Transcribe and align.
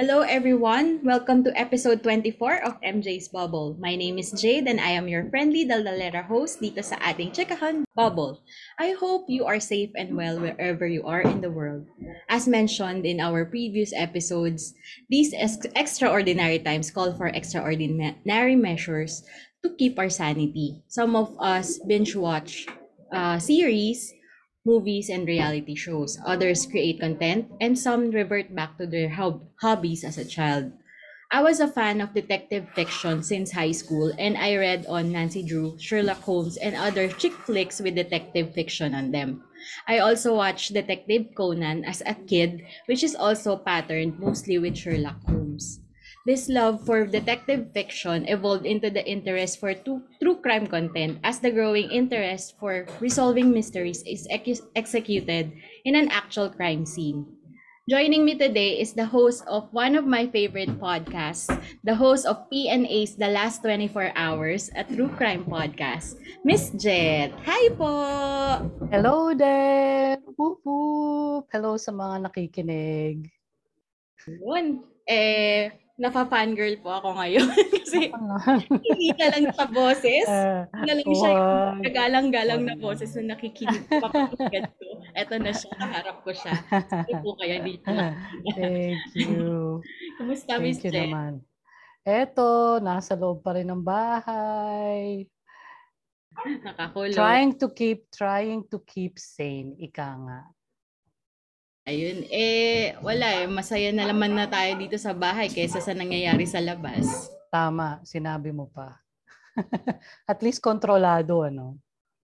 Hello, 0.00 0.24
everyone. 0.24 1.04
Welcome 1.04 1.44
to 1.44 1.52
episode 1.52 2.00
24 2.00 2.64
of 2.64 2.80
MJ's 2.80 3.28
Bubble. 3.28 3.76
My 3.76 4.00
name 4.00 4.16
is 4.16 4.32
Jade 4.32 4.64
and 4.64 4.80
I 4.80 4.96
am 4.96 5.12
your 5.12 5.28
friendly 5.28 5.68
Daldalera 5.68 6.24
host 6.24 6.56
dito 6.56 6.80
sa 6.80 6.96
ating 7.04 7.36
Chikahan 7.36 7.84
Bubble. 7.92 8.40
I 8.80 8.96
hope 8.96 9.28
you 9.28 9.44
are 9.44 9.60
safe 9.60 9.92
and 9.92 10.16
well 10.16 10.40
wherever 10.40 10.88
you 10.88 11.04
are 11.04 11.20
in 11.20 11.44
the 11.44 11.52
world. 11.52 11.84
As 12.32 12.48
mentioned 12.48 13.04
in 13.04 13.20
our 13.20 13.44
previous 13.44 13.92
episodes, 13.92 14.72
these 15.12 15.36
ex- 15.36 15.68
extraordinary 15.76 16.64
times 16.64 16.88
call 16.88 17.12
for 17.12 17.28
extraordinary 17.28 18.56
measures 18.56 19.20
to 19.60 19.76
keep 19.76 20.00
our 20.00 20.08
sanity. 20.08 20.80
Some 20.88 21.12
of 21.12 21.36
us 21.36 21.76
binge 21.76 22.16
watch 22.16 22.64
uh, 23.12 23.36
series 23.36 24.16
movies, 24.64 25.08
and 25.08 25.26
reality 25.26 25.74
shows. 25.74 26.18
Others 26.26 26.66
create 26.66 27.00
content, 27.00 27.48
and 27.60 27.78
some 27.78 28.10
revert 28.10 28.54
back 28.54 28.78
to 28.78 28.86
their 28.86 29.08
hob- 29.10 29.48
hobbies 29.60 30.04
as 30.04 30.18
a 30.18 30.24
child. 30.24 30.72
I 31.32 31.42
was 31.42 31.60
a 31.60 31.68
fan 31.68 32.00
of 32.00 32.12
detective 32.14 32.68
fiction 32.74 33.22
since 33.22 33.52
high 33.52 33.72
school, 33.72 34.12
and 34.18 34.36
I 34.36 34.56
read 34.56 34.86
on 34.86 35.12
Nancy 35.12 35.42
Drew, 35.42 35.78
Sherlock 35.78 36.22
Holmes, 36.22 36.56
and 36.56 36.76
other 36.76 37.08
chick 37.08 37.32
flicks 37.32 37.80
with 37.80 37.94
detective 37.94 38.52
fiction 38.52 38.94
on 38.94 39.12
them. 39.12 39.42
I 39.88 39.98
also 39.98 40.34
watched 40.36 40.72
Detective 40.74 41.34
Conan 41.36 41.84
as 41.84 42.02
a 42.06 42.14
kid, 42.14 42.62
which 42.86 43.02
is 43.02 43.14
also 43.14 43.56
patterned 43.56 44.18
mostly 44.18 44.58
with 44.58 44.76
Sherlock 44.76 45.22
Holmes. 45.24 45.79
This 46.28 46.52
love 46.52 46.84
for 46.84 47.08
detective 47.08 47.72
fiction 47.72 48.28
evolved 48.28 48.68
into 48.68 48.92
the 48.92 49.00
interest 49.08 49.56
for 49.56 49.72
true, 49.72 50.04
true 50.20 50.36
crime 50.36 50.68
content 50.68 51.16
as 51.24 51.40
the 51.40 51.48
growing 51.48 51.88
interest 51.88 52.60
for 52.60 52.84
resolving 53.00 53.48
mysteries 53.56 54.04
is 54.04 54.28
ex- 54.28 54.68
executed 54.76 55.48
in 55.88 55.96
an 55.96 56.12
actual 56.12 56.52
crime 56.52 56.84
scene. 56.84 57.24
Joining 57.88 58.28
me 58.28 58.36
today 58.36 58.76
is 58.76 58.92
the 58.92 59.08
host 59.08 59.48
of 59.48 59.72
one 59.72 59.96
of 59.96 60.04
my 60.04 60.28
favorite 60.28 60.76
podcasts, 60.76 61.48
the 61.88 61.96
host 61.96 62.28
of 62.28 62.44
PNA's 62.52 63.16
The 63.16 63.32
Last 63.32 63.64
24 63.64 64.12
Hours, 64.12 64.68
a 64.76 64.84
true 64.84 65.08
crime 65.16 65.48
podcast, 65.48 66.20
Miss 66.44 66.68
Jet. 66.76 67.32
Hi 67.48 67.72
po! 67.72 67.90
Hello 68.92 69.32
there! 69.32 70.20
Whoop! 70.36 71.48
Hello 71.48 71.80
sa 71.80 71.96
mga 71.96 72.28
nakikinig. 72.28 73.24
Yun. 74.28 74.84
Eh, 75.08 75.72
nafa-fangirl 76.00 76.80
po 76.80 76.96
ako 76.96 77.12
ngayon 77.20 77.44
kasi 77.84 78.08
hindi 78.72 79.08
na 79.12 79.26
lang 79.36 79.44
sa 79.52 79.68
boses. 79.68 80.26
Uh, 80.40 80.64
na 80.86 80.94
lang 80.96 81.10
siya 81.10 81.30
yung 81.34 81.82
kagalang-galang 81.84 82.62
na 82.64 82.74
boses 82.78 83.12
na 83.18 83.34
nakikinig 83.34 83.82
papakinggan 83.90 84.70
ko. 84.72 85.02
Eto 85.12 85.36
na 85.36 85.52
siya, 85.52 85.70
kaharap 85.76 86.16
ko 86.22 86.30
siya. 86.32 86.54
Sige 87.04 87.14
po 87.20 87.34
kaya 87.36 87.60
dito. 87.60 87.90
Thank 88.56 89.10
you. 89.18 89.82
Kumusta, 90.16 90.56
Miss 90.62 90.78
Thank 90.80 90.88
you 90.88 90.92
naman. 90.96 91.32
Eto, 92.06 92.78
nasa 92.80 93.18
loob 93.18 93.44
pa 93.44 93.58
rin 93.58 93.68
ng 93.68 93.82
bahay. 93.84 95.28
Nakakulong. 96.64 97.16
Trying 97.16 97.52
to 97.58 97.66
keep, 97.74 98.08
trying 98.14 98.64
to 98.70 98.80
keep 98.86 99.18
sane, 99.20 99.76
ika 99.76 100.16
nga. 100.16 100.40
Ayun, 101.88 102.28
eh, 102.28 102.92
wala 103.00 103.40
eh. 103.40 103.46
Masaya 103.48 103.88
na 103.90 104.04
naman 104.04 104.36
na 104.36 104.44
tayo 104.44 104.76
dito 104.76 105.00
sa 105.00 105.16
bahay 105.16 105.48
kaysa 105.48 105.80
sa 105.80 105.96
nangyayari 105.96 106.44
sa 106.44 106.60
labas. 106.60 107.32
Tama, 107.48 108.04
sinabi 108.04 108.52
mo 108.52 108.68
pa. 108.68 109.00
at 110.30 110.38
least 110.44 110.60
kontrolado, 110.60 111.42
ano? 111.42 111.80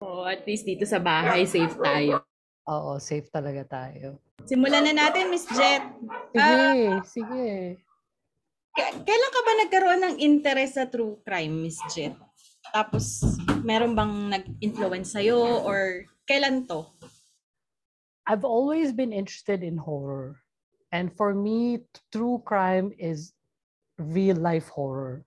Oo, 0.05 0.25
at 0.28 0.45
least 0.45 0.69
dito 0.69 0.84
sa 0.84 1.01
bahay, 1.01 1.49
safe 1.49 1.77
tayo. 1.81 2.25
Oo, 2.69 3.01
safe 3.01 3.28
talaga 3.33 3.65
tayo. 3.67 4.21
Simulan 4.45 4.84
na 4.87 4.95
natin, 4.95 5.33
Miss 5.33 5.49
Jet. 5.51 5.84
Sige, 6.33 6.57
uh, 6.89 7.01
sige. 7.05 7.49
K- 8.71 8.97
kailan 9.03 9.33
ka 9.34 9.41
ba 9.43 9.53
nagkaroon 9.61 10.01
ng 10.05 10.17
interest 10.22 10.78
sa 10.78 10.87
true 10.87 11.19
crime, 11.27 11.65
Miss 11.65 11.81
Jet? 11.93 12.15
Tapos, 12.71 13.25
meron 13.67 13.97
bang 13.99 14.15
nag-influence 14.31 15.17
sa'yo 15.17 15.65
or 15.67 16.07
kailan 16.28 16.65
to? 16.71 16.87
I've 18.31 18.47
always 18.47 18.95
been 18.95 19.11
interested 19.11 19.67
in 19.67 19.75
horror. 19.75 20.39
And 20.95 21.11
for 21.11 21.35
me, 21.35 21.83
true 22.15 22.39
crime 22.47 22.95
is 22.95 23.35
real 23.99 24.39
life 24.39 24.71
horror. 24.71 25.27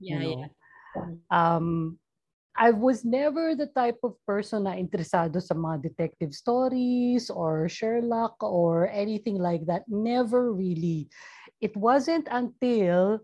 Yeah, 0.00 0.16
you 0.16 0.24
know? 0.24 0.36
yeah. 0.40 1.04
Um, 1.28 2.00
I 2.56 2.72
was 2.72 3.04
never 3.04 3.52
the 3.52 3.68
type 3.68 4.00
of 4.00 4.16
person 4.24 4.64
na 4.64 4.80
interesado 4.80 5.44
sa 5.44 5.52
mga 5.52 5.92
detective 5.92 6.32
stories 6.32 7.28
or 7.28 7.68
Sherlock 7.68 8.40
or 8.40 8.88
anything 8.88 9.36
like 9.36 9.68
that. 9.68 9.84
Never 9.84 10.56
really. 10.56 11.12
It 11.60 11.76
wasn't 11.76 12.32
until 12.32 13.20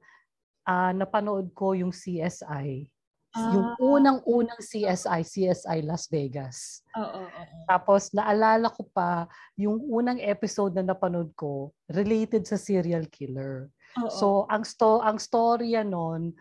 uh, 0.69 0.93
napanood 0.93 1.57
ko 1.57 1.73
yung 1.73 1.97
CSI 1.97 2.93
Ah. 3.39 3.53
Yung 3.55 3.69
unang-unang 3.79 4.59
CSI, 4.59 5.23
CSI 5.23 5.79
Las 5.87 6.11
Vegas. 6.11 6.83
Oo, 6.99 7.23
oo. 7.23 7.43
Tapos 7.71 8.11
naalala 8.11 8.67
ko 8.75 8.83
pa 8.91 9.31
yung 9.55 9.79
unang 9.87 10.19
episode 10.19 10.75
na 10.75 10.83
napanood 10.83 11.31
ko 11.39 11.71
related 11.87 12.43
sa 12.51 12.59
serial 12.59 13.07
killer. 13.07 13.71
Oo. 14.03 14.11
So 14.11 14.27
ang 14.51 14.67
sto 14.67 14.99
ang 14.99 15.23
storya 15.23 15.87
noon 15.87 16.35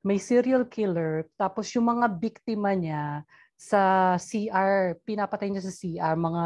may 0.00 0.16
serial 0.16 0.64
killer 0.64 1.28
tapos 1.36 1.70
yung 1.76 1.86
mga 1.86 2.08
biktima 2.16 2.72
niya 2.72 3.22
sa 3.60 4.16
CR, 4.16 4.96
pinapatay 5.04 5.52
niya 5.52 5.68
sa 5.68 5.74
CR 5.76 6.16
mga 6.16 6.44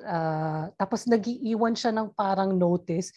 uh, 0.00 0.64
tapos 0.80 1.04
nagiiwan 1.04 1.76
siya 1.76 1.92
ng 1.92 2.08
parang 2.16 2.56
notice 2.56 3.12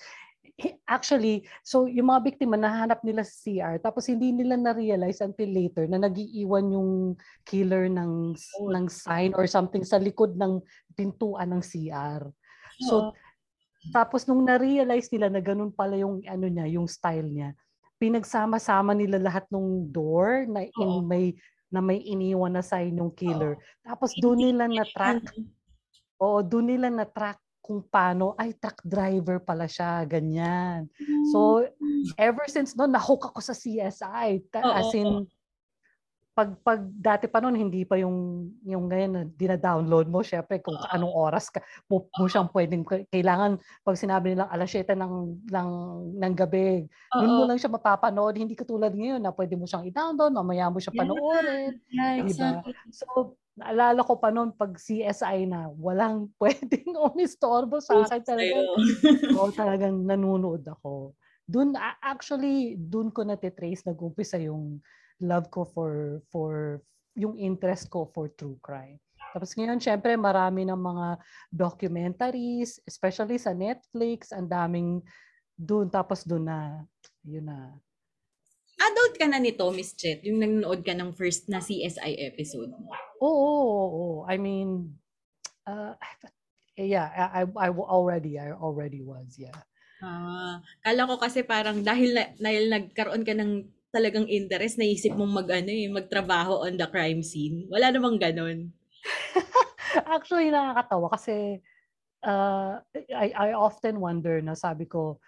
actually, 0.88 1.48
so 1.64 1.88
yung 1.88 2.12
mga 2.12 2.22
biktima 2.32 2.56
nahanap 2.60 3.02
nila 3.02 3.24
sa 3.24 3.34
CR 3.44 3.76
tapos 3.80 4.08
hindi 4.12 4.32
nila 4.36 4.60
na-realize 4.60 5.24
until 5.24 5.50
later 5.50 5.86
na 5.88 6.02
nagiiwan 6.02 6.72
yung 6.72 6.92
killer 7.48 7.88
ng 7.88 8.36
oh. 8.36 8.70
ng 8.72 8.86
sign 8.92 9.32
or 9.36 9.48
something 9.48 9.82
sa 9.86 9.98
likod 9.98 10.36
ng 10.36 10.60
pintuan 10.94 11.52
ng 11.52 11.62
CR. 11.64 12.28
So 12.84 13.10
oh. 13.10 13.12
tapos 13.96 14.28
nung 14.30 14.46
na-realize 14.46 15.10
nila 15.12 15.32
na 15.32 15.42
ganun 15.42 15.74
pala 15.74 15.98
yung 15.98 16.22
ano 16.26 16.46
niya, 16.48 16.68
yung 16.70 16.86
style 16.86 17.28
niya, 17.28 17.56
pinagsama-sama 18.02 18.98
nila 18.98 19.22
lahat 19.22 19.46
ng 19.54 19.94
door 19.94 20.50
na 20.50 20.66
in 20.66 20.90
oh. 20.90 21.06
may 21.06 21.38
na 21.72 21.80
may 21.80 22.04
iniwan 22.04 22.52
na 22.52 22.60
sign 22.60 22.92
ng 23.00 23.16
killer. 23.16 23.56
Tapos 23.80 24.12
doon 24.20 24.52
nila 24.52 24.68
na 24.68 24.84
track. 24.84 25.24
Oo, 26.20 26.44
doon 26.44 26.68
nila 26.68 26.92
na 26.92 27.08
track 27.08 27.40
kung 27.72 27.88
paano, 27.88 28.36
ay, 28.36 28.52
truck 28.60 28.84
driver 28.84 29.40
pala 29.40 29.64
siya, 29.64 30.04
ganyan. 30.04 30.92
So, 31.32 31.64
hmm. 31.64 32.20
ever 32.20 32.44
since 32.52 32.76
noon, 32.76 32.92
nahook 32.92 33.32
ako 33.32 33.40
sa 33.40 33.56
CSI. 33.56 34.44
As 34.60 34.92
in, 34.92 35.24
pag, 36.42 36.58
pag 36.66 36.82
dati 36.82 37.30
pa 37.30 37.38
noon, 37.38 37.54
hindi 37.54 37.86
pa 37.86 38.02
yung, 38.02 38.50
yung 38.66 38.90
ngayon 38.90 39.12
na 39.14 39.24
dina-download 39.30 40.10
mo, 40.10 40.26
syempre, 40.26 40.58
kung 40.58 40.74
anong 40.90 41.14
oras 41.14 41.54
ka, 41.54 41.62
mo, 41.86 42.10
mo 42.18 42.26
siyang 42.26 42.50
pwedeng, 42.50 42.82
kailangan, 43.14 43.62
pag 43.86 43.94
sinabi 43.94 44.34
nilang 44.34 44.50
alas 44.50 44.74
7 44.74 44.98
ng, 44.98 45.16
ng, 45.54 45.70
ng 46.18 46.34
gabi, 46.34 46.90
doon 47.14 47.34
mo 47.38 47.44
lang 47.46 47.62
siya 47.62 47.70
mapapanood. 47.70 48.34
Hindi 48.34 48.58
katulad 48.58 48.90
ngayon 48.90 49.22
na 49.22 49.30
pwede 49.30 49.54
mo 49.54 49.70
siyang 49.70 49.86
i-download, 49.86 50.34
mamaya 50.34 50.74
mo 50.74 50.82
siya 50.82 50.98
panoorin. 50.98 51.78
Yeah, 51.94 52.26
exactly. 52.26 52.74
Diba? 52.74 52.90
So, 52.90 53.38
naalala 53.54 54.02
ko 54.02 54.18
pa 54.18 54.34
noon 54.34 54.58
pag 54.58 54.74
CSI 54.82 55.46
na 55.46 55.70
walang 55.78 56.34
pwedeng 56.42 56.98
umistorbo 56.98 57.78
sa 57.78 58.02
akin 58.02 58.22
talaga. 58.26 58.58
Oo, 59.38 59.54
talagang 59.54 60.02
nanonood 60.02 60.66
ako. 60.66 61.14
Doon 61.46 61.78
actually 62.02 62.80
doon 62.80 63.14
ko 63.14 63.28
na 63.28 63.36
trace 63.38 63.84
nag-umpisa 63.86 64.42
yung 64.42 64.82
love 65.22 65.48
ko 65.54 65.64
for 65.64 66.20
for 66.34 66.82
yung 67.16 67.38
interest 67.38 67.88
ko 67.94 68.10
for 68.12 68.28
true 68.34 68.58
crime. 68.60 68.98
Tapos 69.32 69.56
ngayon, 69.56 69.80
syempre, 69.80 70.20
marami 70.20 70.68
ng 70.68 70.76
mga 70.76 71.08
documentaries, 71.48 72.84
especially 72.84 73.40
sa 73.40 73.56
Netflix, 73.56 74.36
ang 74.36 74.48
daming 74.52 75.00
doon, 75.56 75.88
tapos 75.88 76.28
doon 76.28 76.52
na, 76.52 76.84
yun 77.24 77.48
na, 77.48 77.72
adult 78.82 79.14
ka 79.16 79.30
na 79.30 79.40
nito, 79.40 79.64
Miss 79.72 79.94
Chet, 79.94 80.26
yung 80.26 80.42
nanonood 80.42 80.82
ka 80.82 80.92
ng 80.98 81.14
first 81.14 81.48
na 81.48 81.62
CSI 81.62 82.18
episode 82.34 82.74
mo? 82.74 82.92
Oo, 83.22 83.30
oo, 83.30 83.88
oo. 83.88 84.18
I 84.26 84.36
mean, 84.42 84.98
uh, 85.70 85.94
yeah, 86.76 87.14
I, 87.14 87.46
I 87.46 87.70
already, 87.70 88.42
I 88.42 88.52
already 88.52 89.06
was, 89.06 89.38
yeah. 89.38 89.54
Ah, 90.02 90.58
kala 90.82 91.06
ko 91.06 91.16
kasi 91.22 91.46
parang 91.46 91.86
dahil, 91.86 92.18
dahil 92.42 92.74
nagkaroon 92.74 93.22
ka 93.22 93.38
ng 93.38 93.70
talagang 93.92 94.28
interest, 94.32 94.80
naisip 94.80 95.12
mong 95.14 95.44
mag, 95.44 95.50
ano, 95.52 95.70
eh, 95.70 95.92
magtrabaho 95.92 96.64
on 96.64 96.80
the 96.80 96.88
crime 96.88 97.20
scene. 97.22 97.68
Wala 97.68 97.92
namang 97.92 98.18
ganon. 98.18 98.72
Actually, 100.16 100.48
nakakatawa 100.50 101.12
kasi 101.12 101.60
uh, 102.24 102.80
I, 103.12 103.28
I 103.36 103.50
often 103.54 104.00
wonder 104.00 104.40
na 104.40 104.56
sabi 104.56 104.88
ko, 104.88 105.20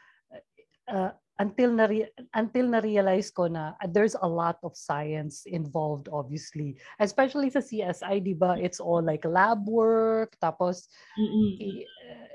uh, 0.88 1.12
until 1.42 1.74
na 1.74 1.90
until 2.38 2.66
na 2.70 2.80
realize 2.84 3.34
ko 3.34 3.50
na 3.50 3.74
uh, 3.82 3.90
there's 3.90 4.14
a 4.22 4.28
lot 4.28 4.62
of 4.62 4.78
science 4.78 5.50
involved 5.50 6.06
obviously. 6.14 6.78
Especially 7.02 7.50
sa 7.50 7.62
CSI 7.62 8.22
di 8.22 8.38
ba? 8.38 8.54
It's 8.60 8.78
all 8.78 9.02
like 9.02 9.26
lab 9.26 9.66
work 9.66 10.38
tapos 10.38 10.86
i, 11.18 11.86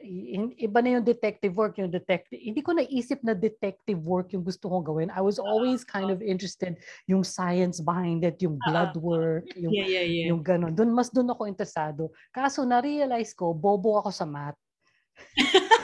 uh, 0.03 0.51
iba 0.59 0.79
na 0.83 0.99
yung 0.99 1.07
detective 1.07 1.55
work 1.55 1.79
yung 1.79 1.95
detective 1.95 2.39
hindi 2.43 2.59
ko 2.63 2.75
naisip 2.75 3.23
na 3.23 3.39
detective 3.39 4.03
work 4.03 4.35
yung 4.35 4.43
gusto 4.43 4.67
kong 4.67 4.87
gawin. 4.87 5.11
I 5.15 5.23
was 5.23 5.39
always 5.39 5.87
kind 5.87 6.11
of 6.11 6.19
interested 6.19 6.83
yung 7.07 7.23
science 7.23 7.79
behind 7.79 8.27
it 8.27 8.43
yung 8.43 8.59
blood 8.67 8.99
work 8.99 9.47
yung 9.55 9.71
yeah, 9.71 9.87
yeah, 9.87 10.07
yeah. 10.07 10.27
yung 10.35 10.43
ganun. 10.43 10.75
Doon 10.75 10.91
mas 10.91 11.15
doon 11.15 11.31
ako 11.31 11.47
interesado. 11.47 12.11
Kaso 12.35 12.67
na 12.67 12.83
realize 12.83 13.31
ko 13.31 13.55
bobo 13.55 14.03
ako 14.03 14.11
sa 14.11 14.27
math. 14.27 14.59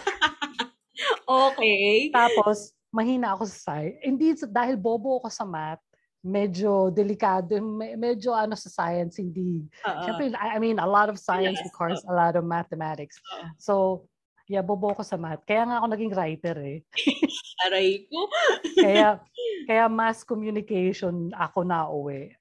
Okay. 1.25 2.13
Tapos 2.13 2.73
mahina 2.95 3.35
ako 3.35 3.51
sa 3.51 3.59
science. 3.59 3.99
Hindi 4.07 4.27
dahil 4.47 4.79
bobo 4.79 5.19
ako 5.19 5.29
sa 5.35 5.43
math, 5.43 5.83
medyo 6.23 6.95
delikado, 6.95 7.59
medyo 7.99 8.31
ano 8.31 8.55
sa 8.55 8.71
science, 8.71 9.19
hindi. 9.19 9.67
Uh-uh. 9.83 10.07
Siyempre, 10.07 10.31
I 10.39 10.63
mean, 10.63 10.79
a 10.79 10.87
lot 10.87 11.11
of 11.11 11.19
science 11.19 11.59
yes. 11.59 11.67
requires 11.67 12.01
a 12.07 12.15
lot 12.15 12.39
of 12.39 12.47
mathematics. 12.47 13.19
Uh-uh. 13.19 13.51
So, 13.59 13.75
yeah, 14.47 14.63
bobo 14.63 14.95
ako 14.95 15.03
sa 15.03 15.19
math. 15.19 15.43
Kaya 15.45 15.67
nga 15.67 15.83
ako 15.83 15.87
naging 15.91 16.15
writer 16.15 16.57
eh. 16.63 16.79
Aray 17.69 18.07
ko. 18.07 18.31
kaya, 18.79 19.21
kaya 19.69 19.85
mass 19.91 20.23
communication 20.23 21.35
ako 21.35 21.67
na 21.67 21.91
uwi. 21.91 22.33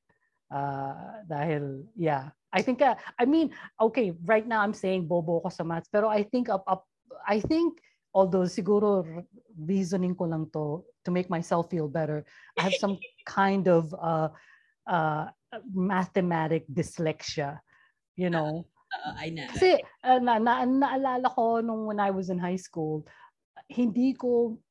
Uh, 0.54 1.26
dahil, 1.26 1.90
yeah. 1.98 2.30
I 2.54 2.62
think, 2.62 2.86
uh, 2.86 2.94
I 3.18 3.26
mean, 3.26 3.50
okay, 3.82 4.14
right 4.24 4.46
now 4.46 4.62
I'm 4.62 4.78
saying 4.78 5.10
bobo 5.10 5.42
ako 5.42 5.50
sa 5.50 5.66
math, 5.66 5.90
pero 5.90 6.08
I 6.08 6.22
think, 6.22 6.48
up, 6.48 6.62
up, 6.70 6.86
I 7.26 7.42
think, 7.42 7.82
although 8.14 8.46
siguro 8.46 9.04
reasoning 9.58 10.14
ko 10.14 10.30
lang 10.30 10.50
to 10.54 10.86
to 11.04 11.10
make 11.12 11.30
myself 11.30 11.70
feel 11.70 11.90
better. 11.90 12.24
I 12.58 12.70
have 12.70 12.78
some 12.80 12.98
kind 13.28 13.68
of 13.68 13.92
uh, 13.98 14.30
uh, 14.88 15.34
mathematic 15.74 16.66
dyslexia, 16.70 17.60
you 18.16 18.30
know. 18.30 18.66
Uh, 18.94 19.18
I 19.18 19.34
know. 19.34 19.50
Kasi 19.50 19.82
uh, 20.06 20.22
na, 20.22 20.38
na, 20.38 20.70
naalala 20.70 21.26
ko 21.34 21.66
nung 21.66 21.90
when 21.90 21.98
I 21.98 22.14
was 22.14 22.30
in 22.30 22.38
high 22.38 22.62
school, 22.62 23.02
hindi 23.66 24.14
ko 24.14 24.62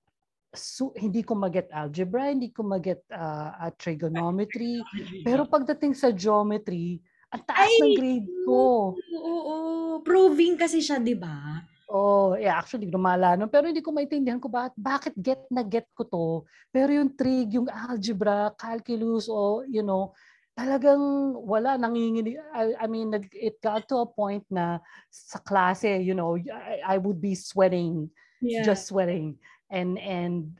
so, 0.54 0.94
hindi 0.94 1.26
ko 1.26 1.34
maget 1.34 1.66
algebra, 1.74 2.30
hindi 2.30 2.54
ko 2.54 2.62
maget 2.62 3.02
uh, 3.10 3.50
uh, 3.50 3.74
trigonometry. 3.74 4.78
Pero 5.26 5.42
pagdating 5.50 5.98
sa 5.98 6.14
geometry, 6.14 7.02
ang 7.34 7.42
taas 7.42 7.66
Ay, 7.66 7.82
ng 7.82 7.92
grade 7.98 8.30
ko. 8.46 8.94
Oo, 8.94 9.18
oo, 9.18 9.40
oo. 9.42 9.94
Proving 10.06 10.54
kasi 10.54 10.78
siya, 10.78 11.02
di 11.02 11.18
ba? 11.18 11.66
Oh, 11.92 12.32
yeah, 12.40 12.56
actually 12.56 12.88
lumala 12.88 13.36
no, 13.36 13.52
pero 13.52 13.68
hindi 13.68 13.84
ko 13.84 13.92
maintindihan 13.92 14.40
ko 14.40 14.48
bakit 14.48 14.72
bakit 14.80 15.14
get 15.20 15.44
na 15.52 15.60
get 15.60 15.84
ko 15.92 16.08
to. 16.08 16.26
Pero 16.72 16.88
yung 16.88 17.12
trig, 17.12 17.52
yung 17.52 17.68
algebra, 17.68 18.48
calculus 18.56 19.28
o 19.28 19.60
you 19.68 19.84
know, 19.84 20.16
talagang 20.56 21.36
wala 21.44 21.76
nanginginig 21.76 22.40
I, 22.56 22.72
I 22.80 22.86
mean 22.88 23.12
it 23.36 23.60
got 23.60 23.92
to 23.92 24.00
a 24.00 24.08
point 24.08 24.40
na 24.48 24.80
sa 25.12 25.36
klase, 25.44 26.00
you 26.00 26.16
know, 26.16 26.40
I, 26.40 26.96
I 26.96 26.96
would 26.96 27.20
be 27.20 27.36
sweating, 27.36 28.08
yeah. 28.40 28.64
just 28.64 28.88
sweating. 28.88 29.36
And 29.68 30.00
and 30.00 30.56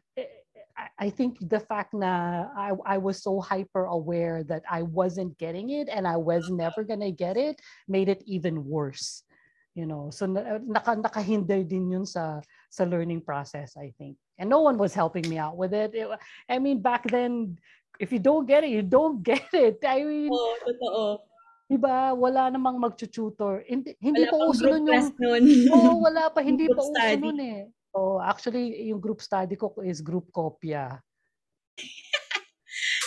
I 1.00 1.08
think 1.08 1.40
the 1.40 1.60
fact 1.64 1.96
na 1.96 2.52
I, 2.52 2.76
I 2.84 2.98
was 3.00 3.24
so 3.24 3.40
hyper 3.40 3.88
aware 3.88 4.44
that 4.52 4.68
I 4.68 4.84
wasn't 4.84 5.40
getting 5.40 5.70
it 5.72 5.88
and 5.88 6.04
I 6.04 6.20
was 6.20 6.52
never 6.52 6.84
gonna 6.84 7.12
get 7.12 7.40
it 7.40 7.60
made 7.88 8.12
it 8.12 8.20
even 8.28 8.68
worse 8.68 9.24
you 9.74 9.88
know 9.88 10.12
so 10.12 10.28
naka 10.28 10.96
nakahinder 11.00 11.64
din 11.64 11.88
yun 11.88 12.04
sa 12.04 12.40
sa 12.68 12.84
learning 12.84 13.24
process 13.24 13.72
I 13.76 13.92
think 13.96 14.20
and 14.36 14.48
no 14.48 14.60
one 14.60 14.76
was 14.76 14.92
helping 14.92 15.24
me 15.28 15.40
out 15.40 15.56
with 15.56 15.72
it, 15.72 15.96
it 15.96 16.08
I 16.48 16.60
mean 16.60 16.84
back 16.84 17.08
then 17.08 17.56
if 17.96 18.12
you 18.12 18.20
don't 18.20 18.44
get 18.44 18.64
it 18.64 18.72
you 18.72 18.84
don't 18.84 19.22
get 19.30 19.48
it 19.52 19.80
I 19.84 20.04
mean 20.04 20.28
oh, 20.32 20.56
totoo 20.60 21.32
Diba, 21.72 22.12
wala 22.12 22.52
namang 22.52 22.76
mag-tutor. 22.76 23.64
Hindi, 23.64 23.96
hindi 23.96 24.28
wala 24.28 24.32
pa 24.36 24.36
uso 24.44 24.68
nun 24.68 24.84
yung... 24.92 25.08
Nun. 25.16 25.44
oh, 25.72 25.96
wala 26.04 26.28
pa. 26.28 26.44
Hindi 26.44 26.68
pa 26.68 26.84
uso 26.84 27.16
nun 27.16 27.40
eh. 27.40 27.64
Oh, 27.96 28.20
actually, 28.20 28.92
yung 28.92 29.00
group 29.00 29.24
study 29.24 29.56
ko 29.56 29.72
is 29.80 30.04
group 30.04 30.28
kopya. 30.28 31.00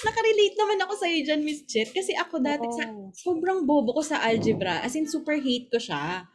Nakarelate 0.01 0.57
naman 0.57 0.81
ako 0.81 0.93
sa'yo 0.97 1.19
dyan, 1.29 1.41
Miss 1.45 1.61
Chet. 1.69 1.93
Kasi 1.93 2.17
ako 2.17 2.41
dati, 2.41 2.65
oh. 2.65 2.73
sa, 2.73 2.85
sobrang 3.13 3.69
bobo 3.69 3.93
ko 3.93 4.01
sa 4.01 4.25
algebra. 4.25 4.81
As 4.81 4.97
in, 4.97 5.05
super 5.05 5.37
hate 5.37 5.69
ko 5.69 5.77
siya. 5.77 6.25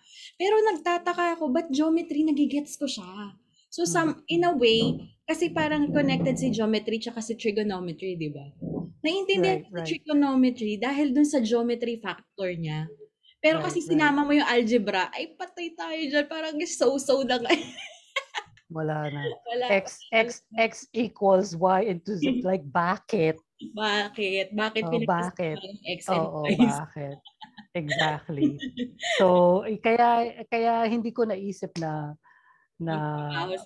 Pero 0.40 0.56
nagtataka 0.72 1.36
ako, 1.36 1.52
ba't 1.52 1.68
geometry 1.68 2.24
nagigets 2.24 2.80
ko 2.80 2.88
siya? 2.88 3.36
So 3.68 3.84
some, 3.84 4.24
in 4.32 4.48
a 4.48 4.56
way, 4.56 4.96
kasi 5.28 5.52
parang 5.52 5.92
connected 5.92 6.40
si 6.40 6.48
geometry 6.48 6.96
tsaka 6.96 7.20
si 7.20 7.36
trigonometry, 7.36 8.16
di 8.16 8.32
ba? 8.32 8.48
Naiintindihan 9.04 9.68
right, 9.68 9.68
right. 9.68 9.84
si 9.84 10.00
trigonometry 10.00 10.80
dahil 10.80 11.12
dun 11.12 11.28
sa 11.28 11.44
geometry 11.44 12.00
factor 12.00 12.56
niya. 12.56 12.88
Pero 13.44 13.60
right, 13.60 13.68
kasi 13.68 13.84
sinama 13.84 14.24
mo 14.24 14.32
yung 14.32 14.48
algebra, 14.48 15.12
ay 15.12 15.36
patay 15.36 15.76
tayo 15.76 16.00
dyan. 16.08 16.24
Parang 16.24 16.56
so-so 16.64 17.20
na 17.20 17.36
nga. 17.36 17.52
Wala 18.72 19.12
na. 19.12 19.20
Wala. 19.52 19.64
X, 19.76 20.08
X, 20.08 20.28
X 20.56 20.88
equals 20.96 21.52
Y 21.52 21.80
into 21.84 22.16
Z. 22.16 22.40
Like, 22.40 22.64
bakit? 22.64 23.36
Bakit? 23.76 24.56
Bakit 24.56 24.82
oh, 24.88 25.04
bakit? 25.04 25.56
X 25.84 26.08
and 26.08 26.24
oh, 26.24 26.42
oh, 26.42 26.44
bakit? 26.48 27.20
Exactly. 27.74 28.58
So 29.18 29.62
eh, 29.62 29.78
kaya 29.78 30.42
kaya 30.50 30.86
hindi 30.90 31.14
ko 31.14 31.28
naisip 31.28 31.76
na 31.78 32.18
na 32.80 32.96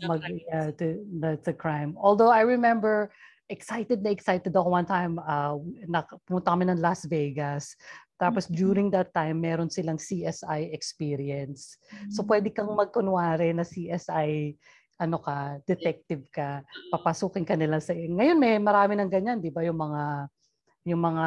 mag 0.05 0.23
uh, 0.51 0.71
to, 0.75 1.01
that's 1.23 1.47
a 1.49 1.57
crime. 1.57 1.95
Although 1.97 2.35
I 2.35 2.43
remember 2.43 3.15
excited 3.47 4.03
na 4.03 4.11
excited 4.11 4.51
ako 4.51 4.69
one 4.69 4.89
time 4.89 5.21
uh, 5.23 5.57
na, 5.87 6.03
pumunta 6.27 6.51
kami 6.53 6.65
ng 6.69 6.83
Las 6.83 7.07
Vegas. 7.07 7.79
Tapos 8.19 8.47
mm-hmm. 8.47 8.59
during 8.59 8.89
that 8.91 9.15
time, 9.15 9.39
meron 9.43 9.71
silang 9.71 10.01
CSI 10.01 10.71
experience. 10.75 11.79
So 12.15 12.23
mm. 12.23 12.29
pwede 12.31 12.49
kang 12.55 12.71
magkunwari 12.71 13.51
na 13.53 13.67
CSI 13.67 14.55
ano 15.03 15.19
ka, 15.19 15.59
detective 15.67 16.23
ka, 16.31 16.63
papasukin 16.95 17.43
ka 17.43 17.59
nila 17.59 17.83
sa 17.83 17.91
ngayon 17.95 18.39
may 18.39 18.63
marami 18.63 18.95
ng 18.95 19.11
ganyan, 19.11 19.43
'di 19.43 19.51
ba, 19.51 19.67
yung 19.67 19.79
mga 19.79 20.31
yung 20.85 21.01
mga 21.01 21.27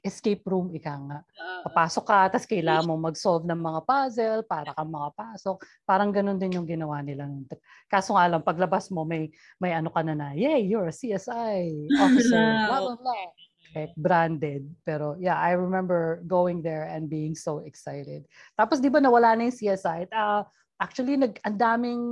escape 0.00 0.40
room, 0.48 0.72
ika 0.72 0.96
nga. 0.96 1.20
Papasok 1.68 2.04
ka, 2.08 2.20
tapos 2.32 2.48
kailangan 2.48 2.88
mo 2.88 2.96
mag-solve 3.12 3.44
ng 3.44 3.60
mga 3.60 3.80
puzzle 3.84 4.42
para 4.48 4.72
ka 4.72 4.82
makapasok. 4.88 5.56
Parang 5.84 6.08
ganun 6.08 6.40
din 6.40 6.56
yung 6.56 6.64
ginawa 6.64 7.04
nila. 7.04 7.28
Kaso 7.92 8.16
nga 8.16 8.24
lang, 8.24 8.40
paglabas 8.40 8.88
mo, 8.88 9.04
may, 9.04 9.28
may 9.60 9.76
ano 9.76 9.92
ka 9.92 10.00
na 10.00 10.16
na, 10.16 10.28
yay, 10.32 10.64
you're 10.64 10.88
a 10.88 10.96
CSI 10.96 11.92
officer, 12.00 12.44
blah, 12.66 12.80
blah, 12.80 12.96
blah. 12.96 13.28
Okay, 13.70 13.86
branded. 13.94 14.66
Pero 14.82 15.14
yeah, 15.22 15.38
I 15.38 15.54
remember 15.54 16.26
going 16.26 16.58
there 16.58 16.90
and 16.90 17.06
being 17.06 17.38
so 17.38 17.62
excited. 17.62 18.26
Tapos 18.58 18.82
di 18.82 18.90
ba 18.90 18.98
nawala 18.98 19.38
na 19.38 19.46
yung 19.46 19.54
CSI? 19.54 20.10
Uh, 20.10 20.42
Actually, 20.80 21.20
nag 21.20 21.36
ang 21.44 21.60
daming 21.60 22.02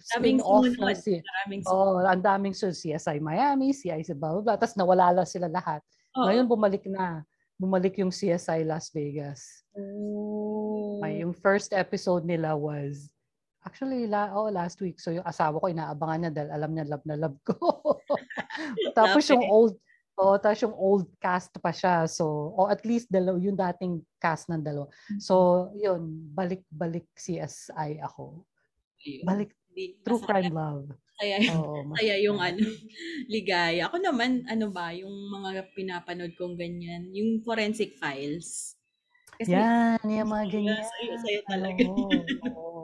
spin-off 0.00 0.64
na 0.80 0.96
si 0.96 1.20
Oh, 1.68 2.00
ang 2.00 2.24
daming 2.24 2.56
so 2.56 2.72
CSI 2.72 3.20
Miami, 3.20 3.76
CSI 3.76 4.16
blah, 4.16 4.32
blah, 4.40 4.42
blah. 4.42 4.56
Tapos 4.56 4.80
nawala 4.80 5.12
lang 5.12 5.28
sila 5.28 5.44
lahat. 5.44 5.84
Oh. 6.16 6.28
Ngayon 6.28 6.46
bumalik 6.48 6.84
na. 6.88 7.24
Bumalik 7.58 7.98
yung 7.98 8.14
CSI 8.14 8.62
Las 8.62 8.94
Vegas. 8.94 9.66
Oh. 9.74 11.02
May 11.02 11.26
yung 11.26 11.34
first 11.34 11.74
episode 11.74 12.22
nila 12.22 12.54
was 12.54 13.10
Actually, 13.66 14.06
la, 14.08 14.32
oh, 14.32 14.48
last 14.48 14.80
week. 14.80 14.96
So 14.96 15.12
yung 15.12 15.26
asawa 15.26 15.60
ko 15.60 15.68
inaabangan 15.68 16.18
niya 16.24 16.32
dahil 16.32 16.50
alam 16.56 16.70
niya 16.72 16.88
love 16.88 17.04
na 17.04 17.16
love 17.20 17.38
ko. 17.44 17.58
Tapos 18.98 19.28
yung 19.28 19.44
old 19.44 19.76
Oo, 20.18 20.34
tapos 20.34 20.66
yung 20.66 20.74
old 20.74 21.06
cast 21.22 21.54
pa 21.62 21.70
siya. 21.70 22.02
So, 22.10 22.50
o 22.58 22.66
at 22.66 22.82
least 22.82 23.06
dalaw, 23.06 23.38
yung 23.38 23.54
dating 23.54 24.02
cast 24.18 24.50
ng 24.50 24.66
dalawa. 24.66 24.90
Mm-hmm. 24.90 25.22
So, 25.22 25.34
yun, 25.78 26.10
balik-balik 26.34 27.06
CSI 27.14 28.02
ako. 28.02 28.42
Ayun. 29.06 29.22
Balik, 29.22 29.50
true 30.02 30.18
crime 30.18 30.50
love. 30.50 30.90
Kaya, 31.18 31.36
Oo, 31.58 31.82
kaya 31.98 32.14
yung 32.22 32.38
ano, 32.38 32.62
ligaya. 33.26 33.90
Ako 33.90 33.98
naman, 33.98 34.46
ano 34.46 34.70
ba, 34.70 34.94
yung 34.94 35.10
mga 35.10 35.74
pinapanood 35.74 36.32
kong 36.38 36.54
ganyan, 36.54 37.10
yung 37.10 37.42
forensic 37.42 37.98
files. 37.98 38.78
Kasi, 39.38 39.54
Yan, 39.54 39.98
yung 40.06 40.30
mga 40.30 40.46
ganyan. 40.50 40.82
Sa'yo, 40.82 41.14
sa'yo 41.18 41.40
talaga. 41.46 41.82
Oo, 41.90 42.10
oo. 42.58 42.82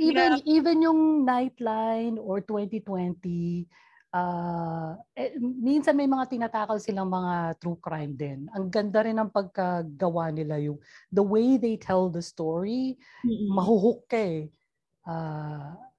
even, 0.00 0.40
even 0.48 0.84
yung 0.84 1.00
Nightline 1.24 2.16
or 2.20 2.40
2020, 2.40 3.68
uh, 4.12 4.96
eh, 5.12 5.36
minsan 5.40 5.96
may 5.96 6.08
mga 6.08 6.28
tinatakal 6.30 6.80
silang 6.80 7.12
mga 7.12 7.56
true 7.60 7.80
crime 7.80 8.16
din. 8.16 8.48
Ang 8.56 8.72
ganda 8.72 9.04
rin 9.04 9.16
ng 9.20 9.32
pagkagawa 9.32 10.32
nila 10.32 10.56
yung 10.60 10.80
the 11.12 11.24
way 11.24 11.60
they 11.60 11.76
tell 11.76 12.08
the 12.08 12.24
story, 12.24 12.96
mm-hmm. 13.24 13.48
mahuhook 13.52 14.08
ka 14.08 14.20
eh. 14.20 14.48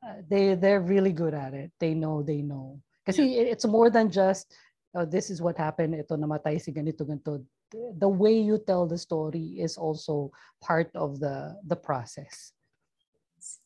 Uh, 0.05 0.21
they 0.29 0.53
they're 0.53 0.85
really 0.85 1.11
good 1.11 1.33
at 1.33 1.57
it. 1.57 1.73
They 1.81 1.97
know, 1.97 2.21
they 2.21 2.45
know. 2.45 2.77
Kasi 3.05 3.25
yeah. 3.25 3.49
it's 3.49 3.65
more 3.65 3.89
than 3.89 4.13
just 4.13 4.53
oh, 4.95 5.05
this 5.05 5.29
is 5.29 5.41
what 5.41 5.57
happened, 5.57 5.97
ito 5.97 6.15
namatay 6.15 6.61
si 6.61 6.71
ganito, 6.71 7.03
ganito. 7.03 7.43
The 7.73 8.07
way 8.07 8.37
you 8.37 8.61
tell 8.61 8.85
the 8.85 8.97
story 8.97 9.59
is 9.59 9.75
also 9.75 10.31
part 10.61 10.93
of 10.95 11.19
the 11.19 11.57
the 11.67 11.75
process. 11.75 12.55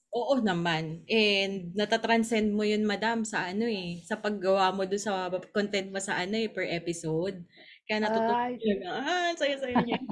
Oo 0.10 0.42
naman. 0.42 1.06
And 1.06 1.70
natatranscend 1.78 2.50
mo 2.50 2.66
yun, 2.66 2.82
madam, 2.82 3.22
sa 3.22 3.46
ano 3.46 3.70
eh, 3.70 4.02
sa 4.02 4.18
paggawa 4.18 4.74
mo 4.74 4.90
doon 4.90 5.04
sa 5.04 5.30
content 5.54 5.94
mo 5.94 6.02
sa 6.02 6.18
ano 6.18 6.34
eh, 6.34 6.50
per 6.50 6.66
episode. 6.66 7.46
Kaya 7.86 8.02
natutuwa 8.02 8.50
uh, 8.50 8.90
ah, 8.90 9.32
saya-saya 9.38 9.78
niya. 9.86 10.02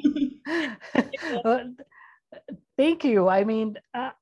Thank 2.78 3.10
you. 3.10 3.26
I 3.26 3.42
mean, 3.42 3.74
uh, 3.98 4.14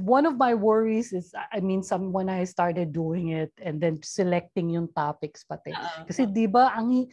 one 0.00 0.26
of 0.26 0.36
my 0.36 0.54
worries 0.54 1.12
is, 1.12 1.32
I 1.34 1.60
mean, 1.60 1.82
some 1.82 2.12
when 2.12 2.28
I 2.28 2.44
started 2.44 2.92
doing 2.92 3.32
it 3.32 3.52
and 3.60 3.80
then 3.80 4.00
selecting 4.04 4.70
yung 4.70 4.92
topics 4.92 5.44
pati. 5.44 5.72
Uh-huh. 5.72 6.04
Kasi 6.04 6.28
di 6.28 6.46
ba, 6.46 6.72
ang, 6.76 7.08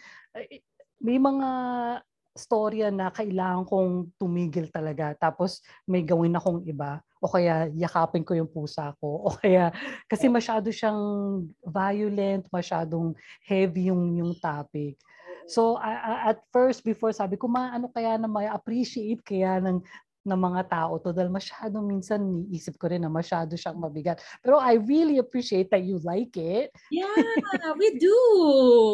may 0.99 1.17
mga 1.17 1.49
storya 2.35 2.87
na 2.93 3.11
kailangan 3.11 3.67
kong 3.67 4.15
tumigil 4.15 4.71
talaga. 4.71 5.15
Tapos 5.17 5.59
may 5.83 6.03
gawin 6.03 6.35
akong 6.35 6.63
iba. 6.63 7.03
O 7.19 7.27
kaya 7.27 7.67
yakapin 7.75 8.23
ko 8.23 8.31
yung 8.31 8.47
pusa 8.47 8.95
ko. 9.03 9.19
O 9.27 9.35
kaya, 9.35 9.75
kasi 10.07 10.31
masyado 10.31 10.71
siyang 10.71 10.99
violent, 11.67 12.47
masyadong 12.47 13.11
heavy 13.43 13.91
yung, 13.91 14.15
yung 14.15 14.31
topic. 14.39 14.95
So 15.49 15.81
uh, 15.81 16.29
at 16.29 16.39
first, 16.53 16.85
before 16.85 17.11
sabi 17.11 17.35
ko, 17.35 17.49
ma, 17.49 17.73
ano 17.73 17.89
kaya 17.89 18.15
na 18.21 18.29
may 18.29 18.45
appreciate 18.45 19.25
kaya 19.25 19.57
ng 19.59 19.81
ng 20.27 20.39
mga 20.39 20.61
tao 20.67 20.99
to 20.99 21.15
dahil 21.15 21.31
masyado 21.31 21.79
minsan 21.79 22.43
isip 22.51 22.75
ko 22.75 22.91
rin 22.91 23.03
na 23.03 23.11
masyado 23.11 23.55
siyang 23.55 23.79
mabigat. 23.79 24.19
Pero 24.43 24.59
I 24.59 24.75
really 24.75 25.15
appreciate 25.15 25.71
that 25.71 25.87
you 25.87 26.03
like 26.03 26.35
it. 26.35 26.75
Yeah, 26.91 27.07
we 27.79 27.95
do. 27.95 28.17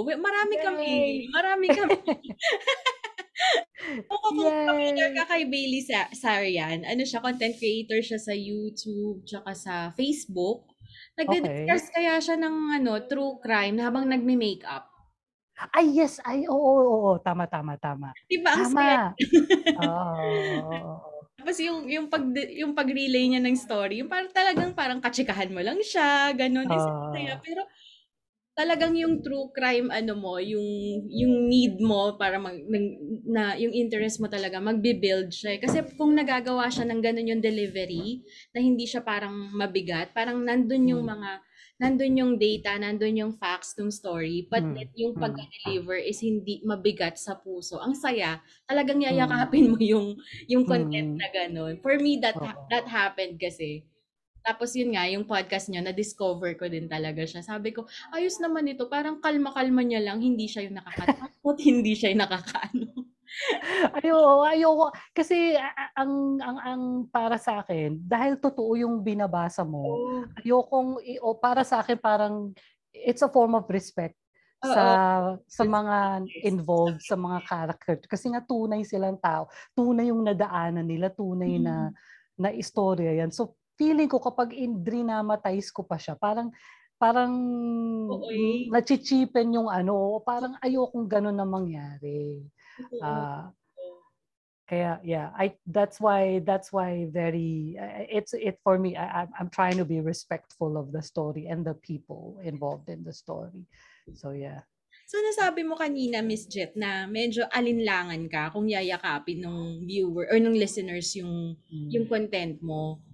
Marami 0.05 0.55
Yay. 0.55 0.63
kami. 0.63 0.93
Marami 1.33 1.67
kami. 1.73 1.97
Oo, 4.09 4.27
kung 4.33 4.49
familiar 4.65 5.13
ka 5.13 5.35
kay 5.35 5.45
Bailey 5.45 5.83
Sa- 5.83 6.09
Sarian, 6.15 6.87
ano 6.87 7.03
siya, 7.05 7.21
content 7.21 7.53
creator 7.59 7.99
siya 8.01 8.17
sa 8.17 8.33
YouTube, 8.33 9.21
tsaka 9.27 9.51
sa 9.53 9.75
Facebook. 9.93 10.71
Nagde-discuss 11.19 11.91
okay. 11.91 11.93
kaya 11.93 12.13
siya 12.17 12.35
ng 12.39 12.81
ano, 12.81 13.03
true 13.05 13.37
crime 13.43 13.77
habang 13.83 14.07
nagme-makeup. 14.09 14.89
Ay, 15.71 15.95
yes. 15.95 16.19
Ay, 16.23 16.43
oo, 16.51 16.59
oo, 16.59 16.83
oo. 16.99 17.13
Tama, 17.23 17.47
tama, 17.47 17.79
tama. 17.79 18.11
Diba 18.27 18.51
ang 18.51 18.75
tama. 18.75 19.15
oo. 19.79 21.14
Tapos 21.45 21.61
yung, 21.61 21.85
yung, 21.85 22.09
pag, 22.09 22.25
yung 22.57 22.73
pag-relay 22.73 23.29
niya 23.29 23.41
ng 23.45 23.53
story, 23.53 24.01
yung 24.01 24.09
parang 24.09 24.33
talagang 24.33 24.73
parang 24.73 24.97
katsikahan 24.97 25.53
mo 25.53 25.61
lang 25.61 25.77
siya, 25.77 26.33
ganun. 26.33 26.65
Uh, 26.65 27.13
Pero 27.45 27.61
talagang 28.57 28.97
yung 28.97 29.21
true 29.21 29.53
crime 29.53 29.91
ano 29.93 30.17
mo, 30.17 30.41
yung 30.41 30.65
yung 31.11 31.45
need 31.45 31.77
mo 31.77 32.15
para 32.15 32.41
mag 32.41 32.55
na 33.27 33.53
yung 33.59 33.75
interest 33.75 34.17
mo 34.17 34.25
talaga 34.25 34.57
magbi-build 34.57 35.29
siya. 35.29 35.61
Kasi 35.61 35.85
kung 35.93 36.17
nagagawa 36.17 36.65
siya 36.71 36.87
ng 36.89 36.97
ganun 37.03 37.29
yung 37.29 37.43
delivery 37.45 38.25
na 38.55 38.63
hindi 38.63 38.87
siya 38.89 39.05
parang 39.05 39.53
mabigat, 39.53 40.17
parang 40.17 40.41
nandun 40.41 40.97
yung 40.97 41.05
hmm. 41.05 41.13
mga 41.13 41.29
nandun 41.75 42.15
yung 42.15 42.33
data, 42.39 42.79
nandun 42.79 43.19
yung 43.19 43.33
facts 43.35 43.75
ng 43.75 43.91
story, 43.91 44.47
but 44.47 44.63
mm. 44.63 44.87
yung 44.95 45.11
hmm. 45.11 45.23
pag-deliver 45.23 45.99
is 45.99 46.23
hindi 46.23 46.63
mabigat 46.63 47.19
sa 47.19 47.35
puso. 47.35 47.83
Ang 47.83 47.91
saya, 47.91 48.39
talagang 48.63 49.03
hmm. 49.03 49.11
yayakapin 49.11 49.75
mo 49.75 49.77
yung 49.79 50.15
yung 50.47 50.63
content 50.63 51.15
mm. 51.15 51.19
na 51.19 51.27
ganun. 51.35 51.75
For 51.83 51.99
me 51.99 52.15
that 52.23 52.39
oh. 52.39 52.47
that 52.71 52.87
happened 52.87 53.35
kasi 53.35 53.83
tapos 54.45 54.77
yun 54.77 54.93
nga, 54.93 55.09
yung 55.09 55.25
podcast 55.25 55.73
niya, 55.73 55.81
na-discover 55.81 56.53
ko 56.53 56.69
din 56.69 56.85
talaga 56.85 57.25
siya. 57.25 57.41
Sabi 57.41 57.73
ko, 57.73 57.89
ayos 58.13 58.37
naman 58.37 58.69
ito. 58.69 58.85
Parang 58.85 59.17
kalma-kalma 59.17 59.81
niya 59.81 60.05
lang. 60.05 60.21
Hindi 60.21 60.45
siya 60.45 60.69
yung 60.69 60.77
nakakatakot, 60.77 61.57
hindi 61.73 61.97
siya 61.97 62.13
yung 62.13 62.21
nakakaano. 62.21 63.04
ayoko, 64.01 64.45
ayoko. 64.45 64.87
Kasi 65.11 65.57
ang, 65.97 66.39
ang, 66.39 66.57
ang 66.61 66.81
para 67.11 67.35
sa 67.35 67.61
akin, 67.65 67.99
dahil 68.01 68.37
totoo 68.39 68.77
yung 68.79 69.01
binabasa 69.01 69.65
mo, 69.65 69.83
oh. 69.83 70.21
ayokong, 70.41 71.01
o 71.21 71.35
para 71.37 71.65
sa 71.65 71.81
akin 71.83 71.97
parang, 71.99 72.55
it's 72.93 73.21
a 73.21 73.29
form 73.29 73.59
of 73.59 73.67
respect 73.67 74.15
sa 74.65 74.81
Uh-oh. 74.81 75.45
sa 75.45 75.63
mga 75.67 76.25
involved 76.47 77.03
sa 77.03 77.13
mga 77.13 77.43
character 77.45 78.01
kasi 78.07 78.33
nga 78.33 78.41
tunay 78.41 78.81
silang 78.81 79.19
tao 79.19 79.45
tunay 79.77 80.09
yung 80.09 80.25
nadaanan 80.25 80.87
nila 80.87 81.13
tunay 81.13 81.59
mm. 81.59 81.61
na 81.61 81.93
na 82.39 82.49
istorya 82.49 83.13
yan 83.13 83.29
so 83.29 83.53
feeling 83.75 84.07
ko 84.07 84.23
kapag 84.23 84.55
drinamatize 84.81 85.69
ko 85.71 85.83
pa 85.83 85.99
siya, 85.99 86.15
parang 86.15 86.51
parang 86.95 87.35
okay. 88.07 88.71
nachichipen 88.71 89.59
yung 89.59 89.67
ano, 89.67 90.23
parang 90.23 90.55
ayokong 90.63 91.07
ganun 91.11 91.35
na 91.35 91.43
mangyari. 91.43 92.39
Uh, 93.01 93.49
kaya 94.65 94.97
yeah, 95.05 95.29
I 95.37 95.53
that's 95.69 96.01
why 96.01 96.41
that's 96.41 96.73
why 96.73 97.05
very 97.13 97.77
it's 98.09 98.33
it 98.33 98.57
for 98.65 98.81
me 98.81 98.97
I 98.97 99.29
I'm 99.37 99.53
trying 99.53 99.77
to 99.77 99.85
be 99.85 100.01
respectful 100.01 100.73
of 100.73 100.89
the 100.89 101.05
story 101.05 101.45
and 101.45 101.61
the 101.61 101.77
people 101.77 102.41
involved 102.41 102.89
in 102.89 103.05
the 103.05 103.13
story. 103.13 103.69
So 104.17 104.33
yeah. 104.33 104.65
So 105.05 105.21
nasabi 105.21 105.61
mo 105.61 105.77
kanina 105.77 106.25
Miss 106.25 106.49
Jet 106.49 106.73
na 106.73 107.05
medyo 107.05 107.45
alinlangan 107.53 108.25
ka 108.25 108.49
kung 108.49 108.65
yayakapin 108.65 109.45
ng 109.45 109.85
viewer 109.85 110.25
or 110.33 110.41
ng 110.41 110.57
listeners 110.57 111.13
yung 111.13 111.53
hmm. 111.69 111.89
yung 111.93 112.09
content 112.09 112.57
mo. 112.65 113.05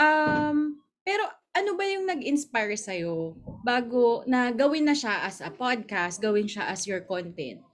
Um, 0.00 0.80
pero 1.04 1.28
ano 1.56 1.76
ba 1.76 1.84
yung 1.88 2.04
nag-inspire 2.04 2.76
sa'yo 2.76 3.36
bago 3.64 4.24
na 4.28 4.52
gawin 4.52 4.84
na 4.84 4.96
siya 4.96 5.24
as 5.24 5.40
a 5.40 5.48
podcast, 5.48 6.20
gawin 6.20 6.48
siya 6.48 6.68
as 6.68 6.84
your 6.88 7.04
content? 7.04 7.64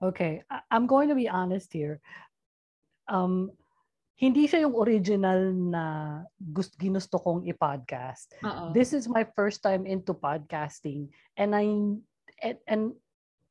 Okay, 0.00 0.40
I'm 0.72 0.88
going 0.88 1.12
to 1.12 1.14
be 1.14 1.28
honest 1.28 1.72
here. 1.76 2.00
Um, 3.04 3.52
hindi 4.16 4.48
siya 4.48 4.64
yung 4.68 4.76
original 4.76 5.52
na 5.52 5.84
gusto 6.36 6.76
ginusto 6.76 7.16
kong 7.20 7.44
i-podcast. 7.48 8.32
Uh-oh. 8.44 8.72
This 8.72 8.92
is 8.92 9.08
my 9.08 9.24
first 9.36 9.64
time 9.64 9.84
into 9.84 10.12
podcasting 10.12 11.08
and 11.40 11.56
I 11.56 11.64
and, 12.44 12.58
and 12.68 12.82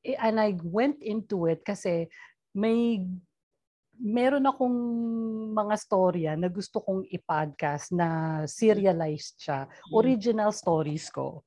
and 0.06 0.36
I 0.38 0.58
went 0.62 1.02
into 1.02 1.50
it 1.50 1.66
kasi 1.66 2.06
may 2.54 3.02
meron 3.98 4.46
akong 4.46 4.78
mga 5.54 5.76
storya 5.76 6.32
na 6.38 6.48
gusto 6.54 6.86
kong 6.86 7.06
i-podcast 7.10 7.90
na 7.94 8.42
serialized 8.46 9.42
siya. 9.42 9.66
Mm. 9.66 9.92
Original 9.98 10.52
stories 10.54 11.10
ko. 11.10 11.46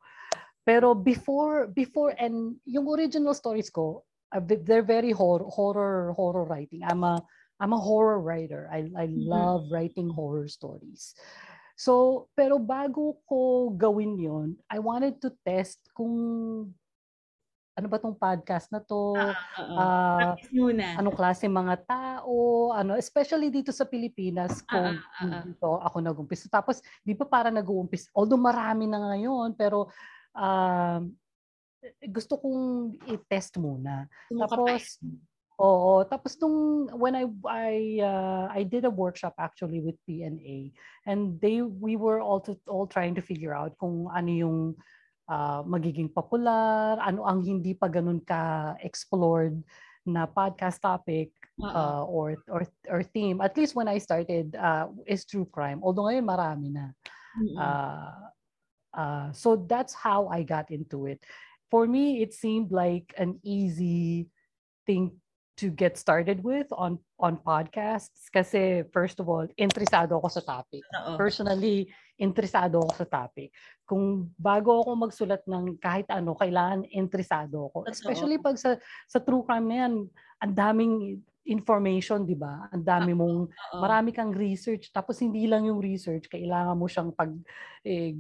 Pero 0.67 0.95
before 0.95 1.71
before 1.71 2.15
and 2.19 2.59
yung 2.67 2.87
original 2.91 3.35
stories 3.39 3.71
ko, 3.71 4.03
they're 4.41 4.87
very 4.87 5.13
horror 5.13 5.45
horror 5.49 6.13
horror 6.17 6.45
writing. 6.45 6.81
I'm 6.85 7.05
a 7.05 7.21
I'm 7.61 7.73
a 7.73 7.81
horror 7.81 8.21
writer. 8.21 8.69
I 8.73 8.89
I 8.97 9.07
mm-hmm. 9.07 9.29
love 9.29 9.69
writing 9.71 10.09
horror 10.09 10.49
stories. 10.49 11.15
So, 11.77 12.29
pero 12.37 12.61
bago 12.61 13.21
ko 13.27 13.73
gawin 13.75 14.17
'yon, 14.17 14.49
I 14.71 14.79
wanted 14.79 15.21
to 15.25 15.35
test 15.45 15.83
kung 15.93 16.15
ano 17.73 17.87
ba 17.89 17.97
tong 17.97 18.17
podcast 18.17 18.69
na 18.69 18.85
to? 18.85 19.17
Uh, 19.17 19.33
uh, 19.57 20.37
anong 21.01 21.17
klase 21.17 21.49
mga 21.49 21.89
tao? 21.89 22.69
Ano, 22.77 23.01
especially 23.01 23.49
dito 23.49 23.73
sa 23.73 23.89
Pilipinas 23.89 24.61
kung 24.69 25.01
uh, 25.01 25.25
uh, 25.25 25.25
uh, 25.25 25.41
dito 25.41 25.69
ako 25.81 25.97
nag-umpisa. 26.05 26.53
Tapos, 26.53 26.85
di 27.01 27.17
ba 27.17 27.25
para 27.25 27.49
nag-uumpisa? 27.49 28.13
Although 28.13 28.41
marami 28.41 28.85
na 28.85 29.01
ngayon, 29.01 29.57
pero 29.57 29.89
uh, 30.37 31.01
gusto 32.11 32.39
kong 32.39 32.97
i-test 33.11 33.59
muna. 33.59 34.07
Tapos, 34.31 35.03
Oo, 35.63 36.03
tapos 36.09 36.35
nung 36.41 36.89
when 36.97 37.15
I 37.15 37.29
I 37.47 38.03
uh, 38.03 38.51
I 38.51 38.65
did 38.65 38.83
a 38.83 38.91
workshop 38.91 39.39
actually 39.39 39.79
with 39.79 40.01
PNA 40.09 40.75
and 41.07 41.39
they 41.39 41.63
we 41.63 41.95
were 41.95 42.19
all 42.19 42.41
to, 42.49 42.59
all 42.67 42.89
trying 42.89 43.15
to 43.15 43.23
figure 43.23 43.55
out 43.55 43.77
kung 43.77 44.11
ano 44.11 44.31
yung 44.33 44.59
uh, 45.29 45.63
magiging 45.63 46.11
popular, 46.11 46.99
ano 46.99 47.29
ang 47.29 47.45
hindi 47.45 47.77
pa 47.79 47.87
ganun 47.87 48.25
ka-explored 48.25 49.61
na 50.03 50.27
podcast 50.27 50.83
topic 50.83 51.31
uh, 51.63 52.03
or, 52.11 52.35
or 52.51 52.67
or 52.91 53.07
theme. 53.15 53.39
At 53.39 53.55
least 53.55 53.79
when 53.79 53.87
I 53.87 54.03
started 54.03 54.57
uh, 54.59 54.91
is 55.07 55.23
true 55.23 55.47
crime. 55.47 55.79
Although 55.85 56.11
ngayon 56.11 56.27
marami 56.27 56.75
na. 56.75 56.91
Uh, 57.55 58.13
uh, 58.99 59.29
so 59.31 59.57
that's 59.69 59.95
how 59.95 60.27
I 60.27 60.43
got 60.43 60.75
into 60.75 61.07
it. 61.07 61.23
For 61.73 61.89
me, 61.89 62.21
it 62.21 62.37
seemed 62.37 62.69
like 62.69 63.17
an 63.17 63.41
easy 63.41 64.29
thing 64.85 65.17
to 65.57 65.73
get 65.73 65.97
started 65.97 66.45
with 66.45 66.69
on 66.73 67.01
on 67.17 67.41
podcasts 67.41 68.29
kasi 68.29 68.85
first 68.93 69.21
of 69.25 69.29
all, 69.33 69.49
interesado 69.57 70.21
ako 70.21 70.29
sa 70.29 70.43
topic. 70.45 70.85
Uh-oh. 70.93 71.17
Personally, 71.17 71.89
interesado 72.21 72.85
ako 72.85 72.93
sa 73.01 73.09
topic. 73.09 73.57
Kung 73.89 74.29
bago 74.37 74.85
ako 74.85 75.09
magsulat 75.09 75.41
ng 75.49 75.81
kahit 75.81 76.09
ano, 76.13 76.37
kailangan 76.37 76.85
interesado 76.93 77.73
ako. 77.73 77.89
Uh-oh. 77.89 77.93
Especially 77.93 78.37
pag 78.37 78.61
sa 78.61 78.77
sa 79.09 79.25
true 79.25 79.41
crime 79.41 79.69
na 79.73 79.77
yan, 79.89 79.95
ang 80.45 80.53
daming 80.53 81.25
information, 81.47 82.23
'di 82.27 82.37
ba? 82.39 82.71
Ang 82.71 82.85
dami 82.87 83.13
mong 83.17 83.51
Uh-oh. 83.51 83.81
marami 83.83 84.15
kang 84.15 84.31
research 84.31 84.95
tapos 84.95 85.19
hindi 85.19 85.47
lang 85.51 85.67
yung 85.67 85.83
research, 85.83 86.31
kailangan 86.31 86.79
mo 86.79 86.87
siyang 86.87 87.11
pag 87.15 87.35
eh, 87.83 88.15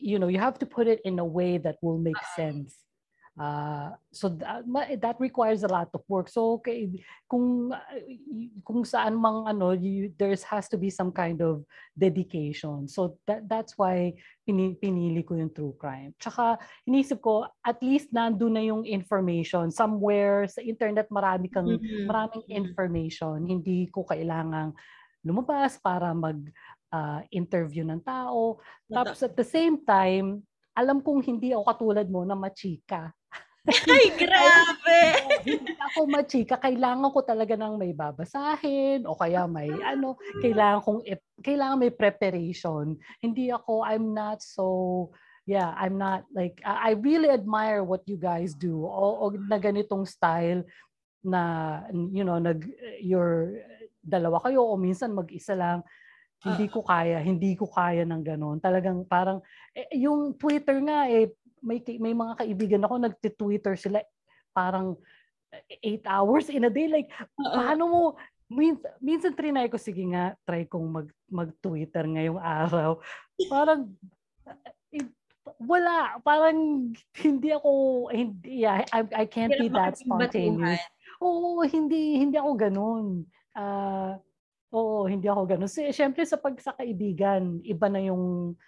you 0.00 0.16
know, 0.16 0.28
you 0.32 0.40
have 0.40 0.56
to 0.60 0.66
put 0.66 0.88
it 0.88 1.00
in 1.04 1.20
a 1.20 1.26
way 1.26 1.60
that 1.60 1.76
will 1.84 2.00
make 2.00 2.16
Uh-oh. 2.16 2.36
sense 2.36 2.84
Uh, 3.34 3.90
so 4.14 4.30
that, 4.30 4.62
that 5.02 5.18
requires 5.18 5.66
a 5.66 5.68
lot 5.68 5.90
of 5.90 6.02
work. 6.06 6.30
So 6.30 6.62
okay, 6.62 6.86
kung 7.26 7.74
kung 8.62 8.86
saan 8.86 9.18
mang 9.18 9.50
ano, 9.50 9.74
you, 9.74 10.14
there 10.14 10.30
has 10.46 10.70
to 10.70 10.78
be 10.78 10.86
some 10.86 11.10
kind 11.10 11.42
of 11.42 11.66
dedication. 11.98 12.86
So 12.86 13.18
that 13.26 13.50
that's 13.50 13.74
why 13.74 14.14
pinili, 14.46 14.78
pinili 14.78 15.26
ko 15.26 15.34
yung 15.34 15.50
true 15.50 15.74
crime. 15.74 16.14
Tsaka 16.22 16.62
inisip 16.86 17.18
ko 17.26 17.50
at 17.66 17.82
least 17.82 18.14
nandoon 18.14 18.54
na 18.54 18.62
yung 18.62 18.86
information 18.86 19.74
somewhere 19.74 20.46
sa 20.46 20.62
internet 20.62 21.10
marami 21.10 21.50
kang 21.50 21.66
mm-hmm. 21.66 22.06
maraming 22.06 22.46
mm-hmm. 22.46 22.62
information. 22.62 23.50
Hindi 23.50 23.90
ko 23.90 24.06
kailangang 24.06 24.78
lumabas 25.26 25.74
para 25.82 26.14
mag 26.14 26.38
uh, 26.94 27.20
interview 27.34 27.82
ng 27.82 27.98
tao. 28.06 28.62
Tapos 28.86 29.26
at 29.26 29.34
the 29.34 29.42
same 29.42 29.82
time, 29.82 30.46
alam 30.74 30.98
kong 31.00 31.22
hindi 31.22 31.54
ako 31.54 31.64
katulad 31.70 32.06
mo 32.10 32.26
na 32.26 32.34
machika. 32.34 33.14
Ay, 33.88 34.12
grabe! 34.12 35.00
Hindi 35.40 35.72
ako 35.80 36.00
machika. 36.04 36.60
Kailangan 36.60 37.08
ko 37.08 37.24
talaga 37.24 37.56
ng 37.56 37.80
may 37.80 37.96
babasahin 37.96 39.08
o 39.08 39.16
kaya 39.16 39.48
may 39.48 39.72
ano, 39.96 40.20
kailangan 40.44 40.84
kong, 40.84 41.00
kailangan 41.40 41.80
may 41.80 41.92
preparation. 41.94 43.00
Hindi 43.24 43.48
ako, 43.48 43.80
I'm 43.80 44.12
not 44.12 44.44
so, 44.44 45.08
yeah, 45.48 45.72
I'm 45.80 45.96
not 45.96 46.28
like, 46.36 46.60
I 46.60 46.92
really 46.92 47.32
admire 47.32 47.80
what 47.80 48.04
you 48.04 48.20
guys 48.20 48.52
do. 48.52 48.84
O, 48.84 49.24
o 49.24 49.32
na 49.32 49.56
ganitong 49.56 50.04
style 50.04 50.68
na, 51.24 51.80
you 52.12 52.20
know, 52.20 52.36
nag, 52.36 52.68
your, 53.00 53.64
dalawa 54.04 54.44
kayo 54.44 54.60
o 54.60 54.76
minsan 54.76 55.16
mag-isa 55.16 55.56
lang. 55.56 55.80
Hindi 56.44 56.66
ko 56.68 56.80
kaya, 56.84 57.18
hindi 57.24 57.56
ko 57.56 57.64
kaya 57.66 58.04
ng 58.04 58.22
ganun. 58.22 58.60
Talagang 58.60 59.08
parang, 59.08 59.40
eh, 59.72 59.88
yung 59.96 60.36
Twitter 60.36 60.76
nga 60.84 61.08
eh, 61.08 61.32
may 61.64 61.80
may 61.96 62.12
mga 62.12 62.44
kaibigan 62.44 62.84
ako 62.84 62.94
nagti-Twitter 63.00 63.74
sila 63.80 64.04
parang 64.52 65.00
8 65.80 66.04
hours 66.04 66.52
in 66.52 66.68
a 66.68 66.72
day. 66.72 66.86
Like 66.86 67.08
Uh-oh. 67.40 67.56
paano 67.56 67.82
mo 67.88 68.00
minsan, 68.52 68.92
minsan 69.00 69.32
trinay 69.32 69.72
ko 69.72 69.80
sige 69.80 70.04
nga 70.12 70.36
try 70.44 70.68
kong 70.68 70.88
mag 70.92 71.08
mag-Twitter 71.32 72.04
ngayong 72.04 72.38
araw. 72.38 73.00
Parang 73.48 73.88
eh, 74.92 75.08
wala 75.56 76.20
parang 76.20 76.92
hindi 77.24 77.48
ako 77.50 77.70
hindi 78.12 78.62
yeah, 78.62 78.84
I, 78.92 79.24
I 79.24 79.24
can't 79.24 79.56
be 79.56 79.72
that 79.72 79.96
spontaneous. 79.96 80.84
Oo 81.24 81.64
hindi 81.64 82.20
hindi 82.20 82.36
ako 82.36 82.50
ganoon 82.60 83.06
uh, 83.56 84.20
oo 84.74 85.06
hindi 85.06 85.30
ako 85.30 85.42
ganoon 85.46 85.70
so, 85.70 85.86
syempre 85.94 86.26
sa 86.26 86.36
pag 86.36 86.58
sa 86.58 86.74
kaibigan 86.74 87.62
iba 87.62 87.86
na 87.86 88.02
yung 88.02 88.58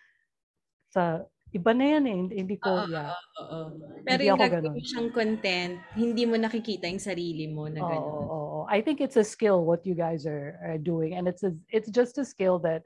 sa 0.94 1.26
iba 1.54 1.72
na 1.72 1.84
yan 1.96 2.04
eh. 2.06 2.20
Hindi 2.42 2.56
ko, 2.58 2.70
uh, 2.70 2.86
yeah. 2.90 3.14
Uh, 3.38 3.42
uh, 3.42 3.68
Pero 4.02 4.20
hindi 4.20 4.30
yung 4.30 4.40
gagawin 4.40 4.84
siyang 4.84 5.10
content, 5.14 5.74
hindi 5.94 6.22
mo 6.26 6.36
nakikita 6.36 6.84
yung 6.90 7.02
sarili 7.02 7.46
mo 7.46 7.70
na 7.70 7.80
gano'n. 7.80 8.02
Oo, 8.02 8.26
oh, 8.26 8.46
oh, 8.60 8.64
I 8.68 8.84
think 8.84 9.00
it's 9.00 9.16
a 9.16 9.26
skill 9.26 9.64
what 9.64 9.86
you 9.86 9.94
guys 9.94 10.26
are, 10.26 10.58
are 10.60 10.80
doing. 10.80 11.14
And 11.14 11.24
it's 11.24 11.42
a, 11.46 11.54
it's 11.70 11.88
just 11.88 12.18
a 12.18 12.26
skill 12.26 12.58
that 12.66 12.82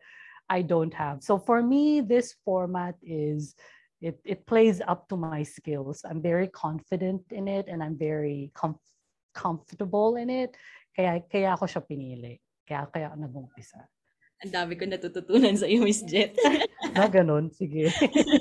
I 0.51 0.63
don't 0.63 0.93
have. 0.93 1.23
So 1.23 1.39
for 1.39 1.63
me, 1.63 2.01
this 2.01 2.37
format 2.45 2.95
is, 3.03 3.55
it, 4.01 4.19
it 4.25 4.47
plays 4.47 4.81
up 4.85 5.09
to 5.09 5.17
my 5.17 5.43
skills. 5.43 6.05
I'm 6.05 6.21
very 6.21 6.49
confident 6.49 7.23
in 7.31 7.49
it 7.49 7.67
and 7.69 7.83
I'm 7.83 7.97
very 7.97 8.51
com- 8.55 8.81
comfortable 9.35 10.17
in 10.17 10.29
it. 10.29 10.57
Kaya, 10.97 11.23
kaya 11.31 11.55
ako 11.55 11.65
siya 11.65 11.83
pinili. 11.87 12.41
Kaya, 12.71 12.87
kaya 12.87 13.11
ako 13.11 13.17
nag-umpisa. 13.19 13.83
Ang 14.47 14.55
dami 14.55 14.79
ko 14.79 14.87
natututunan 14.87 15.59
sa 15.59 15.67
iyo, 15.67 15.83
Miss 15.83 16.07
Jet. 16.07 16.39
na 16.95 17.11
ganun, 17.19 17.51
sige. 17.51 17.91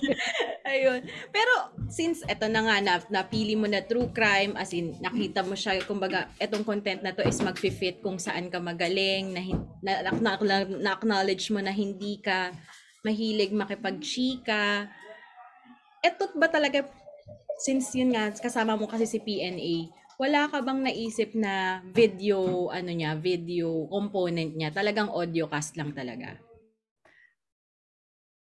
Ayun. 0.69 1.01
Pero 1.33 1.53
since 1.89 2.21
eto 2.29 2.45
na 2.45 2.61
nga 2.61 2.77
na 2.77 3.01
napili 3.09 3.57
mo 3.57 3.65
na 3.65 3.81
true 3.81 4.13
crime 4.13 4.53
as 4.53 4.69
in 4.69 4.93
nakita 5.01 5.41
mo 5.41 5.57
siya 5.57 5.81
kumbaga 5.81 6.29
etong 6.37 6.61
content 6.61 7.01
na 7.01 7.09
to 7.09 7.25
is 7.25 7.41
magfi-fit 7.41 8.05
kung 8.05 8.21
saan 8.21 8.53
ka 8.53 8.61
magaling 8.61 9.33
na 9.33 9.41
na, 9.81 9.91
na, 10.05 10.37
na, 10.37 10.55
na 10.69 10.91
acknowledge 10.93 11.49
mo 11.49 11.57
na 11.57 11.73
hindi 11.73 12.21
ka 12.21 12.53
mahilig 13.01 13.49
makipagchika. 13.49 14.85
Eto 16.05 16.29
ba 16.37 16.47
talaga 16.53 16.85
since 17.59 17.91
yun 17.97 18.13
nga 18.13 18.29
kasama 18.37 18.77
mo 18.77 18.85
kasi 18.85 19.09
si 19.09 19.19
PNA, 19.19 19.98
wala 20.19 20.51
ka 20.51 20.59
bang 20.59 20.83
naisip 20.83 21.31
na 21.31 21.79
video, 21.95 22.67
ano 22.75 22.91
niya, 22.91 23.15
video 23.15 23.87
component 23.87 24.51
niya? 24.51 24.67
Talagang 24.75 25.07
audio 25.07 25.47
cast 25.47 25.79
lang 25.79 25.95
talaga? 25.95 26.35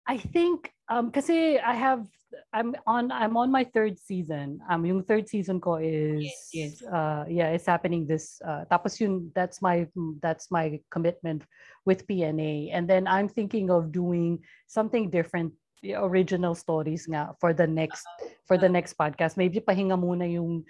I 0.09 0.17
think 0.17 0.73
um 0.89 1.13
kasi 1.13 1.61
I 1.61 1.77
have 1.77 2.09
I'm 2.49 2.73
on 2.89 3.13
I'm 3.13 3.37
on 3.37 3.53
my 3.53 3.61
third 3.61 4.01
season. 4.01 4.57
Um 4.65 4.89
yung 4.89 5.05
third 5.05 5.29
season 5.29 5.61
ko 5.61 5.77
is 5.77 6.25
yes, 6.25 6.49
yes. 6.51 6.73
uh 6.81 7.29
yeah, 7.29 7.53
it's 7.53 7.69
happening 7.69 8.09
this 8.09 8.41
uh 8.41 8.65
tapos 8.65 8.97
yun 8.97 9.29
that's 9.37 9.61
my 9.61 9.85
that's 10.19 10.49
my 10.49 10.81
commitment 10.89 11.45
with 11.85 12.09
PNA. 12.09 12.73
And 12.73 12.89
then 12.89 13.05
I'm 13.05 13.29
thinking 13.29 13.69
of 13.69 13.93
doing 13.93 14.41
something 14.65 15.13
different 15.13 15.53
original 15.85 16.57
stories 16.57 17.05
nga 17.05 17.37
for 17.37 17.53
the 17.53 17.69
next 17.69 18.01
for 18.49 18.57
the 18.57 18.69
next 18.69 18.97
podcast. 18.97 19.37
Maybe 19.37 19.61
pahinga 19.61 19.93
muna 19.93 20.25
yung 20.25 20.65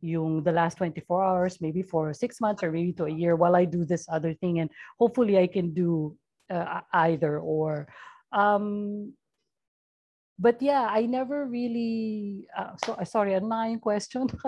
yung 0.00 0.42
the 0.42 0.52
last 0.52 0.76
24 0.78 1.24
hours, 1.24 1.60
maybe 1.60 1.82
for 1.82 2.12
six 2.12 2.40
months 2.40 2.62
or 2.62 2.70
maybe 2.70 2.92
to 2.92 3.04
a 3.06 3.12
year 3.12 3.36
while 3.36 3.56
I 3.56 3.64
do 3.64 3.84
this 3.84 4.06
other 4.08 4.34
thing. 4.34 4.60
And 4.60 4.70
hopefully 4.98 5.38
I 5.38 5.46
can 5.46 5.72
do 5.72 6.16
uh, 6.50 6.80
either 6.92 7.38
or. 7.38 7.88
Um, 8.32 9.14
but 10.38 10.60
yeah, 10.60 10.86
I 10.90 11.06
never 11.06 11.46
really, 11.46 12.46
uh, 12.56 12.76
so 12.84 12.96
sorry, 13.04 13.34
ano 13.34 13.48
na 13.48 13.64
yung 13.72 13.80
question? 13.80 14.28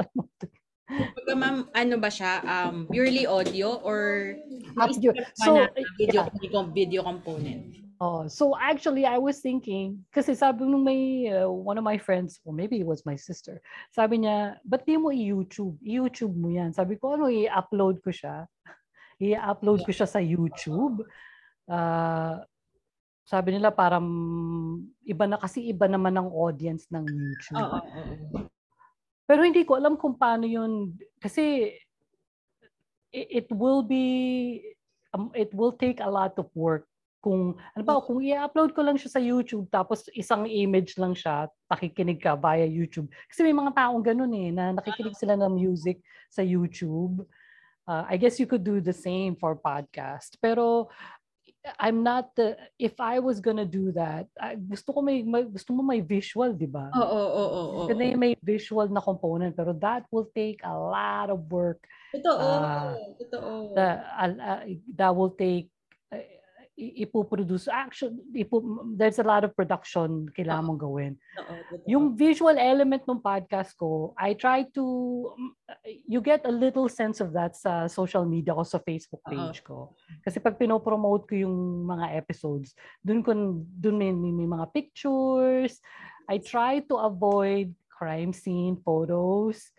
Pagka 0.89 1.37
ma'am, 1.37 1.69
ano 1.77 1.95
ba 2.01 2.09
siya? 2.09 2.41
Um, 2.49 2.89
purely 2.89 3.29
audio 3.29 3.77
or 3.85 4.37
audio. 4.81 5.13
So, 5.37 5.69
video, 6.01 6.25
yeah. 6.25 6.65
video 6.73 7.03
component? 7.05 7.88
Oh, 7.99 8.31
so 8.31 8.55
actually 8.55 9.03
I 9.03 9.19
was 9.19 9.43
thinking, 9.43 10.07
kasi 10.15 10.39
sabi 10.39 10.63
nung 10.63 10.87
may, 10.87 11.27
uh, 11.35 11.51
one 11.51 11.79
of 11.79 11.83
my 11.83 11.99
friends, 11.99 12.39
or 12.47 12.55
maybe 12.55 12.79
it 12.79 12.87
was 12.87 13.03
my 13.03 13.19
sister, 13.19 13.59
sabi 13.91 14.23
niya, 14.23 14.55
ba't 14.63 14.87
di 14.87 14.95
mo 14.95 15.11
i-YouTube? 15.11 15.75
I-YouTube 15.83 16.31
mo 16.31 16.47
yan. 16.47 16.71
Sabi 16.71 16.95
ko, 16.95 17.19
ano, 17.19 17.27
i-upload 17.27 17.99
ko 17.99 18.15
siya. 18.15 18.47
I-upload 19.19 19.83
ko 19.83 19.91
siya 19.91 20.07
sa 20.07 20.23
YouTube. 20.23 21.03
Uh, 21.67 22.39
sabi 23.27 23.59
nila 23.59 23.75
parang 23.75 24.07
iba 25.03 25.27
na 25.27 25.37
kasi 25.37 25.69
iba 25.69 25.91
naman 25.91 26.15
ang 26.15 26.31
audience 26.31 26.87
ng 26.95 27.03
YouTube. 27.03 27.61
Oh, 27.61 27.83
oh, 27.83 28.41
oh. 28.41 28.47
Pero 29.29 29.45
hindi 29.45 29.67
ko 29.67 29.77
alam 29.77 30.01
kung 30.01 30.17
paano 30.17 30.49
yun 30.49 30.97
kasi 31.21 31.77
it, 33.13 33.45
it 33.45 33.49
will 33.53 33.85
be 33.85 34.63
um, 35.13 35.29
it 35.37 35.53
will 35.53 35.77
take 35.77 36.01
a 36.01 36.09
lot 36.09 36.33
of 36.41 36.49
work 36.57 36.89
kung 37.19 37.59
ano 37.75 37.83
ba 37.83 37.99
kung 37.99 38.23
i-upload 38.23 38.71
ko 38.75 38.81
lang 38.87 38.95
siya 38.95 39.19
sa 39.19 39.23
YouTube 39.23 39.67
tapos 39.69 40.07
isang 40.15 40.47
image 40.47 40.95
lang 40.97 41.19
siya 41.19 41.51
pakikinig 41.67 42.23
ka 42.23 42.39
via 42.39 42.65
YouTube. 42.65 43.11
Kasi 43.27 43.43
may 43.43 43.55
mga 43.55 43.75
taong 43.75 44.03
ganun 44.03 44.33
eh 44.39 44.55
na 44.55 44.71
nakikinig 44.75 45.19
sila 45.19 45.35
ng 45.35 45.53
music 45.59 45.99
sa 46.31 46.41
YouTube. 46.47 47.27
Uh, 47.89 48.05
I 48.07 48.21
guess 48.21 48.39
you 48.39 48.47
could 48.47 48.63
do 48.63 48.79
the 48.79 48.95
same 48.95 49.35
for 49.35 49.59
podcast. 49.59 50.39
Pero 50.39 50.93
I'm 51.77 52.07
not 52.07 52.33
the 52.39 52.57
if 52.79 52.97
I 53.03 53.19
was 53.19 53.43
gonna 53.43 53.67
do 53.67 53.91
that 53.93 54.31
I, 54.39 54.57
gusto 54.57 54.95
ko 54.95 55.03
may, 55.03 55.21
may 55.27 55.45
gusto 55.45 55.75
mo 55.75 55.83
may 55.83 56.01
visual 56.01 56.55
di 56.55 56.71
ba? 56.71 56.89
Oo 56.95 57.03
oo 57.03 57.29
oo 57.35 57.63
oo. 57.85 58.15
May 58.17 58.39
visual 58.41 58.89
na 58.89 59.03
component 59.03 59.53
pero 59.59 59.75
that 59.83 60.07
will 60.09 60.31
take 60.33 60.63
a 60.63 60.73
lot 60.73 61.29
of 61.29 61.45
work. 61.51 61.83
Totoo 62.15 62.39
uh, 62.39 62.95
totoo. 63.21 63.75
that, 63.75 63.97
uh, 64.17 64.63
that 64.97 65.13
will 65.13 65.35
take 65.35 65.69
ipoproduce. 66.79 67.67
Actually, 67.67 68.23
ipo, 68.35 68.63
there's 68.95 69.19
a 69.19 69.27
lot 69.27 69.43
of 69.43 69.55
production 69.59 70.31
kailangan 70.31 70.65
mong 70.71 70.81
gawin. 70.81 71.13
Yung 71.91 72.15
visual 72.15 72.55
element 72.55 73.03
ng 73.05 73.19
podcast 73.19 73.75
ko, 73.75 74.15
I 74.15 74.39
try 74.39 74.63
to, 74.79 74.85
you 76.07 76.23
get 76.23 76.47
a 76.47 76.55
little 76.55 76.87
sense 76.87 77.19
of 77.19 77.35
that 77.35 77.59
sa 77.59 77.91
social 77.91 78.23
media 78.23 78.55
ko, 78.55 78.63
sa 78.63 78.79
Facebook 78.79 79.27
page 79.27 79.67
ko. 79.67 79.99
Kasi 80.23 80.39
pag 80.39 80.55
pinopromote 80.55 81.27
ko 81.27 81.35
yung 81.35 81.85
mga 81.85 82.15
episodes, 82.15 82.79
dun, 83.03 83.27
ko, 83.27 83.35
dun 83.59 83.99
may, 83.99 84.15
may 84.15 84.47
mga 84.47 84.71
pictures. 84.71 85.83
I 86.31 86.39
try 86.39 86.79
to 86.87 86.95
avoid 87.03 87.75
crime 87.91 88.31
scene 88.31 88.79
photos. 88.87 89.75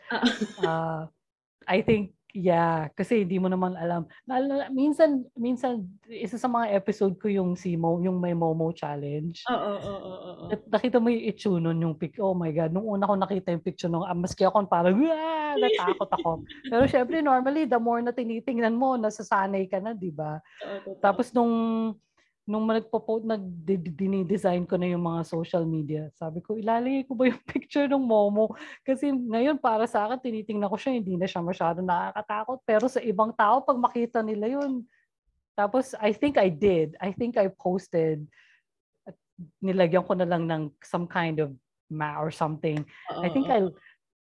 Uh, 0.59 1.07
I 1.69 1.85
think 1.85 2.17
Yeah, 2.29 2.93
kasi 2.93 3.25
hindi 3.25 3.41
mo 3.41 3.49
naman 3.49 3.73
alam. 3.73 4.05
Naalala, 4.29 4.69
minsan, 4.69 5.25
minsan, 5.33 5.89
isa 6.05 6.37
sa 6.37 6.45
mga 6.45 6.77
episode 6.77 7.17
ko 7.17 7.25
yung 7.25 7.57
si 7.57 7.73
Mo, 7.73 7.97
yung 8.05 8.21
may 8.21 8.37
Momo 8.37 8.69
challenge. 8.69 9.41
Oo, 9.49 9.57
oo, 9.57 9.97
oo, 9.97 10.31
oo. 10.45 10.47
Nakita 10.69 11.01
mo 11.01 11.09
yung 11.09 11.25
itsue 11.25 11.57
nun, 11.57 11.81
yung 11.81 11.97
pic. 11.97 12.21
Oh 12.21 12.37
my 12.37 12.53
God, 12.53 12.69
nung 12.69 12.85
una 12.85 13.09
ko 13.09 13.17
nakita 13.17 13.49
yung 13.49 13.65
picture 13.65 13.89
nung, 13.89 14.05
ah, 14.05 14.13
maski 14.13 14.45
ako 14.45 14.61
parang, 14.69 14.93
ah, 15.09 15.57
natakot 15.57 16.09
ako. 16.21 16.31
Pero 16.69 16.83
syempre, 16.85 17.17
normally, 17.25 17.65
the 17.65 17.81
more 17.81 17.97
na 18.05 18.13
tinitingnan 18.13 18.77
mo, 18.77 18.93
nasasanay 18.93 19.65
ka 19.65 19.81
na, 19.81 19.97
di 19.97 20.13
ba? 20.13 20.37
Tapos 21.01 21.33
nung, 21.33 21.49
nung 22.49 22.65
nagpo 22.65 23.21
nag-design 23.21 24.65
ko 24.65 24.73
na 24.73 24.89
yung 24.89 25.05
mga 25.05 25.21
social 25.21 25.69
media, 25.69 26.09
sabi 26.17 26.41
ko, 26.41 26.57
ilalagay 26.57 27.05
ko 27.05 27.13
ba 27.13 27.29
yung 27.29 27.37
picture 27.53 27.85
ng 27.85 28.01
Momo? 28.01 28.57
Kasi 28.81 29.13
ngayon 29.13 29.61
para 29.61 29.85
sa 29.85 30.09
akin, 30.09 30.17
tinitingnan 30.17 30.65
ko 30.65 30.73
siya, 30.73 30.97
hindi 30.97 31.13
na 31.13 31.29
siya 31.29 31.45
masyado 31.45 31.85
nakakatakot. 31.85 32.57
Pero 32.65 32.89
sa 32.89 32.97
ibang 33.05 33.29
tao, 33.37 33.61
pag 33.61 33.77
makita 33.77 34.25
nila 34.25 34.49
yun, 34.49 34.81
tapos 35.53 35.93
I 36.01 36.09
think 36.09 36.41
I 36.41 36.49
did. 36.49 36.97
I 36.97 37.13
think 37.13 37.37
I 37.37 37.53
posted, 37.53 38.25
nilagyan 39.61 40.09
ko 40.09 40.17
na 40.17 40.25
lang 40.25 40.49
ng 40.49 40.73
some 40.81 41.05
kind 41.05 41.37
of 41.37 41.53
ma 41.93 42.17
or 42.17 42.33
something. 42.33 42.81
Uh-oh. 43.13 43.25
I 43.25 43.29
think 43.29 43.45
I 43.45 43.69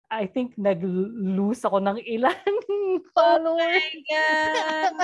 I 0.08 0.24
think 0.24 0.56
nag-lose 0.56 1.60
ako 1.68 1.84
ng 1.84 2.00
ilan 2.00 2.52
followers. 3.16 3.76
Oh 3.76 3.84
my 3.84 3.92
God! 4.08 4.94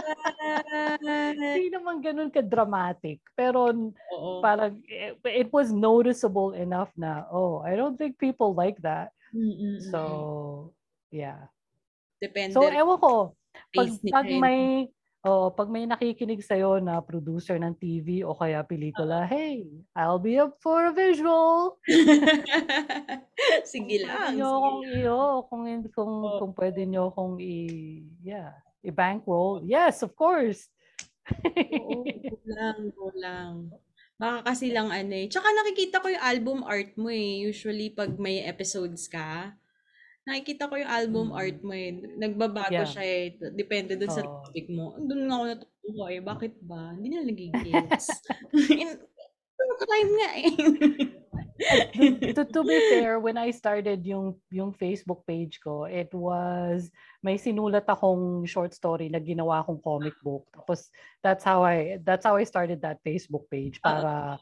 Hindi 1.37 1.69
naman 1.69 2.01
ganun 2.01 2.33
ka-dramatic. 2.33 3.21
Pero 3.37 3.69
Oo. 4.17 4.41
parang 4.41 4.81
it, 4.89 5.21
it 5.29 5.49
was 5.53 5.69
noticeable 5.69 6.57
enough 6.57 6.89
na, 6.97 7.29
oh, 7.29 7.61
I 7.61 7.77
don't 7.77 8.01
think 8.01 8.17
people 8.17 8.57
like 8.57 8.81
that. 8.81 9.13
Mm-mm. 9.37 9.85
So, 9.93 10.73
yeah. 11.13 11.53
Depende. 12.25 12.57
So, 12.57 12.65
ewan 12.65 12.97
ko. 12.97 13.37
Pag, 13.77 14.01
pag 14.09 14.27
may 14.27 14.89
Oh, 15.25 15.49
pag 15.49 15.73
may 15.73 15.89
nakikinig 15.89 16.45
sa'yo 16.45 16.85
na 16.85 17.01
producer 17.01 17.57
ng 17.57 17.73
TV 17.81 18.21
o 18.21 18.37
kaya 18.37 18.61
pelikula, 18.61 19.25
hey, 19.25 19.65
I'll 19.97 20.21
be 20.21 20.37
up 20.37 20.61
for 20.61 20.85
a 20.85 20.93
visual. 20.93 21.81
sige 23.73 24.05
lang. 24.05 24.37
Nyo 24.37 24.53
kung 24.61 24.81
iyo, 24.85 25.19
kung 25.49 25.65
kung 25.97 26.15
oh. 26.29 26.37
kung 26.45 26.53
pwede 26.53 26.85
nyo 26.85 27.09
kung 27.17 27.41
i 27.41 28.05
yeah, 28.21 28.53
i-bankroll. 28.85 29.65
Yes, 29.65 30.05
of 30.05 30.13
course. 30.13 30.69
Oo, 31.57 32.05
go 32.05 32.37
lang, 32.45 32.79
go 32.93 33.09
lang. 33.25 33.73
Baka 34.21 34.53
kasi 34.53 34.77
lang 34.77 34.93
ano 34.93 35.15
eh. 35.17 35.25
Tsaka 35.33 35.49
nakikita 35.49 36.05
ko 36.05 36.13
yung 36.13 36.21
album 36.21 36.59
art 36.69 37.01
mo 37.01 37.09
eh. 37.09 37.49
Usually 37.49 37.97
pag 37.97 38.13
may 38.21 38.45
episodes 38.45 39.09
ka, 39.09 39.57
nakikita 40.25 40.73
ko 40.73 40.75
yung 40.81 40.89
album 40.91 41.27
mm. 41.31 41.37
art 41.37 41.59
mo 41.61 41.73
eh. 41.77 41.91
Nagbabago 42.17 42.73
yeah. 42.73 42.89
siya 42.89 43.05
eh. 43.05 43.25
Depende 43.53 43.97
dun 43.97 44.11
oh. 44.11 44.17
sa 44.17 44.25
topic 44.25 44.67
mo. 44.73 44.97
Doon 44.97 45.29
ako 45.29 45.45
natutuwa 45.53 46.07
eh. 46.09 46.21
Bakit 46.25 46.53
ba? 46.65 46.97
Hindi 46.97 47.09
na 47.13 47.29
nagigets. 47.29 48.07
Crime 49.85 50.13
nga 50.17 50.31
eh. 50.39 50.51
to, 52.35 52.43
to 52.45 52.61
be 52.67 52.79
fair, 52.91 53.23
when 53.23 53.39
I 53.39 53.51
started 53.55 54.03
yung 54.03 54.35
yung 54.51 54.75
Facebook 54.75 55.23
page 55.25 55.63
ko, 55.63 55.87
it 55.87 56.11
was 56.11 56.91
may 57.23 57.39
sinulat 57.39 57.87
akong 57.87 58.45
short 58.45 58.75
story 58.75 59.09
na 59.09 59.23
ginawa 59.23 59.63
akong 59.63 59.81
comic 59.81 60.15
book. 60.21 60.45
Tapos 60.51 60.91
that's 61.23 61.47
how 61.47 61.63
I 61.63 62.03
that's 62.03 62.27
how 62.27 62.37
I 62.37 62.45
started 62.45 62.83
that 62.83 63.01
Facebook 63.07 63.47
page 63.49 63.79
para 63.81 64.37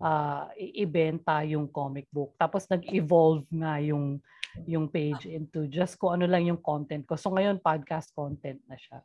uh, 0.00 0.44
ibenta 0.56 1.42
yung 1.48 1.72
comic 1.72 2.06
book. 2.12 2.36
Tapos 2.36 2.68
nag-evolve 2.68 3.48
nga 3.48 3.80
yung 3.80 4.20
yung 4.66 4.88
page 4.88 5.28
into 5.28 5.68
just 5.68 6.00
ko 6.00 6.16
ano 6.16 6.26
lang 6.26 6.48
yung 6.48 6.58
content 6.58 7.04
ko. 7.04 7.14
So 7.14 7.30
ngayon 7.30 7.62
podcast 7.62 8.10
content 8.16 8.58
na 8.66 8.74
siya. 8.74 8.98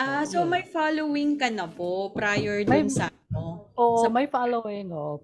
Ah, 0.00 0.24
so, 0.24 0.42
so 0.42 0.48
may 0.48 0.64
following 0.64 1.36
ka 1.36 1.52
na 1.52 1.68
po 1.68 2.10
prior 2.16 2.64
dun 2.64 2.88
sa 2.88 3.12
ano? 3.32 3.68
Oo, 3.76 4.04
sa... 4.04 4.08
may 4.08 4.24
following 4.24 4.88
oh, 4.92 5.20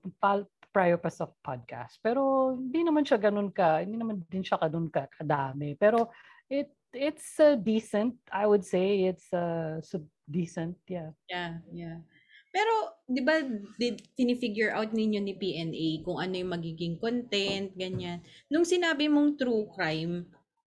prior 0.72 1.00
pa 1.00 1.08
sa 1.08 1.26
podcast. 1.40 1.96
Pero 2.04 2.52
hindi 2.54 2.84
naman 2.84 3.02
siya 3.02 3.18
ganun 3.18 3.48
ka, 3.48 3.80
hindi 3.82 3.96
naman 3.96 4.22
din 4.28 4.44
siya 4.44 4.60
ganun 4.60 4.92
ka 4.92 5.08
kadami. 5.16 5.72
Pero 5.74 6.12
it 6.52 6.72
it's 6.92 7.36
uh, 7.40 7.56
decent, 7.56 8.16
I 8.32 8.48
would 8.48 8.64
say. 8.64 9.08
It's 9.08 9.28
uh, 9.32 9.80
so 9.84 10.04
decent, 10.28 10.76
yeah. 10.88 11.12
Yeah, 11.28 11.60
yeah. 11.72 11.98
Pero, 12.48 12.72
di 13.04 13.20
ba, 13.20 13.38
tinifigure 14.16 14.72
out 14.72 14.90
ninyo 14.92 15.20
ni 15.20 15.36
PNA 15.36 15.88
kung 16.04 16.16
ano 16.16 16.34
yung 16.36 16.52
magiging 16.56 16.96
content, 16.96 17.72
ganyan. 17.76 18.24
Nung 18.48 18.64
sinabi 18.64 19.06
mong 19.06 19.36
true 19.36 19.68
crime, 19.76 20.24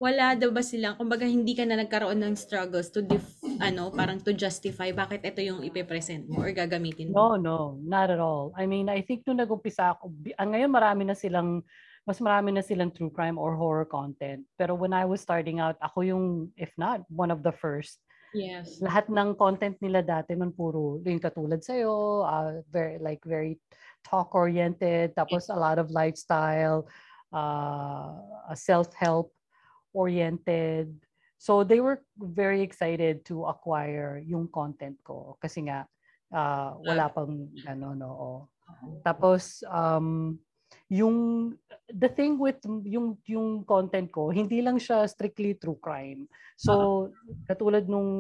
wala 0.04 0.36
daw 0.36 0.52
ba 0.52 0.60
silang, 0.60 1.00
kumbaga 1.00 1.24
hindi 1.24 1.56
ka 1.56 1.64
na 1.64 1.80
nagkaroon 1.80 2.20
ng 2.20 2.36
struggles 2.36 2.92
to 2.92 3.00
def, 3.00 3.24
ano, 3.64 3.88
parang 3.88 4.20
to 4.20 4.36
justify 4.36 4.92
bakit 4.92 5.24
ito 5.24 5.40
yung 5.40 5.64
ipe-present 5.64 6.28
mo 6.28 6.44
or 6.44 6.52
gagamitin 6.52 7.10
mo? 7.10 7.40
No, 7.40 7.40
no, 7.40 7.58
not 7.80 8.12
at 8.12 8.20
all. 8.20 8.52
I 8.60 8.68
mean, 8.68 8.92
I 8.92 9.00
think 9.00 9.24
nung 9.24 9.40
nag-umpisa 9.40 9.96
ako, 9.96 10.12
ang 10.36 10.50
ngayon 10.52 10.72
marami 10.76 11.08
na 11.08 11.16
silang, 11.16 11.64
mas 12.04 12.20
marami 12.20 12.52
na 12.52 12.60
silang 12.60 12.92
true 12.92 13.16
crime 13.16 13.40
or 13.40 13.56
horror 13.56 13.88
content. 13.88 14.44
Pero 14.60 14.76
when 14.76 14.92
I 14.92 15.08
was 15.08 15.24
starting 15.24 15.64
out, 15.64 15.80
ako 15.80 16.04
yung, 16.04 16.52
if 16.60 16.76
not, 16.76 17.08
one 17.08 17.32
of 17.32 17.40
the 17.40 17.56
first 17.56 18.04
Yes. 18.34 18.82
Lahat 18.82 19.08
ng 19.08 19.38
content 19.38 19.78
nila 19.78 20.02
dati 20.02 20.34
man 20.34 20.50
puro 20.50 20.98
yung 21.06 21.22
katulad 21.22 21.62
sa'yo, 21.62 22.26
uh, 22.26 22.66
very, 22.74 22.98
like 22.98 23.22
very 23.22 23.62
talk-oriented, 24.04 25.14
tapos 25.14 25.48
a 25.54 25.56
lot 25.56 25.78
of 25.78 25.94
lifestyle, 25.94 26.90
uh, 27.32 28.18
self-help 28.58 29.32
oriented. 29.94 30.90
So 31.38 31.62
they 31.64 31.80
were 31.80 32.02
very 32.18 32.62
excited 32.66 33.26
to 33.30 33.46
acquire 33.46 34.18
yung 34.26 34.50
content 34.50 34.98
ko 35.04 35.38
kasi 35.38 35.68
nga 35.68 35.86
uh, 36.34 36.74
wala 36.82 37.12
pang 37.12 37.52
ano 37.68 37.94
no. 37.94 38.12
Tapos 39.04 39.62
um 39.68 40.40
yung 40.90 41.52
the 41.90 42.10
thing 42.10 42.40
with 42.40 42.62
yung 42.86 43.18
yung 43.28 43.62
content 43.68 44.10
ko, 44.10 44.30
hindi 44.32 44.64
lang 44.64 44.80
siya 44.80 45.06
strictly 45.10 45.54
true 45.58 45.78
crime. 45.78 46.26
So 46.56 46.74
uh-huh. 47.10 47.50
katulad 47.50 47.90
nung 47.90 48.12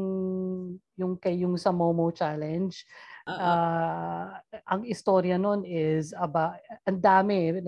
yung 0.98 1.18
kay 1.18 1.42
yung 1.42 1.56
sa 1.56 1.72
Momo 1.74 2.10
challenge, 2.12 2.86
uh-huh. 3.26 3.40
uh, 3.40 4.26
ang 4.68 4.82
istorya 4.86 5.38
noon 5.38 5.64
is 5.64 6.12
about 6.18 6.60
ang 6.86 7.00
dami 7.00 7.62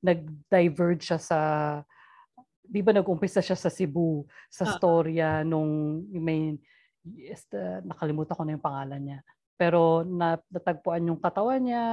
nag-diverge 0.00 1.02
siya 1.14 1.20
sa 1.20 1.40
di 2.66 2.82
ba 2.82 2.90
nag-umpisa 2.90 3.38
siya 3.38 3.54
sa 3.54 3.70
Cebu 3.70 4.26
sa 4.50 4.66
uh-huh. 4.66 4.76
storya 4.78 5.46
nung 5.46 6.02
may 6.10 6.58
yes, 7.14 7.46
uh, 7.54 7.78
nakalimutan 7.86 8.34
ko 8.34 8.42
na 8.42 8.54
yung 8.58 8.66
pangalan 8.66 9.02
niya 9.02 9.20
pero 9.56 10.04
natagpuan 10.04 11.08
yung 11.08 11.16
katawan 11.16 11.64
niya 11.64 11.84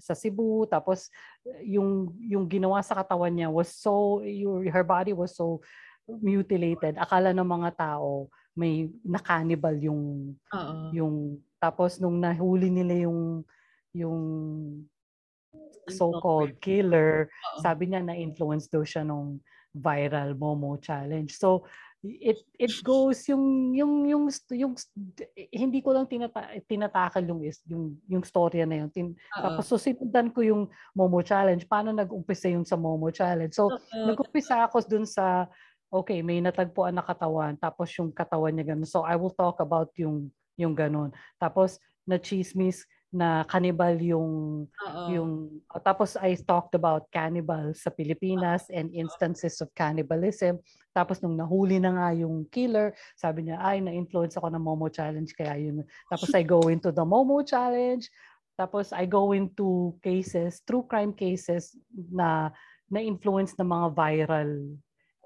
sa 0.00 0.16
Cebu 0.16 0.64
tapos 0.64 1.12
yung 1.60 2.08
yung 2.16 2.48
ginawa 2.48 2.80
sa 2.80 2.96
katawan 2.96 3.32
niya 3.32 3.52
was 3.52 3.68
so 3.68 4.24
your, 4.24 4.64
her 4.72 4.82
body 4.82 5.12
was 5.12 5.36
so 5.36 5.60
mutilated 6.08 6.96
akala 6.96 7.36
ng 7.36 7.44
mga 7.44 7.70
tao 7.76 8.32
may 8.56 8.88
nakanibal 9.04 9.76
yung 9.76 10.34
Uh-oh. 10.52 10.88
yung 10.92 11.16
tapos 11.60 12.00
nung 12.00 12.16
nahuli 12.16 12.72
nila 12.72 13.04
yung 13.08 13.44
yung 13.92 14.20
so-called 15.92 16.56
killer 16.64 17.28
Uh-oh. 17.28 17.60
sabi 17.60 17.92
niya 17.92 18.00
na 18.00 18.16
influence 18.16 18.72
daw 18.72 18.80
siya 18.80 19.04
nung 19.04 19.36
viral 19.72 20.32
Momo 20.36 20.80
challenge 20.80 21.36
so 21.36 21.64
it 22.02 22.42
it 22.58 22.74
goes 22.82 23.22
yung 23.30 23.70
yung 23.78 24.10
yung 24.10 24.24
yung, 24.50 24.74
hindi 25.54 25.78
ko 25.78 25.94
lang 25.94 26.10
tinata, 26.10 26.50
tinatakal 26.66 27.22
yung 27.22 27.46
is 27.46 27.62
yung 27.70 27.94
yung 28.10 28.26
storya 28.26 28.66
na 28.66 28.82
yun. 28.82 28.90
Tin, 28.90 29.08
tapos 29.30 29.70
so 29.70 29.78
sinundan 29.78 30.34
ko 30.34 30.42
yung 30.42 30.62
Momo 30.98 31.22
challenge. 31.22 31.62
Paano 31.70 31.94
nag-umpisa 31.94 32.50
yung 32.50 32.66
sa 32.66 32.74
Momo 32.74 33.06
challenge? 33.14 33.54
So 33.54 33.70
Uh-oh. 33.70 34.10
nag-umpisa 34.10 34.66
ako 34.66 34.82
dun 34.82 35.06
sa 35.06 35.46
okay, 35.94 36.26
may 36.26 36.42
natagpuan 36.42 36.98
na 36.98 37.06
katawan 37.06 37.54
tapos 37.54 37.94
yung 37.94 38.10
katawan 38.10 38.50
niya 38.50 38.74
ganun. 38.74 38.88
So 38.90 39.06
I 39.06 39.14
will 39.14 39.32
talk 39.32 39.62
about 39.62 39.94
yung 39.94 40.34
yung 40.58 40.74
ganun. 40.74 41.14
Tapos 41.38 41.78
na 42.02 42.18
chismis 42.18 42.82
na 43.12 43.44
cannibal 43.44 43.92
yung 44.00 44.64
Uh-oh. 44.64 45.08
yung 45.12 45.30
uh, 45.68 45.76
tapos 45.84 46.16
I 46.16 46.32
talked 46.40 46.72
about 46.72 47.12
cannibal 47.12 47.76
sa 47.76 47.92
Pilipinas 47.92 48.72
and 48.72 48.88
instances 48.88 49.60
of 49.60 49.68
cannibalism 49.76 50.56
tapos 50.96 51.20
nung 51.20 51.36
nahuli 51.36 51.76
na 51.76 51.92
nga 51.92 52.08
yung 52.16 52.48
killer 52.48 52.96
sabi 53.12 53.46
niya 53.46 53.60
ay 53.60 53.84
na-influence 53.84 54.40
ako 54.40 54.48
ng 54.48 54.64
Momo 54.64 54.88
challenge 54.88 55.36
kaya 55.36 55.60
yun 55.60 55.84
tapos 56.08 56.32
I 56.32 56.40
go 56.40 56.72
into 56.72 56.88
the 56.88 57.04
Momo 57.04 57.44
challenge 57.44 58.08
tapos 58.56 58.96
I 58.96 59.04
go 59.04 59.36
into 59.36 59.92
cases 60.00 60.64
true 60.64 60.88
crime 60.88 61.12
cases 61.12 61.76
na 61.92 62.48
na-influence 62.88 63.52
ng 63.60 63.68
mga 63.68 63.86
viral 63.92 64.52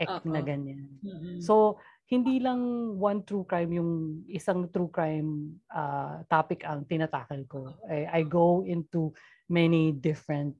act 0.03 0.27
Uh-oh. 0.27 0.35
na 0.35 0.43
ganyan 0.43 0.91
mm-hmm. 1.07 1.39
so 1.39 1.79
hindi 2.07 2.39
lang 2.39 2.95
one 2.95 3.27
true 3.27 3.43
crime 3.43 3.73
yung 3.75 4.23
isang 4.31 4.71
true 4.71 4.91
crime 4.91 5.59
uh, 5.75 6.23
topic 6.31 6.63
ang 6.63 6.87
tinatakal 6.87 7.43
ko. 7.51 7.75
I, 7.91 8.07
I 8.07 8.21
go 8.23 8.63
into 8.63 9.11
many 9.51 9.91
different 9.91 10.55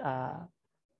uh, 0.00 0.48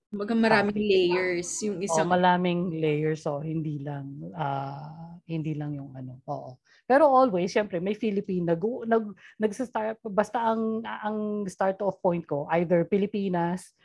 Baga 0.08 0.32
maraming 0.32 0.72
topics. 0.72 0.88
layers 0.88 1.48
yung 1.68 1.78
isang 1.84 2.08
oh, 2.08 2.12
maraming 2.16 2.80
layers 2.80 3.28
so 3.28 3.44
hindi 3.44 3.84
lang 3.84 4.08
uh, 4.32 5.20
hindi 5.28 5.52
lang 5.52 5.76
yung 5.76 5.92
ano. 5.92 6.24
Oo. 6.24 6.56
Pero 6.88 7.04
always 7.12 7.52
syempre 7.52 7.76
may 7.76 7.92
Philippine 7.92 8.48
nag 8.48 8.60
nag 8.88 9.04
nagsa-start 9.36 10.00
basta 10.08 10.40
ang 10.40 10.80
ang 10.84 11.44
start 11.44 11.84
off 11.84 12.00
point 12.00 12.24
ko 12.24 12.48
either 12.56 12.88
Pilipinas 12.88 13.76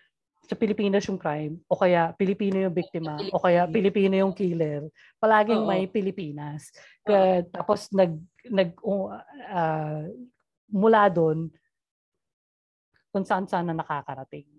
sa 0.43 0.59
Pilipinas 0.59 1.07
yung 1.07 1.19
crime 1.19 1.55
o 1.71 1.79
kaya 1.79 2.11
Pilipino 2.19 2.59
yung 2.59 2.75
biktima 2.75 3.15
o 3.31 3.39
kaya 3.39 3.63
Pilipino 3.63 4.15
yung 4.19 4.35
killer 4.35 4.83
palaging 5.17 5.63
Oo. 5.63 5.69
may 5.69 5.87
Pilipinas 5.87 6.67
Kaya, 7.03 7.47
tapos 7.47 7.87
nag 7.95 8.15
nag 8.51 8.75
uh, 8.83 10.03
mula 10.71 11.07
doon 11.07 11.47
kung 13.13 13.21
saan 13.21 13.45
saan 13.45 13.69
na 13.69 13.77
nakakarating. 13.77 14.49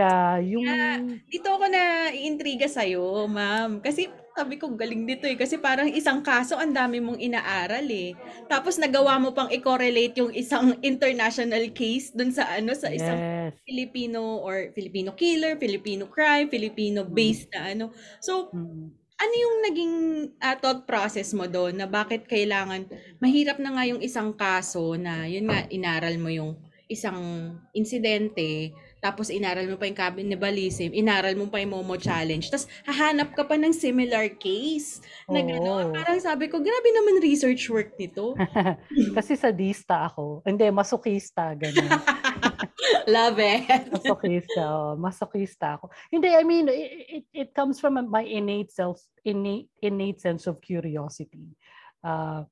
Ka 0.00 0.40
yung 0.40 0.64
yeah, 0.64 0.96
dito 1.28 1.48
ako 1.52 1.68
na 1.68 2.08
iintriga 2.08 2.64
sa 2.64 2.88
iyo, 2.88 3.04
ma'am. 3.28 3.84
Kasi 3.84 4.08
sabi 4.32 4.56
ko 4.56 4.72
galing 4.72 5.04
dito 5.04 5.28
eh 5.28 5.36
kasi 5.36 5.60
parang 5.60 5.90
isang 5.92 6.24
kaso 6.24 6.56
ang 6.56 6.72
dami 6.72 7.02
mong 7.04 7.20
inaaral 7.20 7.84
eh. 7.84 8.16
Tapos 8.48 8.80
nagawa 8.80 9.20
mo 9.20 9.36
pang 9.36 9.52
i-correlate 9.52 10.16
yung 10.16 10.32
isang 10.32 10.72
international 10.90 11.68
case 11.76 12.16
dun 12.16 12.32
sa 12.32 12.48
ano 12.56 12.72
sa 12.72 12.88
isang 12.88 13.20
yes. 13.20 13.52
Filipino 13.68 14.40
or 14.40 14.72
Filipino 14.72 15.12
killer, 15.12 15.60
Filipino 15.60 16.08
crime, 16.08 16.48
Filipino 16.48 17.04
based 17.04 17.50
mm. 17.50 17.52
na 17.52 17.60
ano. 17.76 17.86
So 18.24 18.48
mm 18.56 19.00
ano 19.20 19.34
yung 19.36 19.56
naging 19.68 19.94
uh, 20.40 20.56
thought 20.56 20.88
process 20.88 21.36
mo 21.36 21.44
doon 21.44 21.76
na 21.76 21.84
bakit 21.84 22.24
kailangan 22.24 22.88
mahirap 23.20 23.60
na 23.60 23.76
nga 23.76 23.84
yung 23.84 24.00
isang 24.00 24.32
kaso 24.32 24.96
na 24.96 25.28
yun 25.28 25.44
nga 25.44 25.68
inaral 25.68 26.16
mo 26.16 26.32
yung 26.32 26.56
isang 26.88 27.52
insidente 27.76 28.72
tapos 29.00 29.32
inaral 29.32 29.64
mo 29.64 29.80
pa 29.80 29.88
yung 29.88 29.98
cannibalism, 29.98 30.92
inaral 30.92 31.32
mo 31.34 31.48
pa 31.48 31.58
yung 31.64 31.72
Momo 31.72 31.96
Challenge, 31.96 32.44
tapos 32.52 32.68
hahanap 32.84 33.32
ka 33.32 33.48
pa 33.48 33.56
ng 33.56 33.72
similar 33.72 34.28
case 34.36 35.00
na 35.26 35.40
gano'n. 35.40 35.96
Parang 35.96 36.20
sabi 36.20 36.52
ko, 36.52 36.60
grabe 36.60 36.88
naman 36.92 37.24
research 37.24 37.64
work 37.72 37.96
nito. 37.96 38.36
Kasi 39.16 39.40
sadista 39.40 40.04
ako. 40.04 40.44
Hindi, 40.44 40.68
masokista, 40.68 41.56
gano'n. 41.56 41.90
Love 43.08 43.40
it. 43.40 43.88
masokista, 43.88 44.62
oh, 44.68 44.92
masokista 45.00 45.80
ako. 45.80 45.88
Hindi, 46.12 46.28
I 46.36 46.44
mean, 46.44 46.68
it, 46.68 46.90
it, 47.08 47.24
it 47.32 47.50
comes 47.56 47.80
from 47.80 47.96
my 48.08 48.22
innate 48.22 48.70
self, 48.70 49.00
innate, 49.24 49.72
innate 49.80 50.20
sense 50.20 50.46
of 50.46 50.60
curiosity. 50.60 51.56
Uh, 52.04 52.44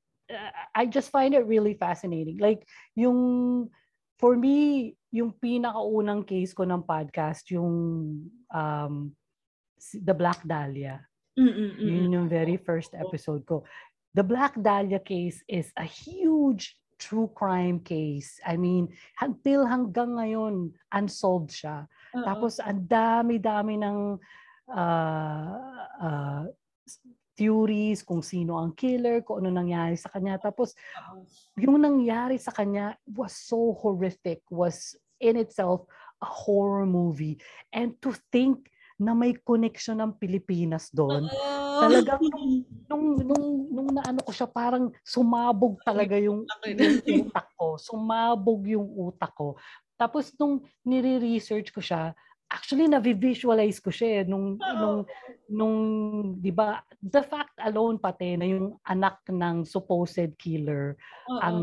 I 0.75 0.85
just 0.85 1.09
find 1.09 1.33
it 1.33 1.45
really 1.45 1.73
fascinating. 1.73 2.37
Like, 2.37 2.65
yung 2.93 3.69
for 4.19 4.35
me, 4.35 4.95
yung 5.09 5.33
pinakaunang 5.37 6.21
case 6.25 6.53
ko 6.53 6.65
ng 6.65 6.85
podcast, 6.85 7.49
yung 7.49 7.69
um, 8.53 8.93
The 9.79 10.13
Black 10.13 10.45
Dahlia. 10.45 11.01
Mm-mm-mm. 11.39 11.79
Yun 11.79 12.13
yung 12.13 12.27
very 12.29 12.59
first 12.59 12.93
episode 12.93 13.45
ko. 13.47 13.63
The 14.13 14.25
Black 14.25 14.57
Dahlia 14.59 14.99
case 14.99 15.41
is 15.47 15.71
a 15.77 15.85
huge 15.85 16.75
true 16.99 17.31
crime 17.31 17.79
case. 17.79 18.37
I 18.43 18.59
mean, 18.59 18.91
until 19.23 19.63
hanggang 19.63 20.19
ngayon, 20.19 20.75
unsolved 20.91 21.55
siya. 21.55 21.87
Uh-oh. 22.11 22.25
Tapos, 22.27 22.59
ang 22.59 22.83
dami-dami 22.83 23.79
ng 23.79 24.19
uh, 24.67 25.55
uh, 26.03 26.43
theories 27.39 28.03
kung 28.03 28.19
sino 28.19 28.59
ang 28.59 28.75
killer, 28.75 29.23
kung 29.23 29.39
ano 29.39 29.47
nangyari 29.55 29.95
sa 29.95 30.11
kanya. 30.11 30.35
Tapos, 30.35 30.75
yung 31.55 31.79
nangyari 31.79 32.35
sa 32.35 32.51
kanya 32.51 32.99
was 33.07 33.31
so 33.31 33.71
horrific, 33.79 34.43
was 34.51 34.99
in 35.23 35.39
itself 35.39 35.87
a 36.19 36.27
horror 36.27 36.83
movie. 36.83 37.39
And 37.71 37.95
to 38.03 38.11
think 38.35 38.67
na 38.99 39.15
may 39.15 39.31
connection 39.31 40.03
ng 40.03 40.19
Pilipinas 40.19 40.91
doon. 40.91 41.31
Oh. 41.31 41.79
Talagang 41.79 42.19
nung, 42.19 42.51
nung, 42.91 43.05
nung, 43.23 43.47
nung 43.71 43.89
naano 43.95 44.19
ko 44.27 44.35
siya, 44.35 44.51
parang 44.51 44.91
sumabog 45.07 45.79
talaga 45.87 46.19
yung, 46.19 46.43
yung 46.67 47.31
utak 47.31 47.47
ko. 47.55 47.79
Sumabog 47.79 48.67
yung 48.67 48.83
utak 48.99 49.31
ko. 49.31 49.55
Tapos 49.95 50.35
nung 50.35 50.59
nire-research 50.83 51.71
ko 51.71 51.79
siya, 51.79 52.11
actually 52.49 52.89
na-visualize 52.89 53.77
ko 53.77 53.93
siya 53.93 54.21
eh, 54.21 54.23
nung 54.25 54.57
nung 54.57 55.05
nung 55.49 55.77
'di 56.41 56.49
ba 56.49 56.81
the 56.97 57.21
fact 57.21 57.53
alone 57.61 58.01
pati 58.01 58.35
na 58.35 58.49
yung 58.49 58.75
anak 58.89 59.21
ng 59.29 59.63
supposed 59.63 60.33
killer 60.41 60.97
Uh-oh. 61.29 61.39
ang 61.45 61.59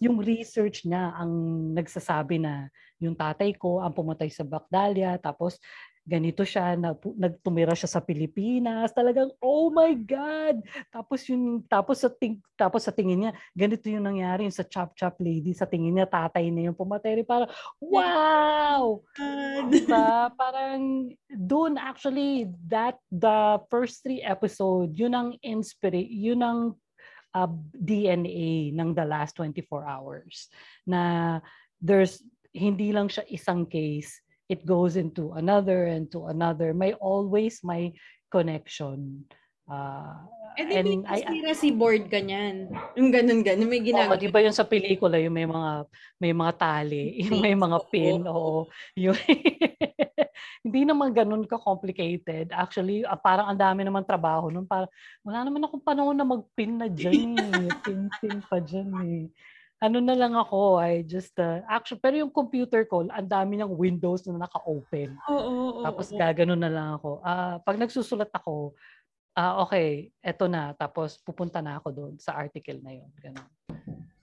yung 0.00 0.22
research 0.22 0.86
niya 0.88 1.12
ang 1.18 1.32
nagsasabi 1.74 2.40
na 2.40 2.70
yung 3.02 3.12
tatay 3.12 3.52
ko 3.58 3.82
ang 3.82 3.92
pumatay 3.92 4.30
sa 4.32 4.46
Bagdalia 4.46 5.18
tapos 5.20 5.60
ganito 6.04 6.44
siya, 6.44 6.76
na, 6.76 6.92
nagtumira 7.16 7.72
siya 7.72 7.88
sa 7.88 8.04
Pilipinas, 8.04 8.92
talagang 8.92 9.32
oh 9.40 9.72
my 9.72 9.96
god. 9.96 10.60
Tapos 10.92 11.24
yung 11.32 11.64
tapos 11.64 12.04
sa 12.04 12.12
ting, 12.12 12.44
tapos 12.60 12.84
sa 12.84 12.92
tingin 12.92 13.24
niya, 13.24 13.32
ganito 13.56 13.88
yung 13.88 14.04
nangyari 14.04 14.44
yung 14.44 14.54
sa 14.54 14.68
Chop 14.68 14.92
Chop 14.92 15.16
Lady, 15.18 15.56
sa 15.56 15.64
tingin 15.64 15.96
niya 15.96 16.04
tatay 16.04 16.52
na 16.52 16.68
yung 16.68 16.76
pumatay, 16.76 17.24
para 17.24 17.48
wow. 17.80 19.00
Diba? 19.72 20.28
Parang 20.36 21.08
doon 21.32 21.80
actually 21.80 22.52
that 22.68 23.00
the 23.08 23.56
first 23.72 24.04
three 24.04 24.20
episode, 24.20 24.92
yun 24.92 25.16
ang 25.16 25.30
inspire, 25.40 26.04
yun 26.04 26.44
ang 26.44 26.60
uh, 27.32 27.50
DNA 27.72 28.76
ng 28.76 28.92
the 28.92 29.04
last 29.08 29.40
24 29.40 29.88
hours 29.88 30.52
na 30.84 31.40
there's 31.80 32.20
hindi 32.54 32.94
lang 32.94 33.10
siya 33.10 33.26
isang 33.26 33.66
case 33.66 34.23
it 34.54 34.62
goes 34.62 34.94
into 34.94 35.34
another 35.34 35.90
and 35.90 36.06
to 36.14 36.30
another. 36.30 36.70
May 36.70 36.94
always 37.02 37.58
may 37.66 37.98
connection. 38.30 39.26
Uh, 39.66 40.22
and 40.60 40.70
then 40.70 40.86
and 40.86 40.86
may 40.86 40.98
conspiracy 41.02 41.70
I, 41.74 41.78
board 41.78 42.02
ganyan. 42.06 42.70
Yung 42.94 43.10
ganun 43.10 43.42
ganun 43.42 43.66
may 43.66 43.82
ginagawa. 43.82 44.14
Oh, 44.14 44.22
di 44.22 44.30
ba 44.30 44.38
yung 44.46 44.54
sa 44.54 44.62
pelikula 44.62 45.18
yung 45.18 45.34
may 45.34 45.48
mga 45.50 45.90
may 46.22 46.30
mga 46.30 46.52
tali, 46.54 47.04
yung 47.26 47.42
may 47.42 47.58
mga 47.58 47.78
pin 47.90 48.22
o 48.30 48.70
yung 48.94 49.18
hindi 50.64 50.80
naman 50.86 51.10
ganun 51.10 51.42
ka 51.50 51.58
complicated. 51.58 52.54
Actually, 52.54 53.02
uh, 53.02 53.18
parang 53.18 53.50
ang 53.50 53.58
dami 53.58 53.82
naman 53.82 54.06
trabaho 54.06 54.54
nun. 54.54 54.70
Parang 54.70 54.88
wala 55.26 55.42
naman 55.42 55.66
akong 55.66 55.82
panahon 55.82 56.14
na 56.14 56.28
magpin 56.28 56.78
na 56.78 56.86
diyan 56.86 57.34
eh. 57.34 57.68
Pin-pin 57.82 58.38
pa 58.46 58.62
diyan 58.62 58.90
eh 59.02 59.24
ano 59.84 60.00
na 60.00 60.16
lang 60.16 60.32
ako, 60.32 60.80
I 60.80 61.04
just, 61.04 61.36
uh, 61.36 61.60
actually, 61.68 62.00
pero 62.00 62.16
yung 62.16 62.32
computer 62.32 62.88
ko, 62.88 63.04
ang 63.04 63.28
dami 63.28 63.60
ng 63.60 63.68
windows 63.68 64.24
na 64.24 64.48
naka-open. 64.48 65.12
Oo, 65.28 65.36
oo, 65.36 65.52
oo. 65.52 65.82
Tapos 65.84 66.08
gaganon 66.08 66.56
na 66.56 66.72
lang 66.72 66.88
ako. 66.96 67.20
Uh, 67.20 67.60
pag 67.60 67.76
nagsusulat 67.76 68.32
ako, 68.32 68.72
uh, 69.36 69.60
okay, 69.68 70.08
eto 70.24 70.48
na. 70.48 70.72
Tapos 70.72 71.20
pupunta 71.20 71.60
na 71.60 71.76
ako 71.76 71.88
doon 71.92 72.14
sa 72.16 72.32
article 72.32 72.80
na 72.80 72.96
yun. 72.96 73.10
Ganun. 73.20 73.48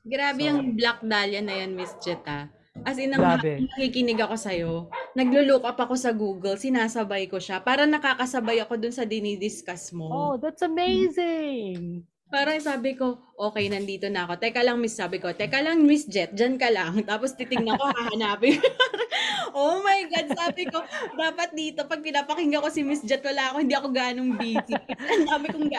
Grabe 0.02 0.42
so, 0.42 0.48
yung 0.50 0.74
Black 0.74 1.06
Dahlia 1.06 1.46
na 1.46 1.54
yan, 1.62 1.78
Miss 1.78 1.94
Jetta. 2.02 2.50
As 2.82 2.98
in, 2.98 3.14
ang 3.14 3.38
nakikinig 3.44 4.18
ako 4.18 4.36
sa'yo, 4.40 4.72
naglo-look 5.14 5.68
up 5.68 5.78
ako 5.78 5.94
sa 5.94 6.16
Google, 6.16 6.56
sinasabay 6.56 7.28
ko 7.30 7.38
siya. 7.38 7.62
Para 7.62 7.86
nakakasabay 7.86 8.64
ako 8.64 8.80
dun 8.80 8.96
sa 8.96 9.06
dinidiscuss 9.06 9.92
mo. 9.94 10.08
Oh, 10.10 10.34
that's 10.40 10.64
amazing! 10.66 12.02
Parang 12.32 12.64
sabi 12.64 12.96
ko, 12.96 13.20
okay, 13.36 13.68
nandito 13.68 14.08
na 14.08 14.24
ako. 14.24 14.40
Teka 14.40 14.64
lang, 14.64 14.80
miss, 14.80 14.96
sabi 14.96 15.20
ko. 15.20 15.36
Teka 15.36 15.60
lang, 15.60 15.84
miss 15.84 16.08
Jet, 16.08 16.32
dyan 16.32 16.56
ka 16.56 16.72
lang. 16.72 16.96
Tapos 17.10 17.36
titingnan 17.36 17.76
ko, 17.76 17.92
hahanapin. 17.92 18.56
oh 19.60 19.84
my 19.84 20.08
God, 20.08 20.28
sabi 20.32 20.64
ko, 20.72 20.80
dapat 21.20 21.52
dito, 21.52 21.84
pag 21.84 22.00
pinapakinggan 22.00 22.64
ko 22.64 22.72
si 22.72 22.88
Miss 22.88 23.04
Jet, 23.04 23.20
wala 23.20 23.52
ako, 23.52 23.58
hindi 23.60 23.76
ako 23.76 23.88
ganong 23.92 24.32
busy. 24.40 24.76
Ang 25.12 25.28
dami 25.28 25.48
kong 25.52 25.70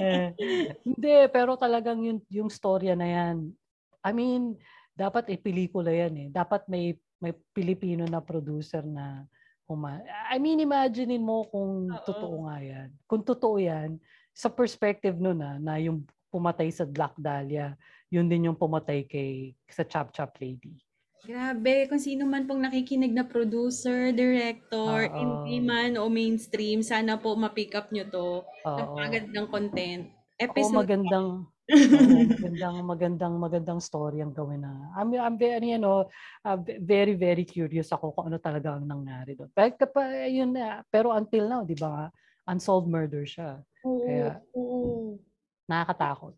eh, 0.00 0.32
Hindi, 0.80 1.14
pero 1.28 1.60
talagang 1.60 2.00
yung, 2.00 2.24
yung 2.32 2.48
storya 2.48 2.96
na 2.96 3.06
yan, 3.12 3.52
I 4.00 4.10
mean, 4.16 4.56
dapat 4.96 5.28
eh, 5.28 5.36
pelikula 5.36 5.92
yan 5.92 6.14
eh. 6.16 6.28
Dapat 6.32 6.72
may, 6.72 6.96
may 7.20 7.36
Pilipino 7.52 8.08
na 8.08 8.24
producer 8.24 8.80
na 8.80 9.28
uma. 9.68 10.00
I 10.32 10.40
mean, 10.40 10.64
imaginein 10.64 11.20
mo 11.20 11.44
kung 11.52 11.92
Uh-oh. 11.92 12.04
totoo 12.08 12.36
nga 12.48 12.56
yan. 12.64 12.88
Kung 13.04 13.22
totoo 13.22 13.56
yan, 13.60 14.00
sa 14.32 14.48
perspective 14.48 15.16
no 15.20 15.36
na, 15.36 15.60
na 15.60 15.76
yung 15.76 16.04
pumatay 16.32 16.72
sa 16.72 16.88
Black 16.88 17.12
Dahlia, 17.20 17.76
yun 18.08 18.28
din 18.28 18.48
yung 18.48 18.56
pumatay 18.56 19.04
kay 19.04 19.52
sa 19.68 19.84
Chop 19.84 20.12
Chop 20.16 20.36
Lady. 20.40 20.80
Grabe, 21.22 21.86
kung 21.86 22.02
sino 22.02 22.26
man 22.26 22.50
pong 22.50 22.66
nakikinig 22.66 23.14
na 23.14 23.22
producer, 23.22 24.10
director, 24.10 25.06
Uh-oh. 25.06 25.22
indie 25.22 25.62
man 25.62 25.94
o 25.94 26.10
mainstream, 26.10 26.82
sana 26.82 27.14
po 27.14 27.38
ma-pick 27.38 27.78
up 27.78 27.94
nyo 27.94 28.02
to. 28.10 28.42
Napagandang 28.66 29.46
content. 29.46 30.10
Episode. 30.34 30.74
Oo, 30.74 30.80
magandang, 30.82 31.26
oh, 31.46 32.26
magandang, 32.26 32.76
magandang, 32.82 33.34
magandang 33.38 33.78
story 33.78 34.18
ang 34.18 34.34
gawin 34.34 34.66
na. 34.66 34.74
I'm, 34.98 35.14
I'm 35.14 35.38
very, 35.38 35.78
you 35.78 35.78
know, 35.78 36.10
uh, 36.42 36.58
very, 36.82 37.14
very 37.14 37.46
curious 37.46 37.94
ako 37.94 38.18
kung 38.18 38.26
ano 38.26 38.42
talaga 38.42 38.74
ang 38.74 38.90
nangyari 38.90 39.38
doon. 39.38 39.46
Pero, 39.54 39.78
yun, 40.26 40.58
pero 40.90 41.14
until 41.14 41.46
now, 41.46 41.62
di 41.62 41.78
ba, 41.78 42.10
unsolved 42.50 42.90
murder 42.90 43.22
siya. 43.22 43.62
Oo, 43.82 44.06
Kaya, 44.06 44.38
oo. 44.54 45.18
nakakatakot. 45.66 46.34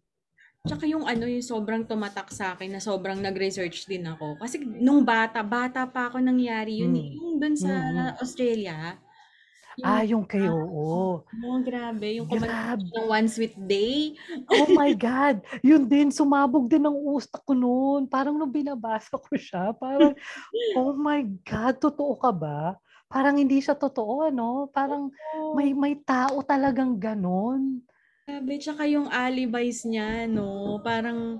Tsaka 0.64 0.88
yung 0.88 1.04
ano, 1.04 1.28
yung 1.28 1.44
sobrang 1.44 1.84
tumatak 1.84 2.32
sa 2.32 2.56
akin 2.56 2.72
na 2.72 2.80
sobrang 2.80 3.20
nag-research 3.20 3.84
din 3.84 4.08
ako. 4.08 4.40
Kasi 4.40 4.64
nung 4.64 5.04
bata, 5.04 5.44
bata 5.44 5.84
pa 5.84 6.08
ako 6.08 6.24
nangyari 6.24 6.80
yun. 6.80 6.96
Hmm. 6.96 7.12
Yung 7.20 7.36
dun 7.36 7.52
sa 7.52 7.68
hmm. 7.68 8.16
Australia. 8.16 8.96
Yung, 9.74 9.90
ah, 9.90 10.04
yung 10.06 10.24
kayo, 10.24 10.54
oo. 10.54 11.26
Oh, 11.26 11.58
grabe. 11.60 12.16
Yung 12.16 12.30
grabe. 12.30 12.80
ng 12.80 13.10
One 13.10 13.26
Sweet 13.26 13.58
Day. 13.66 14.14
oh 14.46 14.70
my 14.70 14.94
God. 14.94 15.42
Yun 15.66 15.84
din, 15.90 16.08
sumabog 16.14 16.70
din 16.70 16.86
ang 16.86 16.94
usta 16.94 17.42
ko 17.42 17.52
noon. 17.58 18.06
Parang 18.06 18.38
nung 18.38 18.54
binabasa 18.54 19.18
ko 19.18 19.34
siya, 19.34 19.74
parang, 19.74 20.14
oh 20.78 20.94
my 20.94 21.26
God, 21.42 21.76
totoo 21.82 22.14
ka 22.16 22.30
ba? 22.30 22.78
Parang 23.14 23.38
hindi 23.38 23.62
siya 23.62 23.78
totoo, 23.78 24.26
ano? 24.26 24.66
Parang 24.74 25.14
oh. 25.38 25.54
may 25.54 25.70
may 25.70 25.94
tao 26.02 26.42
talagang 26.42 26.98
ganon. 26.98 27.86
Sabi, 28.26 28.58
tsaka 28.58 28.90
yung 28.90 29.06
alibis 29.06 29.86
niya, 29.86 30.26
no? 30.26 30.82
Parang, 30.82 31.38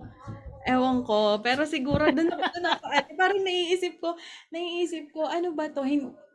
Ewan 0.65 1.05
ko, 1.05 1.45
pero 1.45 1.69
siguro 1.69 2.09
doon 2.09 2.33
doon 2.33 2.65
ako, 2.65 2.87
at 2.89 3.05
parang 3.21 3.45
naiisip 3.45 4.01
ko, 4.01 4.17
naiisip 4.49 5.13
ko, 5.13 5.29
ano 5.29 5.53
ba 5.53 5.69
to? 5.69 5.85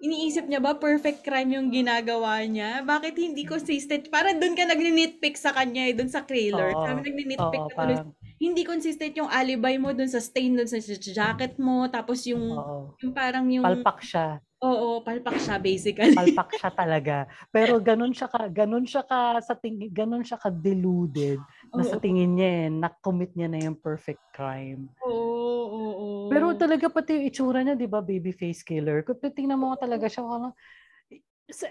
Iniisip 0.06 0.46
niya 0.46 0.62
ba 0.62 0.78
perfect 0.78 1.26
crime 1.26 1.58
yung 1.58 1.74
ginagawa 1.74 2.46
niya? 2.46 2.86
Bakit 2.86 3.18
hindi 3.18 3.42
consistent? 3.42 4.06
Parang 4.14 4.38
doon 4.38 4.54
ka 4.54 4.70
nagni-nitpick 4.70 5.34
sa 5.34 5.50
kanya, 5.50 5.90
eh, 5.90 5.98
doon 5.98 6.14
sa 6.14 6.22
trailer. 6.22 6.78
Oo. 6.78 6.86
Sabi 6.86 7.10
nagni-nitpick 7.10 7.64
Oo, 7.66 7.70
ka 7.74 7.76
parang, 7.76 8.14
Hindi 8.38 8.62
consistent 8.64 9.18
yung 9.18 9.34
alibi 9.34 9.82
mo 9.82 9.98
doon 9.98 10.08
sa 10.08 10.22
stain 10.22 10.54
doon 10.54 10.70
sa 10.70 10.78
jacket 10.80 11.58
mo, 11.58 11.90
tapos 11.90 12.22
yung, 12.30 12.54
oo. 12.54 12.94
yung 13.02 13.12
parang 13.18 13.50
yung, 13.50 13.66
Palpak 13.66 14.06
siya. 14.06 14.38
Oo, 14.64 15.02
palpak 15.06 15.38
siya 15.42 15.58
basically. 15.62 16.16
Palpak 16.18 16.50
siya 16.58 16.74
talaga. 16.74 17.30
Pero 17.54 17.78
ganun 17.80 18.12
siya 18.18 18.28
ka, 18.34 18.50
ganun 18.50 18.86
siya 18.90 19.06
ka 19.06 19.38
sa 19.46 19.54
tingin, 19.56 19.94
ganun 19.94 20.26
siya 20.26 20.42
ka 20.42 20.50
deluded 20.50 21.46
na 21.78 21.86
sa 21.86 21.96
tingin 22.02 22.34
niya 22.36 22.50
eh, 22.66 22.70
na-commit 22.74 23.32
niya 23.38 23.48
na 23.50 23.60
yung 23.70 23.78
perfect 23.78 24.26
crime. 24.34 24.90
Oo, 25.02 25.70
oo, 25.76 25.90
oo. 26.04 26.20
Pero 26.30 26.54
talaga 26.54 26.94
pati 26.94 27.18
yung 27.18 27.26
itsura 27.32 27.60
niya, 27.66 27.74
'di 27.74 27.90
ba, 27.90 28.06
baby 28.06 28.30
face 28.30 28.62
killer. 28.62 29.02
Kung 29.02 29.18
titingnan 29.18 29.58
mo 29.58 29.74
nga 29.74 29.90
talaga 29.90 30.06
siya, 30.06 30.22
parang, 30.22 30.54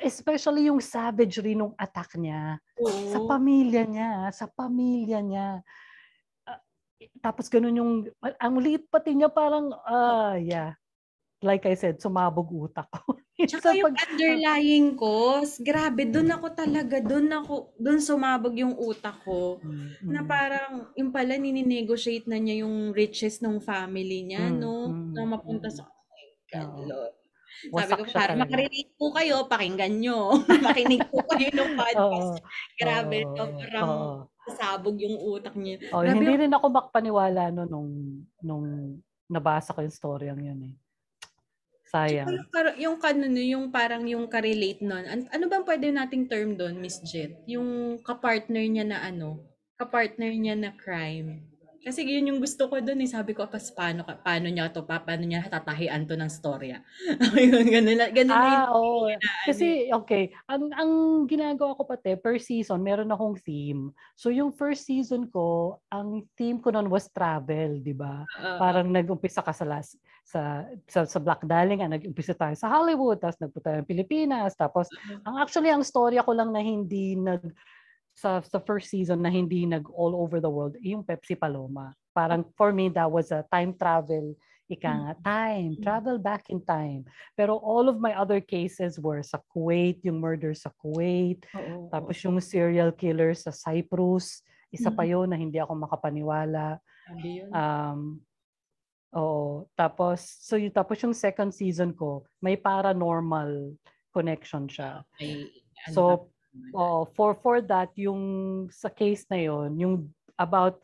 especially 0.03 0.69
yung 0.71 0.83
savagery 0.83 1.55
nung 1.59 1.75
attack 1.79 2.17
niya 2.19 2.59
Oo. 2.77 2.99
sa 3.07 3.21
pamilya 3.23 3.85
niya, 3.89 4.11
sa 4.35 4.47
pamilya 4.51 5.21
niya. 5.23 5.47
Ah, 6.49 6.61
tapos 7.25 7.49
ganun 7.53 7.77
yung, 7.79 7.93
ang 8.41 8.57
liit 8.63 8.89
pati 8.93 9.15
niya 9.17 9.31
parang, 9.33 9.73
ah, 9.87 10.37
yeah. 10.39 10.77
Like 11.39 11.71
I 11.71 11.79
said, 11.79 12.03
sumabog 12.03 12.51
utak 12.51 12.91
ko. 12.91 13.15
Tsaka 13.39 13.71
Sa 13.71 13.79
yung 13.79 13.95
pag- 13.95 14.11
underlying 14.11 14.99
cause, 14.99 15.63
grabe, 15.63 16.11
doon 16.11 16.35
ako 16.35 16.47
talaga, 16.51 16.99
doon 16.99 17.31
ako, 17.31 17.71
doon 17.79 18.03
sumabog 18.03 18.59
yung 18.59 18.75
utak 18.75 19.15
ko. 19.23 19.63
Mm, 19.63 19.89
Na 20.03 20.21
mm, 20.23 20.29
parang, 20.29 20.73
yung 20.99 21.15
pala, 21.15 21.39
nininegotiate 21.39 22.27
na 22.27 22.43
niya 22.43 22.67
yung 22.67 22.91
riches 22.91 23.39
ng 23.39 23.63
family 23.63 24.27
niya, 24.27 24.51
Mm, 24.51 24.59
no? 24.59 24.91
mm, 24.91 25.15
Na 25.15 25.23
mapunta 25.31 25.71
mm. 25.71 25.75
sa, 25.79 25.87
oh 25.87 26.03
my 26.11 26.27
God, 26.51 26.67
Oo. 26.75 26.83
Lord. 26.91 27.15
Sabi 27.59 27.93
ko, 27.99 28.03
para 28.11 28.33
makarelate 28.35 28.93
po 28.99 29.07
kayo, 29.15 29.47
pakinggan 29.47 29.95
nyo. 29.99 30.19
Makinig 30.67 31.07
po 31.07 31.23
kayo 31.27 31.49
ng 31.55 31.71
podcast. 31.81 32.43
Grabe, 32.75 33.23
oo, 33.23 33.35
sobrang 33.35 33.91
oo. 33.91 34.19
sabog 34.59 34.97
yung 34.99 35.15
utak 35.15 35.55
niya. 35.55 35.79
Oh, 35.91 36.03
Grabe 36.03 36.23
hindi 36.23 36.47
rin 36.47 36.53
ako 36.55 36.67
makapaniwala 36.71 37.51
no 37.51 37.67
nung 37.67 37.91
nung 38.41 38.67
nabasa 39.27 39.75
ko 39.75 39.83
yung 39.83 39.93
storyang 39.93 40.41
yun 40.41 40.61
eh. 40.71 40.75
Sayang. 41.89 42.29
Yung, 42.29 42.49
par- 42.53 42.77
yung 42.77 42.97
kanuno, 43.01 43.41
yung 43.41 43.67
parang 43.73 44.05
yung 44.05 44.29
ka-relate 44.29 44.85
nun. 44.85 45.05
An- 45.09 45.31
ano 45.33 45.45
bang 45.49 45.65
pwede 45.65 45.89
nating 45.89 46.29
term 46.29 46.53
doon, 46.53 46.77
Miss 46.77 47.01
Jet? 47.01 47.33
Yung 47.49 47.97
kapartner 48.05 48.69
niya 48.69 48.85
na 48.85 48.99
ano? 49.01 49.41
Kapartner 49.81 50.37
niya 50.37 50.53
na 50.53 50.71
crime. 50.77 51.41
Kasi 51.79 52.03
yun 52.03 52.35
yung 52.35 52.41
gusto 52.43 52.67
ko 52.67 52.83
doon 52.83 53.01
eh. 53.01 53.11
Sabi 53.11 53.33
ko, 53.33 53.47
pas, 53.47 53.63
paano, 53.71 54.03
paano 54.03 54.47
niya 54.51 54.69
to, 54.75 54.83
pa, 54.83 54.99
paano 54.99 55.25
niya 55.25 55.47
tatahian 55.47 56.05
to 56.05 56.19
ng 56.19 56.29
storya. 56.31 56.83
ganun, 57.75 57.97
na- 57.97 58.13
ganun 58.13 58.35
na. 58.35 58.67
Ah, 58.67 58.75
oo. 58.75 59.07
ano 59.07 59.19
Kasi, 59.47 59.89
okay, 59.95 60.35
ang, 60.51 60.69
ang 60.75 60.91
ginagawa 61.31 61.79
ko 61.79 61.87
pati, 61.87 62.19
per 62.19 62.43
season, 62.43 62.83
meron 62.83 63.15
akong 63.15 63.39
theme. 63.41 63.95
So, 64.19 64.29
yung 64.35 64.51
first 64.51 64.91
season 64.91 65.31
ko, 65.31 65.79
ang 65.89 66.27
theme 66.35 66.59
ko 66.59 66.75
noon 66.75 66.91
was 66.91 67.07
travel, 67.15 67.79
di 67.79 67.95
ba? 67.95 68.27
Oo. 68.27 68.59
Parang 68.59 68.91
nag-umpisa 68.91 69.41
ka 69.41 69.55
sa, 69.55 69.63
las, 69.63 69.95
sa, 70.27 70.67
sa, 70.91 71.07
sa 71.07 71.19
Black 71.23 71.47
Darling, 71.47 71.87
ah, 71.87 71.91
nag-umpisa 71.95 72.35
tayo 72.35 72.59
sa 72.59 72.69
Hollywood, 72.69 73.23
tapos 73.23 73.39
nagpunta 73.39 73.79
tayo 73.79 73.87
Pilipinas, 73.87 74.53
tapos, 74.59 74.91
ang 75.23 75.39
actually, 75.41 75.71
ang 75.71 75.87
storya 75.87 76.27
ko 76.27 76.35
lang 76.35 76.51
na 76.51 76.61
hindi 76.61 77.15
nag, 77.15 77.41
sa, 78.19 78.43
sa 78.43 78.59
first 78.59 78.91
season 78.91 79.23
na 79.23 79.31
hindi 79.31 79.63
nag 79.63 79.87
all 79.95 80.19
over 80.19 80.43
the 80.43 80.51
world, 80.51 80.75
yung 80.83 81.07
Pepsi 81.07 81.39
Paloma. 81.39 81.95
Parang 82.11 82.43
for 82.59 82.75
me, 82.75 82.91
that 82.91 83.07
was 83.07 83.31
a 83.31 83.47
time 83.47 83.71
travel 83.79 84.35
ika 84.69 84.85
nga, 84.85 85.13
time, 85.25 85.81
travel 85.81 86.21
back 86.21 86.53
in 86.53 86.61
time. 86.61 87.01
Pero 87.33 87.57
all 87.57 87.89
of 87.89 87.97
my 87.97 88.13
other 88.13 88.37
cases 88.37 89.01
were 89.01 89.25
sa 89.25 89.41
Kuwait, 89.49 90.05
yung 90.05 90.21
murder 90.21 90.53
sa 90.53 90.69
Kuwait, 90.77 91.41
Oo. 91.57 91.89
tapos 91.89 92.21
yung 92.21 92.37
serial 92.37 92.93
killer 92.93 93.33
sa 93.33 93.49
Cyprus, 93.49 94.45
isa 94.69 94.93
pa 94.93 95.09
Mhm. 95.09 95.11
yun 95.15 95.27
na 95.33 95.41
hindi 95.41 95.57
ako 95.57 95.73
makapaniwala. 95.73 96.85
Um, 97.49 98.21
oo, 99.17 99.65
tapos, 99.73 100.21
so 100.45 100.61
yung, 100.61 100.69
tapos 100.75 101.01
yung 101.01 101.17
second 101.17 101.49
season 101.49 101.97
ko, 101.97 102.29
may 102.45 102.61
paranormal 102.61 103.73
connection 104.13 104.69
siya. 104.69 105.01
Ano 105.89 105.95
So? 105.97 106.03
Oh, 106.75 107.09
for 107.17 107.35
for 107.39 107.59
that 107.65 107.91
yung 107.97 108.23
sa 108.69 108.93
case 108.93 109.25
na 109.31 109.41
yon, 109.41 109.71
yung 109.79 109.95
about 110.37 110.79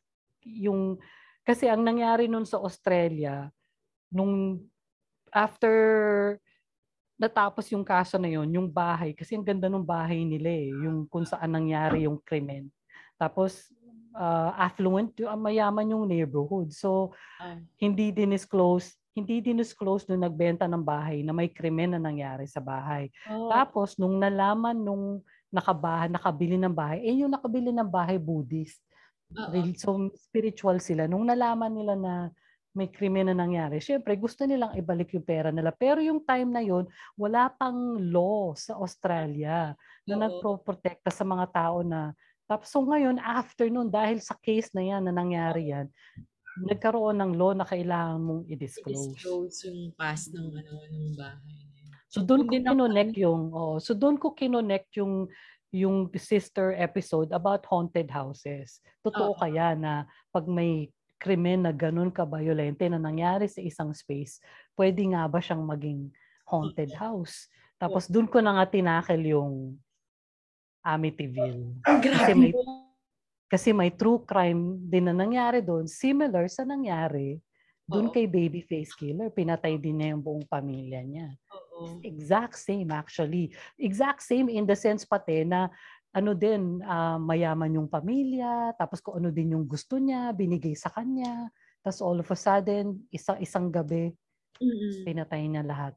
yung 0.45 0.97
kasi 1.45 1.69
ang 1.69 1.85
nangyari 1.85 2.25
nun 2.27 2.49
sa 2.49 2.61
Australia 2.61 3.53
nung 4.09 4.61
after 5.35 5.75
natapos 7.21 7.71
yung 7.71 7.87
kaso 7.87 8.19
na 8.19 8.31
yon, 8.31 8.51
yung 8.51 8.69
bahay 8.71 9.15
kasi 9.15 9.39
ang 9.39 9.47
ganda 9.47 9.71
ng 9.71 9.85
bahay 9.85 10.25
nila 10.27 10.51
eh, 10.51 10.71
yung 10.73 11.07
kung 11.07 11.27
saan 11.27 11.53
nangyari 11.53 12.07
yung 12.09 12.19
krimen. 12.23 12.71
Tapos 13.15 13.71
uh, 14.15 14.51
affluent, 14.59 15.15
yung 15.21 15.39
mayaman 15.39 15.93
yung 15.95 16.05
neighborhood. 16.07 16.75
So 16.75 17.15
Ah. 17.39 17.59
hindi 17.79 18.11
dinisclose 18.11 18.95
hindi 19.15 19.39
dinisclose 19.39 20.11
nung 20.11 20.27
nagbenta 20.27 20.67
ng 20.67 20.83
bahay 20.83 21.23
na 21.23 21.31
may 21.31 21.47
krimen 21.47 21.95
na 21.95 22.03
nangyari 22.03 22.51
sa 22.51 22.59
bahay. 22.59 23.15
Oh, 23.31 23.47
Tapos, 23.47 23.95
nung 23.95 24.19
nalaman 24.19 24.75
nung 24.75 25.23
nakabahay, 25.55 26.11
nakabili 26.11 26.59
ng 26.59 26.75
bahay, 26.75 26.99
eh 27.07 27.23
yung 27.23 27.31
nakabili 27.31 27.71
ng 27.71 27.87
bahay 27.87 28.19
Buddhist. 28.19 28.83
Real- 29.31 29.79
So, 29.79 30.11
spiritual 30.19 30.83
sila. 30.83 31.07
Nung 31.07 31.27
nalaman 31.31 31.71
nila 31.71 31.95
na 31.95 32.15
may 32.75 32.91
krimen 32.91 33.31
na 33.31 33.39
nangyari, 33.39 33.79
syempre 33.79 34.19
gusto 34.19 34.43
nilang 34.43 34.75
ibalik 34.75 35.15
yung 35.15 35.23
pera 35.23 35.55
nila. 35.55 35.71
Pero 35.71 36.03
yung 36.03 36.19
time 36.27 36.51
na 36.51 36.59
yon 36.59 36.91
wala 37.15 37.47
pang 37.55 37.95
law 38.03 38.51
sa 38.59 38.75
Australia 38.83 39.79
na 40.03 40.27
nagpro-protekta 40.27 41.15
sa 41.15 41.23
mga 41.23 41.47
tao 41.55 41.87
na 41.87 42.11
tapos 42.45 42.69
so 42.69 42.85
ngayon, 42.85 43.17
after 43.25 43.73
nun, 43.73 43.89
dahil 43.89 44.21
sa 44.21 44.37
case 44.37 44.69
na 44.77 44.85
yan 44.85 45.09
na 45.09 45.17
nangyari 45.17 45.73
yan, 45.73 45.89
nagkaroon 46.61 47.17
ng 47.17 47.33
law 47.41 47.57
na 47.57 47.65
kailangan 47.65 48.21
mong 48.21 48.43
i-disclose. 48.53 49.17
disclose 49.17 49.65
yung 49.67 49.91
past 49.97 50.31
ng 50.37 50.53
ano 50.53 50.73
ng 50.93 51.17
bahay. 51.17 51.74
So 52.15 52.23
doon 52.23 52.47
ko 52.47 52.55
kinonect 52.55 53.19
yung 53.19 53.51
oh, 53.51 53.83
so 53.83 53.91
doon 53.91 54.15
ko 54.15 54.31
kinonect 54.31 54.95
yung 55.03 55.27
yung 55.75 56.07
sister 56.15 56.71
episode 56.79 57.35
about 57.35 57.67
haunted 57.67 58.07
houses. 58.07 58.79
Totoo 59.03 59.35
Oo. 59.35 59.41
kaya 59.43 59.75
na 59.75 60.07
pag 60.31 60.47
may 60.47 60.95
krimen 61.19 61.67
na 61.67 61.75
ganun 61.75 62.15
ka-violente 62.15 62.87
na 62.87 63.03
nangyari 63.03 63.51
sa 63.51 63.59
isang 63.59 63.91
space, 63.91 64.39
pwede 64.79 65.03
nga 65.11 65.27
ba 65.27 65.43
siyang 65.43 65.67
maging 65.67 66.15
haunted 66.47 66.95
house? 66.95 67.51
Tapos 67.75 68.07
doon 68.07 68.31
ko 68.31 68.39
na 68.39 68.55
nga 68.63 68.71
tinakil 68.71 69.35
yung 69.35 69.75
Amityville. 70.85 71.81
Grabe. 71.83 72.33
may- 72.39 72.55
Kasi 73.51 73.75
may 73.75 73.91
true 73.91 74.23
crime 74.23 74.79
din 74.87 75.11
na 75.11 75.15
nangyari 75.17 75.59
doon, 75.65 75.91
similar 75.91 76.47
sa 76.47 76.63
nangyari 76.63 77.41
doon 77.89 78.09
Oo. 78.09 78.15
kay 78.15 78.25
Babyface 78.31 78.93
Killer. 78.97 79.29
Pinatay 79.33 79.77
din 79.81 80.01
niya 80.01 80.15
yung 80.17 80.23
buong 80.23 80.47
pamilya 80.47 81.01
niya. 81.03 81.29
Oo. 81.51 81.64
Exact 82.03 82.55
same 82.59 82.91
actually. 82.95 83.51
Exact 83.79 84.23
same 84.23 84.49
in 84.53 84.65
the 84.69 84.77
sense 84.79 85.03
pati 85.03 85.43
na 85.43 85.69
ano 86.15 86.31
din, 86.31 86.79
ah, 86.87 87.19
mayaman 87.19 87.75
yung 87.75 87.91
pamilya, 87.91 88.71
tapos 88.79 89.03
kung 89.03 89.19
ano 89.19 89.35
din 89.35 89.59
yung 89.59 89.67
gusto 89.67 89.99
niya, 89.99 90.31
binigay 90.31 90.79
sa 90.79 90.87
kanya. 90.95 91.51
Tapos 91.83 91.99
all 91.99 92.23
of 92.23 92.31
a 92.31 92.39
sudden, 92.39 93.03
isang 93.11 93.43
isang 93.43 93.67
gabi, 93.67 94.15
Mm-mm. 94.63 95.03
pinatay 95.03 95.43
niya 95.43 95.67
lahat. 95.67 95.95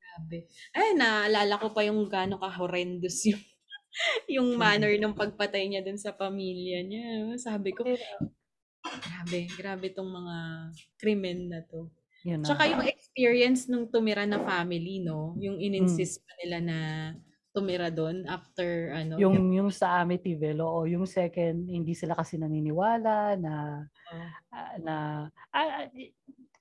Grabe. 0.00 0.48
Ay, 0.72 0.96
naalala 0.96 1.60
ko 1.60 1.76
pa 1.76 1.84
yung 1.84 2.08
gaano 2.08 2.40
ka-horrendous 2.40 3.28
yung 3.28 3.44
yung 4.40 4.48
manner 4.58 4.96
ng 4.96 5.14
pagpatay 5.14 5.70
niya 5.70 5.84
dun 5.84 6.00
sa 6.00 6.16
pamilya 6.16 6.80
niya. 6.82 7.36
Sabi 7.38 7.76
ko, 7.76 7.84
grabe, 8.82 9.46
grabe 9.54 9.86
tong 9.92 10.08
mga 10.08 10.36
krimen 10.98 11.52
na 11.52 11.60
to. 11.68 11.92
Yun 12.24 12.40
na. 12.40 12.46
Tsaka 12.48 12.64
yung 12.72 12.84
experience 12.88 13.68
nung 13.68 13.86
tumira 13.86 14.24
na 14.24 14.40
family, 14.40 15.04
no? 15.04 15.36
Yung 15.36 15.60
in-insist 15.60 16.24
pa 16.24 16.32
nila 16.40 16.58
na 16.64 16.78
tumira 17.54 17.92
doon 17.92 18.26
after 18.26 18.90
ano. 18.90 19.14
yung 19.20 19.54
yung 19.54 19.70
sa 19.70 20.02
Amityville, 20.02 20.58
o 20.58 20.90
yung 20.90 21.06
second, 21.06 21.70
hindi 21.70 21.94
sila 21.94 22.18
kasi 22.18 22.34
naniniwala 22.34 23.38
na 23.38 23.54
Oh. 24.14 24.28
ah, 24.52 24.74
na 24.78 24.94
ah, 25.50 25.88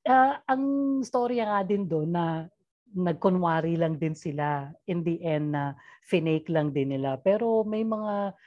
ah, 0.07 0.33
ang 0.47 0.63
storya 1.03 1.43
nga 1.45 1.61
din 1.67 1.85
doon 1.85 2.09
na 2.09 2.47
nagkunwari 2.93 3.75
lang 3.75 3.97
din 3.97 4.15
sila 4.15 4.69
in 4.87 5.03
the 5.03 5.19
end 5.21 5.53
na 5.53 5.73
finake 6.05 6.47
lang 6.47 6.69
din 6.69 6.93
nila 6.93 7.17
pero 7.17 7.65
may 7.65 7.81
mga 7.81 8.37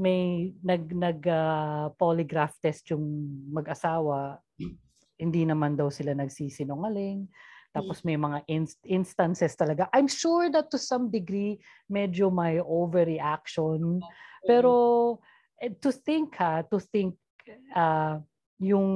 may 0.00 0.52
nag 0.60 0.84
nag 0.90 1.20
ah, 1.28 1.92
polygraph 1.96 2.56
test 2.60 2.88
yung 2.92 3.04
mag-asawa 3.52 4.40
hindi 5.16 5.48
naman 5.48 5.76
daw 5.76 5.88
sila 5.88 6.12
nagsisinungaling. 6.12 7.28
Tapos 7.76 8.00
may 8.08 8.16
mga 8.16 8.40
inst- 8.48 8.80
instances 8.88 9.52
talaga. 9.52 9.84
I'm 9.92 10.08
sure 10.08 10.48
that 10.48 10.72
to 10.72 10.80
some 10.80 11.12
degree 11.12 11.60
medyo 11.92 12.32
may 12.32 12.56
overreaction. 12.56 14.00
Pero 14.48 14.72
eh, 15.60 15.76
to 15.76 15.92
think 15.92 16.36
ha 16.40 16.64
to 16.64 16.80
think 16.80 17.20
uh, 17.76 18.16
yung 18.56 18.88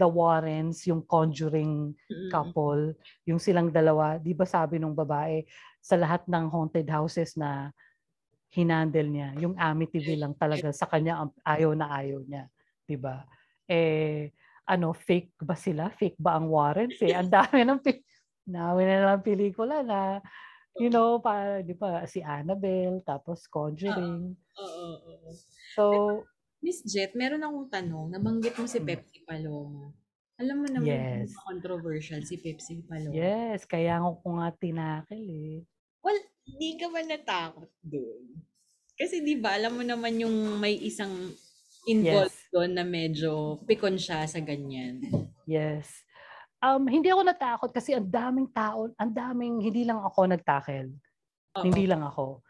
The 0.00 0.08
Warrens, 0.08 0.88
yung 0.88 1.04
conjuring 1.04 1.92
couple, 2.32 2.96
yung 3.28 3.36
silang 3.36 3.68
dalawa, 3.68 4.16
'di 4.16 4.32
ba 4.32 4.48
sabi 4.48 4.80
nung 4.80 4.96
babae 4.96 5.44
sa 5.84 6.00
lahat 6.00 6.24
ng 6.24 6.48
haunted 6.48 6.88
houses 6.88 7.36
na 7.36 7.68
hinandle 8.48 9.12
niya, 9.12 9.36
yung 9.36 9.54
Amityville 9.60 10.24
lang 10.24 10.34
talaga 10.40 10.72
sa 10.72 10.88
kanya 10.88 11.28
ayaw 11.44 11.76
na 11.76 11.86
ayaw 11.92 12.24
niya, 12.24 12.48
'di 12.88 12.96
ba? 12.96 13.28
Eh 13.68 14.32
ano, 14.70 14.94
fake 14.94 15.42
ba 15.42 15.58
sila? 15.58 15.90
Fake 15.90 16.16
ba 16.22 16.38
ang 16.38 16.46
Warrens? 16.46 17.02
Eh, 17.02 17.10
ang 17.10 17.26
dami 17.26 17.66
ng 17.66 17.82
Dami 18.50 18.82
na 18.82 19.14
lang 19.14 19.22
pelikula 19.22 19.82
na 19.82 20.22
you 20.80 20.88
know, 20.88 21.20
pa, 21.20 21.60
di 21.60 21.74
ba, 21.76 22.06
si 22.08 22.24
Annabelle, 22.24 23.04
tapos 23.04 23.44
Conjuring. 23.50 24.32
Oo, 24.56 24.64
oo, 24.64 25.12
oo. 25.28 25.30
So, 25.76 25.84
Miss 26.60 26.84
Jet, 26.84 27.16
meron 27.16 27.44
akong 27.44 27.68
tanong. 27.72 28.12
Nabanggit 28.12 28.56
mo 28.60 28.68
si 28.68 28.80
Hmm. 28.80 28.88
Pepsi 28.88 29.24
Paloma. 29.24 29.92
Alam 30.40 30.56
mo 30.64 30.68
naman 30.72 30.88
Yes. 30.88 31.36
controversial 31.44 32.24
si 32.24 32.40
Pepsi 32.40 32.80
Paloma. 32.88 33.12
yes, 33.12 33.68
kaya 33.68 34.00
ko 34.00 34.24
nga 34.40 34.48
tinakil 34.56 35.20
eh. 35.20 35.58
Well, 36.00 36.16
di 36.48 36.80
ka 36.80 36.88
ba 36.88 37.00
natakot 37.04 37.68
doon? 37.84 38.40
Kasi 38.96 39.20
di 39.24 39.36
ba, 39.36 39.56
alam 39.56 39.76
mo 39.76 39.84
naman 39.84 40.16
yung 40.20 40.60
may 40.60 40.76
isang 40.80 41.12
involved 41.88 42.36
Yes. 42.36 42.52
doon 42.52 42.70
na 42.76 42.84
medyo 42.84 43.60
pikon 43.64 43.96
siya 43.96 44.26
sa 44.28 44.40
ganyan. 44.42 45.00
Yes. 45.48 45.88
Um, 46.60 46.84
hindi 46.84 47.08
ako 47.08 47.22
natakot 47.24 47.70
kasi 47.72 47.96
ang 47.96 48.04
daming 48.04 48.52
tao, 48.52 48.92
ang 49.00 49.12
daming, 49.12 49.64
hindi 49.64 49.88
lang 49.88 50.04
ako 50.04 50.28
nagtakil. 50.28 50.92
Oo. 51.56 51.64
Hindi 51.64 51.88
lang 51.88 52.04
ako. 52.04 52.44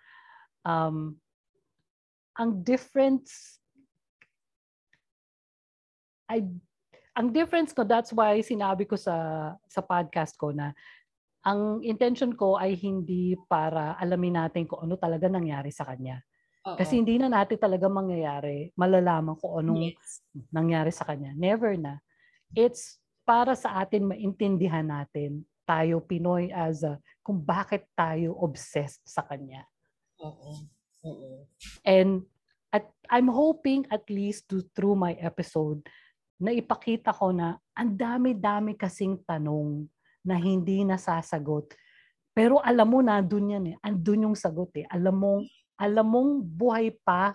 Um, 0.67 1.15
ang 2.35 2.51
difference, 2.67 3.63
I, 6.27 6.43
ang 7.15 7.31
difference 7.31 7.71
ko, 7.71 7.87
that's 7.87 8.11
why 8.11 8.43
sinabi 8.43 8.83
ko 8.87 8.99
sa, 8.99 9.15
sa 9.71 9.81
podcast 9.83 10.35
ko 10.35 10.51
na 10.51 10.75
ang 11.47 11.81
intention 11.81 12.37
ko 12.37 12.61
ay 12.61 12.77
hindi 12.77 13.33
para 13.49 13.97
alamin 13.97 14.45
natin 14.45 14.69
kung 14.69 14.85
ano 14.85 15.01
talaga 15.01 15.31
nangyari 15.31 15.73
sa 15.73 15.89
kanya. 15.89 16.21
Oo. 16.67 16.77
Kasi 16.77 17.01
hindi 17.01 17.17
na 17.17 17.33
natin 17.33 17.57
talaga 17.57 17.89
mangyayari, 17.89 18.69
malalaman 18.77 19.37
kung 19.41 19.65
anong 19.65 19.97
Yes. 19.97 20.21
nangyari 20.53 20.93
sa 20.93 21.09
kanya. 21.09 21.33
Never 21.33 21.73
na. 21.81 22.05
It's 22.53 23.01
para 23.25 23.57
sa 23.57 23.81
atin 23.81 24.05
maintindihan 24.05 24.85
natin, 24.85 25.49
tayo 25.65 26.03
Pinoy 26.03 26.51
as 26.51 26.83
a, 26.83 26.99
kung 27.23 27.41
bakit 27.41 27.87
tayo 27.95 28.35
obsessed 28.43 29.01
sa 29.07 29.23
kanya. 29.25 29.65
Oo. 30.21 30.67
Oo. 31.07 31.49
And 31.87 32.27
at 32.75 32.91
I'm 33.09 33.31
hoping 33.31 33.87
at 33.89 34.05
least 34.13 34.51
to, 34.53 34.67
through 34.77 34.99
my 34.99 35.17
episode 35.17 35.81
na 36.37 36.53
ipakita 36.53 37.15
ko 37.15 37.33
na 37.33 37.57
ang 37.73 37.97
dami-dami 37.97 38.77
kasing 38.77 39.23
tanong 39.25 39.89
na 40.21 40.37
hindi 40.37 40.85
nasasagot. 40.85 41.73
Pero 42.37 42.61
alam 42.61 42.89
mo 42.89 43.01
na 43.01 43.19
doon 43.25 43.55
yan 43.57 43.65
eh. 43.73 43.77
Andun 43.81 44.29
yung 44.29 44.37
sagot 44.37 44.71
eh. 44.77 44.87
Alam 44.91 45.17
mong 45.17 45.41
alam 45.81 46.07
mong 46.07 46.33
buhay 46.45 46.93
pa 47.01 47.33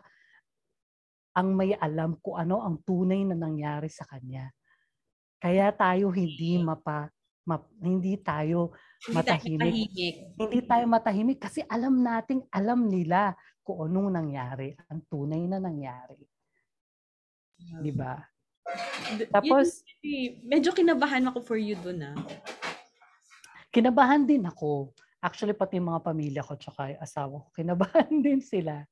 ang 1.35 1.57
may 1.57 1.73
alam 1.75 2.15
kung 2.21 2.37
ano 2.37 2.61
ang 2.61 2.79
tunay 2.85 3.25
na 3.25 3.35
nangyari 3.35 3.89
sa 3.89 4.05
kanya. 4.05 4.53
Kaya 5.41 5.73
tayo 5.73 6.13
hindi 6.13 6.61
mapa 6.61 7.09
map, 7.45 7.69
hindi 7.81 8.17
tayo 8.21 8.73
Hindi 9.05 9.21
tayo 9.21 9.21
Matahimik. 9.21 9.61
matahimik. 9.61 10.15
hindi 10.33 10.59
tayo 10.65 10.85
matahimik 10.89 11.39
kasi 11.45 11.59
alam 11.69 12.01
nating 12.01 12.41
alam 12.49 12.89
nila 12.89 13.37
kung 13.61 13.85
anong 13.85 14.13
nangyari, 14.13 14.73
ang 14.89 15.01
tunay 15.09 15.45
na 15.45 15.57
nangyari. 15.57 16.21
Di 17.81 17.89
ba? 17.93 18.17
Tapos, 19.29 19.85
yun, 20.01 20.41
medyo 20.45 20.73
kinabahan 20.73 21.25
ako 21.29 21.41
for 21.41 21.57
you 21.57 21.77
doon 21.81 22.13
ah. 22.13 22.17
kinabahan 23.69 24.25
din 24.25 24.45
ako. 24.45 24.89
Actually, 25.26 25.57
pati 25.57 25.82
mga 25.82 26.05
pamilya 26.05 26.45
ko 26.45 26.53
tsaka 26.53 26.93
asawa 27.01 27.41
ko, 27.41 27.49
kinabahan 27.57 28.13
din 28.26 28.38
sila. 28.45 28.86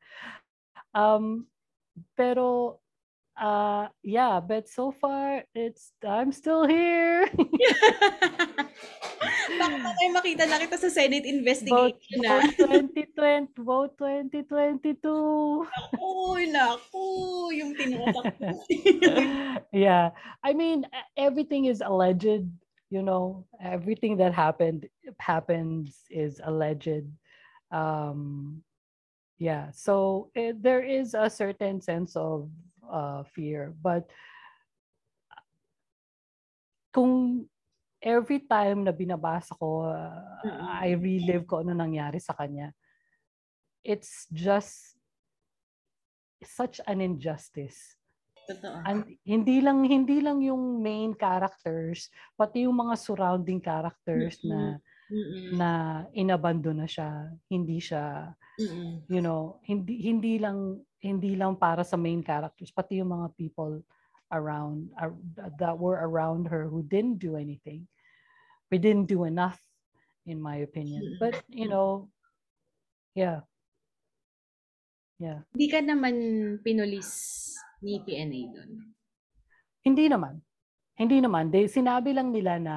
Um, 0.97 1.45
pero, 2.17 2.81
uh, 3.37 3.85
yeah, 4.01 4.41
but 4.41 4.65
so 4.65 4.89
far, 4.89 5.45
it's 5.53 5.93
I'm 6.01 6.33
still 6.33 6.65
here. 6.65 7.29
Baka 9.53 9.75
pa 9.77 9.89
tayo 9.93 10.09
makita 10.17 10.43
na 10.49 10.57
kita 10.57 10.77
sa 10.81 10.89
Senate 10.89 11.25
vote, 11.25 11.37
investigation 11.37 12.17
na. 12.25 12.41
vote 12.41 12.57
2020, 13.53 13.61
vote 13.61 13.93
2022. 14.01 15.05
Uy, 16.01 16.49
naku, 16.49 17.05
yung 17.53 17.77
tinutak 17.77 18.33
yeah. 19.75 20.09
I 20.41 20.57
mean, 20.57 20.89
everything 21.13 21.69
is 21.69 21.85
alleged, 21.85 22.49
you 22.93 23.01
know, 23.01 23.49
everything 23.57 24.21
that 24.21 24.37
happened 24.37 24.85
happens 25.17 26.05
is 26.13 26.37
alleged. 26.45 27.09
Um, 27.73 28.61
yeah. 29.41 29.73
So 29.73 30.29
eh, 30.37 30.53
there 30.53 30.85
is 30.85 31.17
a 31.17 31.25
certain 31.25 31.81
sense 31.81 32.13
of 32.13 32.53
uh, 32.85 33.25
fear, 33.33 33.73
but 33.81 34.05
kung 36.93 37.49
every 37.97 38.45
time 38.45 38.85
na 38.85 38.93
binabasa 38.93 39.57
ko, 39.57 39.89
uh. 39.89 40.21
I 40.77 40.93
relive 40.93 41.49
ko 41.49 41.65
ano 41.65 41.73
nangyari 41.73 42.21
sa 42.21 42.37
kanya, 42.37 42.77
it's 43.81 44.29
just 44.29 44.93
such 46.45 46.77
an 46.85 47.01
injustice. 47.01 47.97
Totoo. 48.43 48.77
And 48.83 49.07
hindi 49.23 49.63
lang 49.63 49.87
hindi 49.87 50.19
lang 50.19 50.43
yung 50.43 50.83
main 50.83 51.15
characters, 51.15 52.11
pati 52.35 52.67
yung 52.67 52.75
mga 52.75 52.95
surrounding 52.99 53.63
characters 53.63 54.43
na 54.43 54.83
Mm-mm. 55.07 55.55
na 55.55 55.69
inabandon 56.11 56.83
na 56.83 56.87
siya, 56.89 57.31
hindi 57.47 57.79
siya, 57.79 58.35
Mm-mm. 58.59 59.07
you 59.07 59.23
know, 59.23 59.63
hindi 59.63 60.03
hindi 60.03 60.39
lang 60.39 60.83
hindi 60.99 61.35
lang 61.35 61.55
para 61.59 61.83
sa 61.83 61.95
main 61.99 62.23
characters, 62.23 62.71
pati 62.71 62.99
yung 62.99 63.11
mga 63.11 63.31
people 63.35 63.83
around 64.33 64.89
ar- 64.97 65.19
that 65.59 65.75
were 65.77 65.99
around 65.99 66.49
her 66.49 66.65
who 66.65 66.81
didn't 66.83 67.21
do 67.21 67.37
anything. 67.37 67.85
We 68.71 68.81
didn't 68.81 69.11
do 69.11 69.23
enough 69.23 69.61
in 70.25 70.41
my 70.41 70.63
opinion. 70.63 71.17
But, 71.19 71.43
you 71.47 71.67
know, 71.67 72.09
yeah. 73.13 73.45
Yeah. 75.21 75.45
Hindi 75.53 75.67
ka 75.69 75.79
naman 75.85 76.15
pinulis 76.65 77.09
ni 77.83 77.99
PNA 77.99 78.41
doon. 78.55 78.71
Hindi 79.83 80.07
naman. 80.07 80.39
Hindi 80.95 81.19
naman. 81.19 81.51
They, 81.51 81.67
sinabi 81.67 82.15
lang 82.15 82.31
nila 82.31 82.55
na 82.57 82.75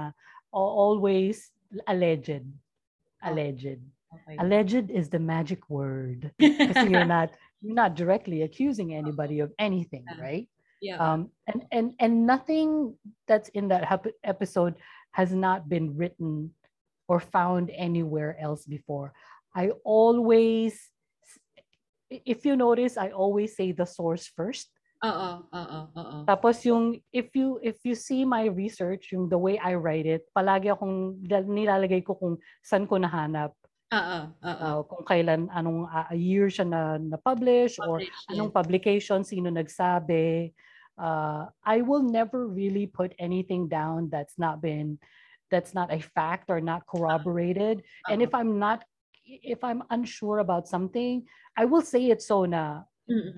"Oh, 0.51 0.67
always 0.67 1.55
alleged. 1.87 2.43
Alleged. 3.23 3.79
Okay. 4.11 4.37
Alleged 4.43 4.91
is 4.91 5.07
the 5.09 5.23
magic 5.23 5.71
word. 5.71 6.35
Kasi 6.43 6.91
you're 6.91 7.07
not 7.07 7.31
you're 7.63 7.79
not 7.79 7.95
directly 7.95 8.43
accusing 8.43 8.93
anybody 8.93 9.41
of 9.41 9.55
anything, 9.63 10.03
right? 10.19 10.51
yeah. 10.81 10.99
Um, 11.01 11.31
and 11.47 11.65
and 11.73 11.87
and 11.99 12.27
nothing 12.27 12.95
that's 13.27 13.49
in 13.51 13.69
that 13.69 13.85
episode 14.25 14.75
has 15.13 15.33
not 15.33 15.69
been 15.69 15.97
written 15.97 16.53
or 17.09 17.21
found 17.21 17.71
anywhere 17.71 18.37
else 18.41 18.67
before. 18.67 19.13
I 19.55 19.71
always, 19.85 20.77
if 22.11 22.45
you 22.45 22.57
notice, 22.57 22.99
I 22.99 23.11
always 23.11 23.57
say 23.57 23.73
the 23.73 23.87
source 23.87 24.27
first. 24.27 24.69
Oo, 25.07 25.31
oo, 25.47 25.81
oo. 25.95 26.17
Tapos 26.27 26.59
yung 26.67 26.99
if 27.15 27.31
you 27.39 27.63
if 27.63 27.79
you 27.87 27.95
see 27.95 28.27
my 28.27 28.51
research, 28.51 29.15
yung 29.15 29.31
the 29.31 29.39
way 29.39 29.55
I 29.63 29.79
write 29.79 30.07
it, 30.07 30.27
palagi 30.35 30.75
akong 30.75 31.23
nilalagay 31.23 32.03
ko 32.03 32.19
kung 32.19 32.35
saan 32.67 32.91
ko 32.91 32.99
nahanap, 32.99 33.55
Oo, 33.95 34.19
oo. 34.35 34.67
uh, 34.67 34.81
kung 34.83 35.05
kailan 35.07 35.47
anong 35.55 35.87
uh, 35.87 36.11
year 36.11 36.51
siya 36.51 36.67
na 36.67 36.99
na-publish 36.99 37.79
or 37.79 38.03
Publish, 38.03 38.27
anong 38.35 38.51
publication, 38.51 39.23
sino 39.23 39.47
nagsabi. 39.47 40.51
Uh, 40.99 41.47
I 41.63 41.85
will 41.85 42.03
never 42.03 42.49
really 42.49 42.89
put 42.89 43.13
anything 43.21 43.69
down 43.69 44.09
that's 44.11 44.41
not 44.41 44.65
been 44.65 44.99
that's 45.53 45.77
not 45.77 45.93
a 45.93 46.01
fact 46.01 46.51
or 46.51 46.59
not 46.59 46.89
corroborated. 46.91 47.85
And 48.11 48.25
if 48.25 48.35
I'm 48.35 48.59
not 48.59 48.83
if 49.27 49.63
I'm 49.63 49.83
unsure 49.91 50.39
about 50.39 50.67
something, 50.67 51.27
I 51.55 51.67
will 51.67 51.83
say 51.83 52.11
it 52.11 52.23
so 52.23 52.47
na 52.47 52.89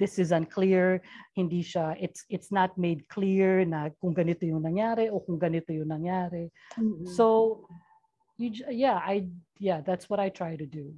This 0.01 0.19
is 0.19 0.33
unclear, 0.33 1.05
hindi 1.37 1.61
siya 1.61 1.93
it's 2.01 2.25
it's 2.33 2.49
not 2.49 2.73
made 2.81 3.05
clear 3.13 3.69
na 3.69 3.93
kung 4.01 4.17
ganito 4.17 4.49
yung 4.49 4.65
nangyari 4.65 5.13
o 5.13 5.21
kung 5.21 5.37
ganito 5.37 5.77
yung 5.77 5.93
nangyari. 5.93 6.49
Mm-mm. 6.81 7.05
So 7.05 7.69
you 8.41 8.53
yeah, 8.73 8.97
I 8.97 9.29
yeah, 9.61 9.85
that's 9.85 10.09
what 10.09 10.21
I 10.21 10.33
try 10.33 10.57
to 10.57 10.65
do. 10.65 10.97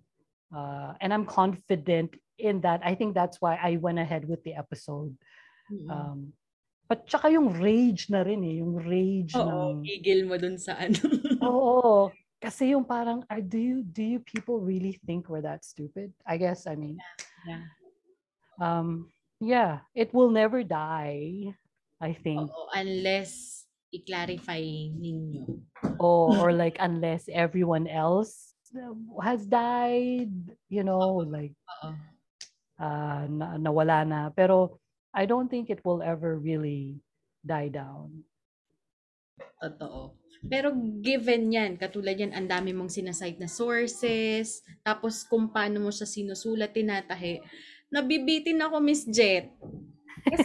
Uh, 0.54 0.94
and 1.02 1.10
I'm 1.10 1.26
confident 1.26 2.14
in 2.38 2.62
that. 2.62 2.82
I 2.86 2.94
think 2.94 3.14
that's 3.14 3.42
why 3.42 3.58
I 3.58 3.78
went 3.82 3.98
ahead 3.98 4.26
with 4.26 4.42
the 4.46 4.54
episode. 4.54 5.14
Mm-mm. 5.70 5.90
Um, 5.90 6.18
but 6.86 7.06
tsaka 7.06 7.30
yung 7.30 7.54
rage 7.58 8.10
na 8.10 8.22
rin 8.22 8.42
eh, 8.42 8.58
yung 8.62 8.78
rage 8.82 9.34
Oo, 9.38 9.78
ng 9.78 9.86
gigil 9.86 10.26
mo 10.26 10.38
dun 10.38 10.58
sa 10.58 10.74
ano. 10.78 10.98
Oo. 11.46 12.10
Kasi 12.40 12.72
yung 12.72 12.88
parang, 12.88 13.20
do 13.52 13.60
you 13.60 13.84
do 13.84 14.00
you 14.00 14.18
people 14.24 14.64
really 14.64 14.96
think 15.04 15.28
we're 15.28 15.44
that 15.44 15.60
stupid? 15.60 16.08
I 16.24 16.40
guess, 16.40 16.64
I 16.66 16.74
mean, 16.74 16.96
Yeah. 17.46 17.64
Um, 18.60 19.08
yeah, 19.40 19.80
it 19.96 20.12
will 20.12 20.30
never 20.30 20.62
die. 20.62 21.56
I 22.00 22.16
think. 22.16 22.48
Oo, 22.48 22.72
unless 22.72 23.64
i-clarify 23.92 24.62
ninyo. 24.96 25.44
Oh, 26.00 26.32
or 26.40 26.52
like 26.62 26.76
unless 26.80 27.28
everyone 27.28 27.88
else 27.88 28.54
has 29.20 29.44
died, 29.44 30.32
you 30.70 30.84
know, 30.84 31.20
like 31.26 31.52
Oo. 31.82 31.90
uh, 32.80 33.24
na, 33.28 33.60
nawala 33.60 34.06
na. 34.06 34.20
Pero 34.32 34.80
I 35.12 35.26
don't 35.26 35.50
think 35.50 35.68
it 35.68 35.84
will 35.84 36.00
ever 36.00 36.38
really 36.38 37.02
die 37.44 37.68
down. 37.68 38.24
Totoo. 39.60 40.16
Pero 40.40 40.72
given 41.04 41.52
yan, 41.52 41.76
katulad 41.76 42.16
yan, 42.16 42.32
ang 42.32 42.48
dami 42.48 42.72
mong 42.72 42.88
sinasite 42.88 43.36
na 43.36 43.50
sources, 43.50 44.64
tapos 44.80 45.20
kung 45.28 45.52
paano 45.52 45.84
mo 45.84 45.92
siya 45.92 46.08
sinusulat, 46.08 46.72
tinatahi, 46.72 47.44
nabibitin 47.90 48.62
ako, 48.62 48.78
Miss 48.80 49.04
Jet. 49.04 49.50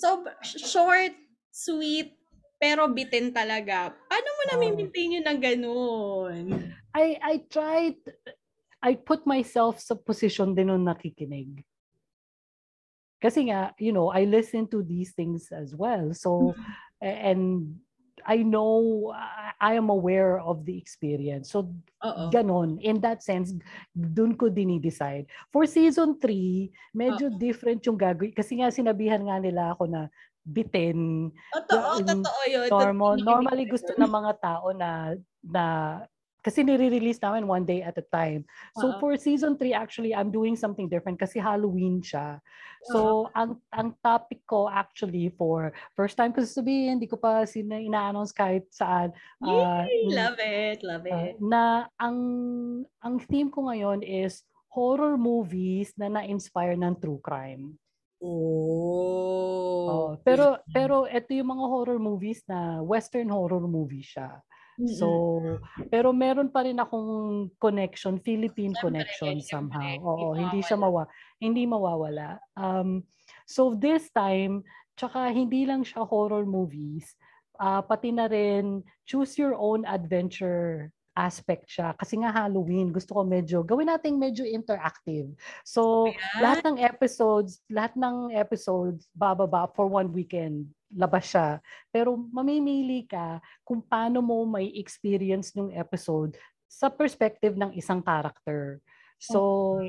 so, 0.00 0.26
short, 0.42 1.14
sweet, 1.54 2.18
pero 2.58 2.90
bitin 2.90 3.30
talaga. 3.30 3.94
Paano 3.94 4.28
mo 4.34 4.42
na 4.50 4.56
maintain 4.58 5.16
yun 5.18 5.26
ng 5.26 5.40
ganun? 5.40 6.44
I, 6.94 7.18
I 7.22 7.34
tried, 7.50 7.98
I 8.82 8.98
put 8.98 9.26
myself 9.26 9.78
sa 9.80 9.94
position 9.94 10.52
din 10.52 10.70
nung 10.70 10.86
nakikinig. 10.86 11.62
Kasi 13.22 13.48
nga, 13.48 13.72
you 13.80 13.94
know, 13.94 14.12
I 14.12 14.28
listen 14.28 14.68
to 14.68 14.84
these 14.84 15.16
things 15.16 15.48
as 15.48 15.72
well. 15.72 16.12
So, 16.12 16.52
and 17.00 17.80
I 18.26 18.42
know, 18.42 19.12
I 19.60 19.74
am 19.76 19.88
aware 19.88 20.40
of 20.40 20.64
the 20.64 20.76
experience. 20.76 21.52
So, 21.52 21.68
Oo. 22.04 22.28
ganon. 22.32 22.80
In 22.80 23.00
that 23.00 23.22
sense, 23.24 23.52
dun 23.96 24.36
ko 24.36 24.48
dinidecide. 24.48 25.28
For 25.52 25.64
season 25.64 26.20
3, 26.20 26.72
medyo 26.96 27.28
Oo. 27.32 27.38
different 27.38 27.84
yung 27.84 27.96
gagawin. 28.00 28.32
Kasi 28.36 28.60
nga 28.60 28.68
sinabihan 28.72 29.24
nga 29.24 29.40
nila 29.40 29.72
ako 29.76 29.88
na 29.88 30.08
bitin. 30.44 31.32
Totoo, 31.52 32.04
totoo 32.04 32.40
yun. 32.48 32.68
Normal, 32.68 33.16
Totoo 33.16 33.24
normally 33.24 33.64
gusto 33.64 33.92
ng 33.96 34.12
mga 34.12 34.32
tao 34.44 34.66
na, 34.76 35.16
na 35.40 35.64
kasi 36.44 36.60
nire-release 36.60 37.24
namin 37.24 37.48
one 37.48 37.64
day 37.64 37.80
at 37.80 37.96
a 37.96 38.04
time. 38.12 38.44
So 38.76 38.92
Oo. 38.92 39.00
for 39.00 39.16
season 39.16 39.56
3 39.56 39.72
actually 39.72 40.12
I'm 40.12 40.28
doing 40.28 40.60
something 40.60 40.92
different 40.92 41.16
kasi 41.16 41.40
Halloween 41.40 42.04
siya. 42.04 42.44
So 42.84 43.32
ang 43.32 43.64
ang 43.72 43.96
topic 44.04 44.44
ko 44.44 44.68
actually 44.68 45.32
for 45.40 45.72
first 45.96 46.20
time 46.20 46.36
ko 46.36 46.44
sasabihin, 46.44 47.00
hindi 47.00 47.08
ko 47.08 47.16
pa 47.16 47.48
sina 47.48 47.80
ina-announce 47.80 48.36
kahit 48.36 48.68
saan. 48.68 49.16
ah, 49.40 49.88
Yay! 49.88 50.12
Love 50.12 50.38
it, 50.44 50.78
love 50.84 51.08
ah, 51.08 51.32
it. 51.32 51.40
na 51.40 51.88
ang 51.96 52.18
ang 53.00 53.16
theme 53.24 53.48
ko 53.48 53.72
ngayon 53.72 54.04
is 54.04 54.44
horror 54.68 55.16
movies 55.16 55.96
na 55.96 56.12
na-inspire 56.12 56.76
ng 56.76 56.92
true 57.00 57.24
crime. 57.24 57.72
Oh. 58.20 59.84
Oh, 59.84 60.10
pero 60.20 60.60
pero 60.72 61.04
ito 61.08 61.32
yung 61.32 61.56
mga 61.56 61.64
horror 61.68 62.00
movies 62.00 62.44
na 62.48 62.84
western 62.84 63.32
horror 63.32 63.64
movie 63.64 64.04
siya. 64.04 64.44
So, 64.82 65.06
pero 65.86 66.10
meron 66.10 66.50
pa 66.50 66.66
rin 66.66 66.82
akong 66.82 67.46
connection, 67.62 68.18
Philippine 68.18 68.74
Siyempre, 68.74 69.06
connection 69.06 69.36
somehow. 69.38 69.86
Hindi 69.86 70.02
Oo, 70.02 70.34
hindi 70.34 70.60
siya 70.66 70.78
mawa 70.78 71.06
hindi 71.38 71.62
mawawala. 71.62 72.42
Um 72.58 73.06
so 73.46 73.78
this 73.78 74.10
time, 74.10 74.66
tsaka 74.98 75.30
hindi 75.30 75.62
lang 75.62 75.86
siya 75.86 76.02
horror 76.02 76.42
movies, 76.42 77.14
ah 77.62 77.86
pati 77.86 78.10
na 78.10 78.26
rin 78.26 78.82
choose 79.06 79.38
your 79.38 79.54
own 79.54 79.86
adventure 79.86 80.90
aspect 81.14 81.70
siya 81.70 81.94
kasi 81.94 82.18
nga 82.18 82.34
Halloween 82.34 82.90
gusto 82.90 83.14
ko 83.14 83.22
medyo 83.22 83.62
gawin 83.62 83.86
nating 83.86 84.18
medyo 84.18 84.42
interactive. 84.42 85.30
So 85.62 86.10
lahat 86.42 86.66
ng 86.66 86.82
episodes, 86.82 87.62
lahat 87.70 87.94
ng 87.94 88.34
episodes 88.34 89.06
bababa 89.14 89.70
for 89.72 89.86
one 89.86 90.10
weekend 90.10 90.68
labas 90.94 91.30
siya. 91.34 91.58
Pero 91.90 92.14
mamimili 92.14 93.06
ka 93.06 93.42
kung 93.66 93.82
paano 93.82 94.22
mo 94.22 94.46
may 94.46 94.70
experience 94.78 95.54
ng 95.58 95.74
episode 95.74 96.38
sa 96.70 96.90
perspective 96.90 97.54
ng 97.54 97.74
isang 97.74 98.02
character. 98.02 98.82
So, 99.18 99.80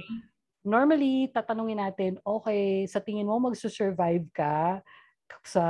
normally, 0.61 1.33
tatanungin 1.33 1.81
natin, 1.81 2.11
okay, 2.21 2.85
sa 2.85 3.01
tingin 3.01 3.25
mo 3.25 3.41
magsusurvive 3.41 4.29
ka 4.33 4.81
sa 5.41 5.65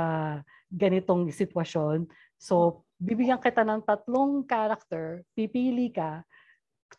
ganitong 0.68 1.32
sitwasyon. 1.32 2.04
So, 2.36 2.84
bibigyan 2.96 3.40
kita 3.40 3.64
ng 3.64 3.84
tatlong 3.84 4.44
character, 4.44 5.24
pipili 5.36 5.92
ka, 5.92 6.24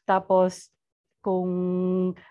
tapos 0.03 0.69
kung 1.27 1.51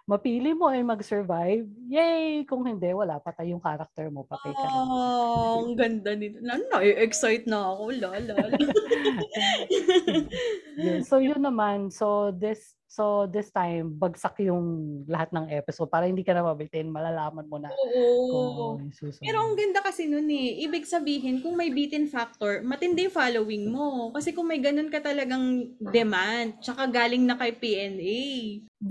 mapili 0.09 0.57
mo 0.57 0.73
ay 0.73 0.81
mag-survive, 0.81 1.69
yay! 1.91 2.49
Kung 2.49 2.65
hindi, 2.65 2.89
wala, 2.97 3.21
patay 3.21 3.53
yung 3.53 3.61
character 3.61 4.09
mo, 4.09 4.25
patay 4.25 4.57
ka 4.57 4.65
na. 4.65 4.73
Oh, 4.73 5.69
ang 5.69 5.77
ganda 5.77 6.17
nito. 6.17 6.41
Na, 6.41 6.57
na-excite 6.57 7.45
na 7.45 7.77
ako, 7.77 7.93
lala. 7.93 8.37
Yun. 10.81 11.05
So 11.05 11.21
yun 11.21 11.45
naman, 11.45 11.93
so 11.93 12.33
this 12.33 12.73
so 12.87 13.27
this 13.27 13.51
time 13.51 13.93
bagsak 13.99 14.39
yung 14.47 15.03
lahat 15.11 15.31
ng 15.35 15.51
episode 15.51 15.91
para 15.91 16.07
hindi 16.07 16.23
ka 16.23 16.33
na 16.33 16.47
mabitin, 16.47 16.91
malalaman 16.91 17.47
mo 17.51 17.59
na 17.59 17.71
kung 17.75 17.93
Oo. 17.93 18.79
ano 18.79 18.87
yung 18.87 18.95
susunod. 18.95 19.23
Pero 19.23 19.39
ang 19.43 19.55
ganda 19.59 19.83
kasi 19.83 20.07
nun 20.07 20.27
eh. 20.31 20.63
Ibig 20.67 20.87
sabihin, 20.87 21.43
kung 21.43 21.59
may 21.59 21.71
beaten 21.71 22.07
factor, 22.07 22.63
matindi 22.63 23.07
yung 23.07 23.15
following 23.15 23.65
mo. 23.71 24.11
Kasi 24.15 24.31
kung 24.31 24.47
may 24.47 24.63
ganun 24.63 24.91
ka 24.91 25.03
talagang 25.03 25.75
demand, 25.79 26.59
tsaka 26.63 26.87
galing 26.89 27.27
na 27.27 27.35
kay 27.35 27.53
PNA. 27.55 28.23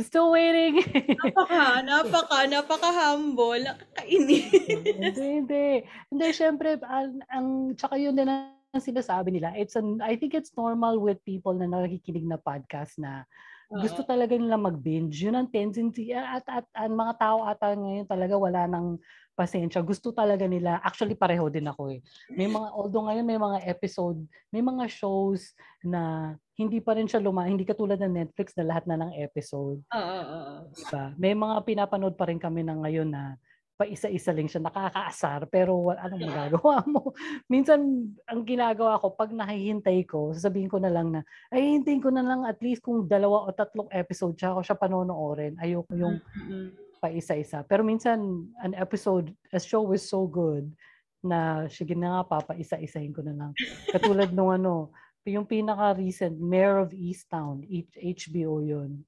Still 0.03 0.35
waiting. 0.35 0.83
Napaka, 1.21 1.63
napaka, 1.85 2.37
napaka-humble. 2.51 3.63
Nakakainis. 3.63 4.51
hindi, 4.99 5.25
hindi. 5.39 5.67
Hindi, 6.11 6.27
syempre, 6.35 6.75
ang, 6.83 7.23
ang 7.31 7.47
tsaka 7.79 7.95
yun 7.95 8.17
din 8.17 8.27
ang 8.27 8.83
sinasabi 8.83 9.31
nila. 9.31 9.55
It's 9.55 9.79
an, 9.79 10.03
I 10.03 10.19
think 10.19 10.35
it's 10.35 10.51
normal 10.57 10.99
with 10.99 11.23
people 11.23 11.55
na 11.55 11.69
nakikinig 11.69 12.27
na 12.27 12.35
podcast 12.35 12.99
na 12.99 13.23
gusto 13.69 14.05
talaga 14.05 14.37
nila 14.37 14.57
mag-binge. 14.57 15.25
Yun 15.25 15.35
ang 15.37 15.49
tendency. 15.49 16.13
At, 16.13 16.45
at, 16.45 16.65
at, 16.65 16.85
ang 16.85 16.93
mga 16.93 17.13
tao 17.17 17.37
ata 17.45 17.73
ngayon 17.73 18.05
talaga 18.05 18.35
wala 18.37 18.69
nang 18.69 19.01
pasensya. 19.35 19.83
Gusto 19.83 20.15
talaga 20.15 20.47
nila. 20.47 20.79
Actually, 20.79 21.17
pareho 21.17 21.49
din 21.51 21.67
ako 21.67 21.91
eh. 21.91 21.99
May 22.31 22.47
mga, 22.47 22.67
although 22.71 23.05
ngayon 23.09 23.27
may 23.27 23.39
mga 23.41 23.67
episode, 23.67 24.21
may 24.53 24.63
mga 24.63 24.87
shows 24.87 25.51
na 25.83 26.33
hindi 26.55 26.79
pa 26.79 26.95
rin 26.95 27.05
siya 27.05 27.19
luma, 27.19 27.43
hindi 27.43 27.67
katulad 27.67 27.99
ng 27.99 28.15
Netflix 28.15 28.55
na 28.55 28.63
lahat 28.63 28.87
na 28.87 28.95
ng 28.95 29.11
episode. 29.19 29.83
Oo, 29.91 29.99
oo, 29.99 30.39
oo. 30.39 30.63
Diba? 30.71 31.05
May 31.19 31.35
mga 31.35 31.55
pinapanood 31.67 32.15
pa 32.15 32.31
rin 32.31 32.39
kami 32.39 32.63
na 32.63 32.79
ngayon 32.79 33.11
na 33.11 33.35
pa 33.75 33.83
isa-isa 33.83 34.31
lang 34.31 34.47
siya, 34.47 34.63
nakakaasar, 34.63 35.51
pero 35.51 35.91
anong 35.91 36.23
magagawa 36.31 36.79
mo? 36.95 37.11
Minsan, 37.51 38.07
ang 38.23 38.41
ginagawa 38.47 38.95
ko, 39.03 39.11
pag 39.11 39.35
nakihintay 39.35 40.07
ko, 40.07 40.31
sasabihin 40.31 40.71
ko 40.71 40.79
na 40.79 40.87
lang 40.87 41.11
na, 41.11 41.27
ay, 41.51 41.75
hintayin 41.75 41.99
ko 41.99 42.07
na 42.07 42.23
lang 42.23 42.47
at 42.47 42.55
least 42.63 42.79
kung 42.79 43.03
dalawa 43.03 43.43
o 43.43 43.51
tatlong 43.51 43.91
episode 43.91 44.39
siya 44.39 44.55
ako 44.55 44.61
siya 44.63 44.79
panonoorin. 44.79 45.59
Ayoko 45.59 45.91
yung 45.91 46.23
Mm-mm. 46.23 46.71
pa 47.03 47.11
isa-isa. 47.11 47.67
Pero 47.67 47.83
minsan, 47.83 48.47
an 48.63 48.71
episode, 48.79 49.35
a 49.51 49.59
show 49.59 49.83
is 49.91 50.07
so 50.07 50.23
good 50.23 50.71
na 51.19 51.67
sige 51.67 51.99
na 51.99 52.23
nga, 52.23 52.39
papa, 52.39 52.55
isa-isahin 52.55 53.11
ko 53.11 53.19
na 53.27 53.35
lang. 53.35 53.51
Katulad 53.91 54.31
nung 54.31 54.55
ano, 54.55 54.95
yung 55.27 55.43
pinaka-recent, 55.43 56.37
Mayor 56.37 56.79
of 56.85 56.95
Easttown, 56.95 57.65
HBO 57.97 58.63
yun. 58.63 59.03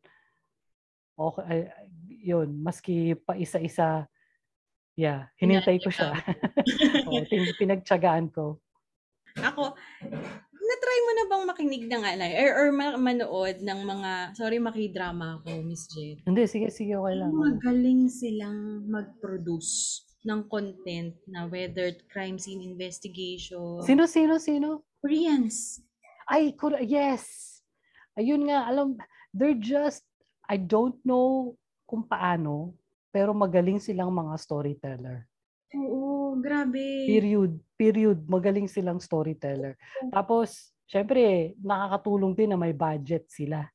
Okay, 1.15 1.45
ay, 1.45 1.59
ay, 1.71 1.87
yun, 2.35 2.49
maski 2.59 3.15
pa 3.15 3.37
isa-isa, 3.37 4.09
yeah, 4.97 5.29
hinintay 5.37 5.77
ko 5.79 5.93
siya. 5.93 6.17
Tin- 7.31 7.55
pinagtsagaan 7.55 8.33
ko. 8.33 8.59
Ako, 9.37 9.77
na-try 10.57 10.99
mo 11.05 11.11
na 11.13 11.25
bang 11.29 11.43
makinig 11.45 11.85
ng 11.85 12.03
alay? 12.03 12.31
Or, 12.41 12.51
or 12.57 12.67
ma- 12.73 12.97
manood 12.99 13.61
ng 13.61 13.79
mga, 13.85 14.11
sorry, 14.33 14.57
makidrama 14.57 15.37
ako, 15.39 15.61
Miss 15.61 15.85
Jade. 15.93 16.25
Hindi, 16.25 16.49
sige, 16.49 16.73
sige, 16.73 16.97
okay 16.97 17.15
lang. 17.15 17.31
Magaling 17.31 18.09
silang 18.09 18.89
mag-produce 18.89 20.03
ng 20.25 20.49
content 20.49 21.13
na 21.29 21.45
whether 21.47 21.93
crime 22.09 22.41
scene 22.41 22.65
investigation. 22.65 23.79
Sino, 23.85 24.09
sino, 24.09 24.41
sino? 24.41 24.83
Koreans. 24.99 25.79
Ay, 26.27 26.57
Kore- 26.57 26.83
yes. 26.83 27.61
Ayun 28.17 28.49
nga, 28.49 28.65
alam, 28.67 28.97
they're 29.31 29.55
just, 29.55 30.03
I 30.49 30.57
don't 30.57 30.97
know 31.05 31.55
kung 31.85 32.03
paano, 32.03 32.73
pero 33.17 33.33
magaling 33.33 33.81
silang 33.81 34.13
mga 34.13 34.37
storyteller. 34.37 35.25
Oo, 35.73 36.37
grabe. 36.37 37.09
Period. 37.09 37.57
Period. 37.73 38.21
Magaling 38.29 38.69
silang 38.69 39.01
storyteller. 39.01 39.73
Tapos, 40.13 40.69
syempre, 40.85 41.57
nakakatulong 41.57 42.37
din 42.37 42.53
na 42.53 42.61
may 42.61 42.77
budget 42.77 43.25
sila. 43.25 43.65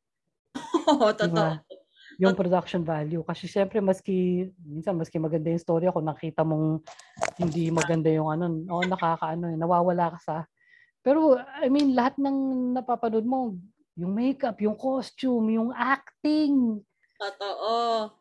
Oo, 0.86 1.10
totoo. 1.10 1.58
Yung 2.22 2.38
production 2.38 2.86
value. 2.86 3.26
Kasi 3.26 3.50
syempre, 3.50 3.82
maski, 3.82 4.46
minsan, 4.62 4.94
maski 4.94 5.18
maganda 5.18 5.50
yung 5.50 5.58
story 5.58 5.90
ako, 5.90 5.98
nakita 6.06 6.46
mong 6.46 6.78
hindi 7.34 7.74
maganda 7.74 8.14
yung 8.14 8.30
ano, 8.30 8.46
o 8.70 8.86
nakakaano, 8.86 9.50
eh, 9.50 9.58
nawawala 9.58 10.14
ka 10.14 10.18
sa. 10.22 10.36
Pero, 11.02 11.34
I 11.34 11.66
mean, 11.66 11.98
lahat 11.98 12.14
ng 12.14 12.70
napapanood 12.78 13.26
mo, 13.26 13.58
yung 13.98 14.14
makeup, 14.14 14.54
yung 14.62 14.78
costume, 14.78 15.58
yung 15.58 15.74
acting. 15.74 16.78
Totoo. 17.22 17.74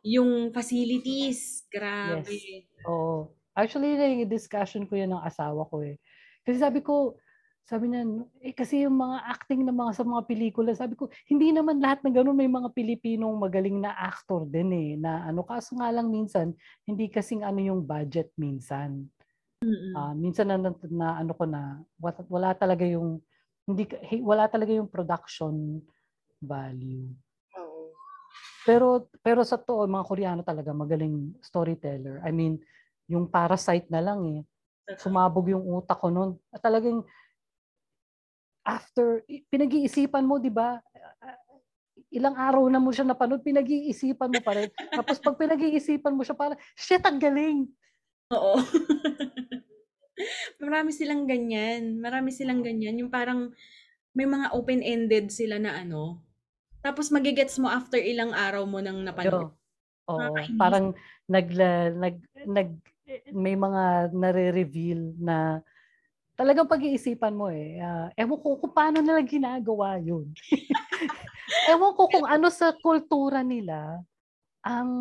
Yung 0.05 0.53
facilities, 0.53 1.65
grabe. 1.73 2.69
Oo. 2.85 3.33
Actually, 3.57 3.97
yung 3.97 4.29
discussion 4.29 4.85
ko 4.85 4.93
yan 4.93 5.09
ng 5.09 5.25
asawa 5.25 5.65
ko 5.67 5.81
eh. 5.81 5.97
Kasi 6.45 6.61
sabi 6.61 6.85
ko, 6.85 7.17
sabi 7.65 7.89
niya, 7.89 8.03
eh 8.41 8.53
kasi 8.53 8.85
yung 8.85 8.97
mga 8.99 9.17
acting 9.31 9.65
ng 9.65 9.73
mga 9.73 9.91
sa 9.97 10.03
mga 10.05 10.23
pelikula, 10.27 10.71
sabi 10.77 10.93
ko, 10.97 11.09
hindi 11.29 11.49
naman 11.49 11.81
lahat 11.81 12.05
ng 12.05 12.13
ganun 12.13 12.37
may 12.37 12.49
mga 12.49 12.73
Pilipinong 12.73 13.37
magaling 13.37 13.81
na 13.81 13.93
actor 13.95 14.45
din 14.45 14.69
eh. 14.69 14.89
Na 14.97 15.25
ano, 15.25 15.41
kaso 15.45 15.77
nga 15.77 15.89
lang 15.89 16.09
minsan, 16.09 16.53
hindi 16.85 17.09
kasing 17.09 17.41
ano 17.41 17.57
yung 17.61 17.81
budget 17.81 18.29
minsan. 18.37 19.09
Mm-mm. 19.61 19.93
Uh, 19.93 20.13
minsan 20.17 20.49
na, 20.49 20.57
na, 20.57 20.71
na 20.89 21.07
ano 21.21 21.31
ko 21.37 21.45
na, 21.45 21.79
wala, 22.01 22.19
wala 22.29 22.49
talaga 22.57 22.85
yung, 22.85 23.21
hindi, 23.65 23.85
wala 24.25 24.49
talaga 24.49 24.73
yung 24.73 24.89
production 24.89 25.79
value. 26.41 27.13
Pero, 28.65 29.09
pero 29.25 29.41
sa 29.41 29.57
to, 29.57 29.89
mga 29.89 30.05
Koreano 30.05 30.41
talaga 30.45 30.69
magaling 30.73 31.33
storyteller. 31.41 32.21
I 32.21 32.29
mean, 32.29 32.61
yung 33.09 33.29
Parasite 33.29 33.89
na 33.89 34.01
lang 34.01 34.21
eh. 34.29 34.41
Sumabog 35.01 35.49
yung 35.49 35.65
utak 35.65 35.97
ko 35.97 36.13
noon. 36.13 36.37
Talagang 36.61 37.01
after, 38.65 39.25
pinag-iisipan 39.49 40.21
mo, 40.21 40.37
di 40.37 40.53
ba? 40.53 40.77
Ilang 42.13 42.37
araw 42.37 42.63
na 42.69 42.77
mo 42.77 42.93
siya 42.93 43.07
napanood, 43.07 43.41
pinag-iisipan 43.41 44.29
mo 44.29 44.41
pa 44.45 44.53
rin. 44.53 44.69
Tapos 45.01 45.17
pag 45.17 45.39
pinag-iisipan 45.39 46.13
mo 46.13 46.21
siya, 46.21 46.37
parang, 46.37 46.59
shit, 46.77 47.01
ang 47.01 47.17
galing! 47.17 47.65
Oo. 48.29 48.61
Marami 50.63 50.93
silang 50.93 51.25
ganyan. 51.25 51.97
Marami 51.97 52.29
silang 52.29 52.61
ganyan. 52.61 53.01
Yung 53.01 53.11
parang, 53.11 53.49
may 54.13 54.29
mga 54.29 54.53
open-ended 54.53 55.33
sila 55.33 55.57
na 55.57 55.81
ano. 55.81 56.21
Tapos 56.81 57.13
magigets 57.13 57.57
mo 57.61 57.69
after 57.69 58.01
ilang 58.01 58.33
araw 58.33 58.65
mo 58.65 58.81
nang 58.81 59.01
napanood. 59.05 59.53
Oo. 60.09 60.33
Parang 60.57 60.97
nag, 61.29 61.47
nag, 61.95 62.15
nag, 62.45 62.69
may 63.31 63.53
mga 63.53 64.11
nare-reveal 64.11 65.13
na 65.21 65.61
talagang 66.33 66.65
pag-iisipan 66.65 67.37
mo 67.37 67.53
eh. 67.53 67.77
Uh, 67.77 68.09
ewan 68.17 68.39
ko 68.41 68.57
kung 68.57 68.73
paano 68.73 68.97
nila 68.99 69.21
ginagawa 69.21 70.01
yun. 70.01 70.33
ewan 71.71 71.93
ko 71.93 72.09
kung 72.09 72.25
ano 72.25 72.49
sa 72.49 72.73
kultura 72.73 73.45
nila 73.45 74.01
ang 74.65 74.91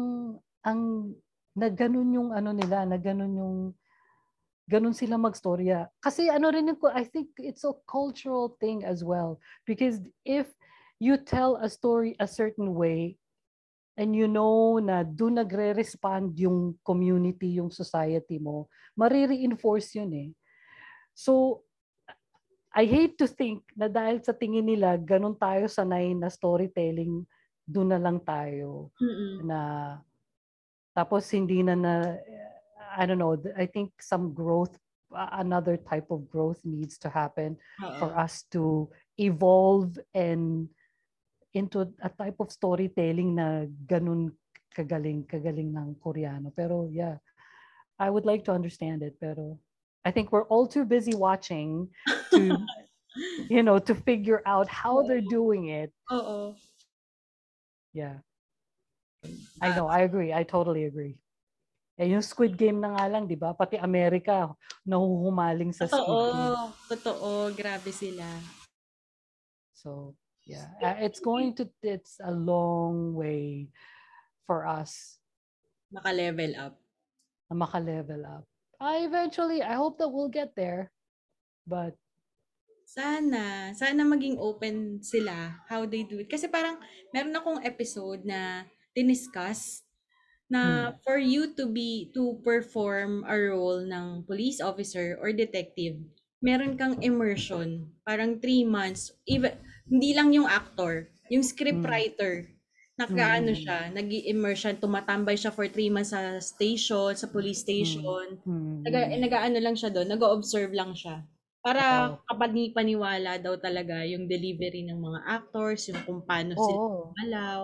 ang 0.61 1.13
na 1.57 1.69
ganun 1.73 2.13
yung 2.13 2.31
ano 2.31 2.53
nila, 2.53 2.85
na 2.85 3.01
ganun 3.01 3.35
yung 3.35 3.57
ganun 4.71 4.95
sila 4.95 5.19
magstorya. 5.19 5.91
Kasi 5.99 6.31
ano 6.31 6.47
rin 6.53 6.71
yung, 6.71 6.79
I 6.95 7.03
think 7.03 7.35
it's 7.43 7.67
a 7.67 7.75
cultural 7.91 8.55
thing 8.63 8.87
as 8.87 9.03
well. 9.03 9.43
Because 9.67 9.99
if 10.23 10.47
you 11.01 11.17
tell 11.17 11.57
a 11.57 11.67
story 11.67 12.15
a 12.21 12.29
certain 12.29 12.77
way, 12.77 13.17
and 13.97 14.13
you 14.13 14.29
know 14.29 14.77
na 14.79 15.03
doon 15.03 15.41
nagre-respond 15.41 16.37
yung 16.37 16.77
community, 16.85 17.57
yung 17.57 17.73
society 17.73 18.37
mo, 18.37 18.69
marire-enforce 18.95 19.97
yun 19.97 20.13
eh. 20.13 20.31
So, 21.17 21.65
I 22.71 22.87
hate 22.87 23.19
to 23.19 23.27
think 23.27 23.67
na 23.75 23.91
dahil 23.91 24.23
sa 24.23 24.31
tingin 24.31 24.69
nila, 24.69 24.95
ganun 24.95 25.35
tayo 25.35 25.67
sanay 25.67 26.15
na 26.15 26.31
storytelling, 26.31 27.27
doon 27.67 27.89
na 27.91 27.99
lang 27.99 28.23
tayo. 28.23 28.95
Mm-mm. 29.01 29.43
Na, 29.43 29.59
tapos 30.95 31.27
hindi 31.35 31.67
na 31.67 31.75
na, 31.75 32.15
I 32.95 33.09
don't 33.09 33.19
know, 33.19 33.35
I 33.59 33.67
think 33.67 33.99
some 33.99 34.31
growth, 34.31 34.77
another 35.11 35.75
type 35.77 36.09
of 36.15 36.31
growth 36.31 36.63
needs 36.63 36.95
to 37.03 37.11
happen 37.11 37.59
Uh-oh. 37.83 37.99
for 37.99 38.11
us 38.15 38.47
to 38.55 38.87
evolve 39.19 39.99
and 40.15 40.71
into 41.55 41.89
a 42.03 42.09
type 42.09 42.39
of 42.39 42.53
storytelling 42.53 43.35
na 43.35 43.67
ganun 43.87 44.31
kagaling, 44.75 45.27
kagaling 45.27 45.75
ng 45.75 45.99
Koreano. 45.99 46.55
Pero 46.55 46.87
yeah, 46.91 47.19
I 47.99 48.09
would 48.09 48.25
like 48.25 48.45
to 48.47 48.53
understand 48.53 49.03
it, 49.03 49.19
pero 49.19 49.59
I 50.05 50.11
think 50.11 50.33
we're 50.33 50.49
all 50.49 50.67
too 50.67 50.85
busy 50.85 51.13
watching 51.13 51.89
to, 52.33 52.57
you 53.53 53.63
know, 53.63 53.79
to 53.79 53.95
figure 53.95 54.41
out 54.47 54.69
how 54.69 55.03
they're 55.03 55.25
doing 55.25 55.69
it. 55.69 55.93
Oo. 56.09 56.57
Yeah. 57.93 58.25
I 59.61 59.77
know, 59.77 59.87
I 59.87 60.09
agree. 60.09 60.33
I 60.33 60.49
totally 60.49 60.89
agree. 60.89 61.21
Eh, 62.01 62.09
yung 62.09 62.25
Squid 62.25 62.57
Game 62.57 62.81
na 62.81 62.97
nga 62.97 63.05
lang, 63.13 63.29
di 63.29 63.37
ba? 63.37 63.53
Pati 63.53 63.77
Amerika, 63.77 64.49
nahuhumaling 64.89 65.77
sa 65.77 65.85
totoo, 65.85 66.01
Squid 66.01 66.33
Game. 66.33 66.57
Totoo, 66.89 67.29
grabe 67.53 67.93
sila. 67.93 68.25
So, 69.77 70.17
yeah. 70.47 70.97
It's 71.01 71.21
going 71.21 71.55
to, 71.57 71.69
it's 71.83 72.21
a 72.23 72.31
long 72.31 73.15
way 73.15 73.69
for 74.47 74.67
us. 74.67 75.19
Maka-level 75.93 76.55
up. 76.59 76.79
Maka-level 77.51 78.27
up. 78.27 78.45
I 78.81 79.05
eventually, 79.05 79.63
I 79.63 79.75
hope 79.75 79.99
that 79.99 80.09
we'll 80.09 80.33
get 80.33 80.57
there. 80.57 80.93
But 81.67 81.95
sana, 82.91 83.71
sana 83.79 84.03
maging 84.03 84.43
open 84.43 84.99
sila 85.03 85.63
how 85.69 85.87
they 85.87 86.03
do 86.03 86.19
it. 86.19 86.31
Kasi 86.31 86.51
parang 86.51 86.83
meron 87.15 87.37
akong 87.37 87.63
episode 87.63 88.27
na 88.27 88.67
diniscuss 88.97 89.87
na 90.51 90.91
hmm. 90.91 90.99
for 91.07 91.15
you 91.15 91.55
to 91.55 91.71
be 91.71 92.11
to 92.11 92.43
perform 92.43 93.23
a 93.31 93.39
role 93.39 93.87
ng 93.87 94.27
police 94.27 94.59
officer 94.59 95.15
or 95.23 95.31
detective, 95.31 95.95
meron 96.43 96.75
kang 96.75 96.99
immersion, 97.07 97.87
parang 98.03 98.43
three 98.43 98.67
months, 98.67 99.15
even 99.31 99.55
hindi 99.91 100.15
lang 100.15 100.31
yung 100.31 100.47
actor, 100.47 101.11
yung 101.29 101.43
scriptwriter. 101.43 102.47
Hmm 102.47 102.59
nakaano 103.01 103.53
mm. 103.57 103.61
siya, 103.65 103.79
nag 103.97 104.09
immersion 104.29 104.77
tumatambay 104.77 105.33
siya 105.33 105.49
for 105.49 105.65
three 105.73 105.89
months 105.89 106.13
sa 106.13 106.37
station, 106.37 107.17
sa 107.17 107.33
police 107.33 107.65
station. 107.65 108.37
Mm. 108.45 108.85
Naga, 108.85 109.09
nag-ano 109.17 109.57
lang 109.57 109.73
siya 109.73 109.89
doon, 109.89 110.13
nag-observe 110.13 110.69
lang 110.77 110.93
siya. 110.93 111.25
Para 111.61 112.17
oh. 112.17 112.25
kapag 112.29 112.57
paniwala 112.73 113.37
daw 113.37 113.57
talaga 113.61 114.05
yung 114.05 114.29
delivery 114.29 114.85
ng 114.89 114.97
mga 114.97 115.21
actors, 115.29 115.89
yung 115.89 116.01
kung 116.05 116.21
paano 116.25 116.57
oh. 116.57 116.65
sila 116.65 116.81
malaw. 117.21 117.63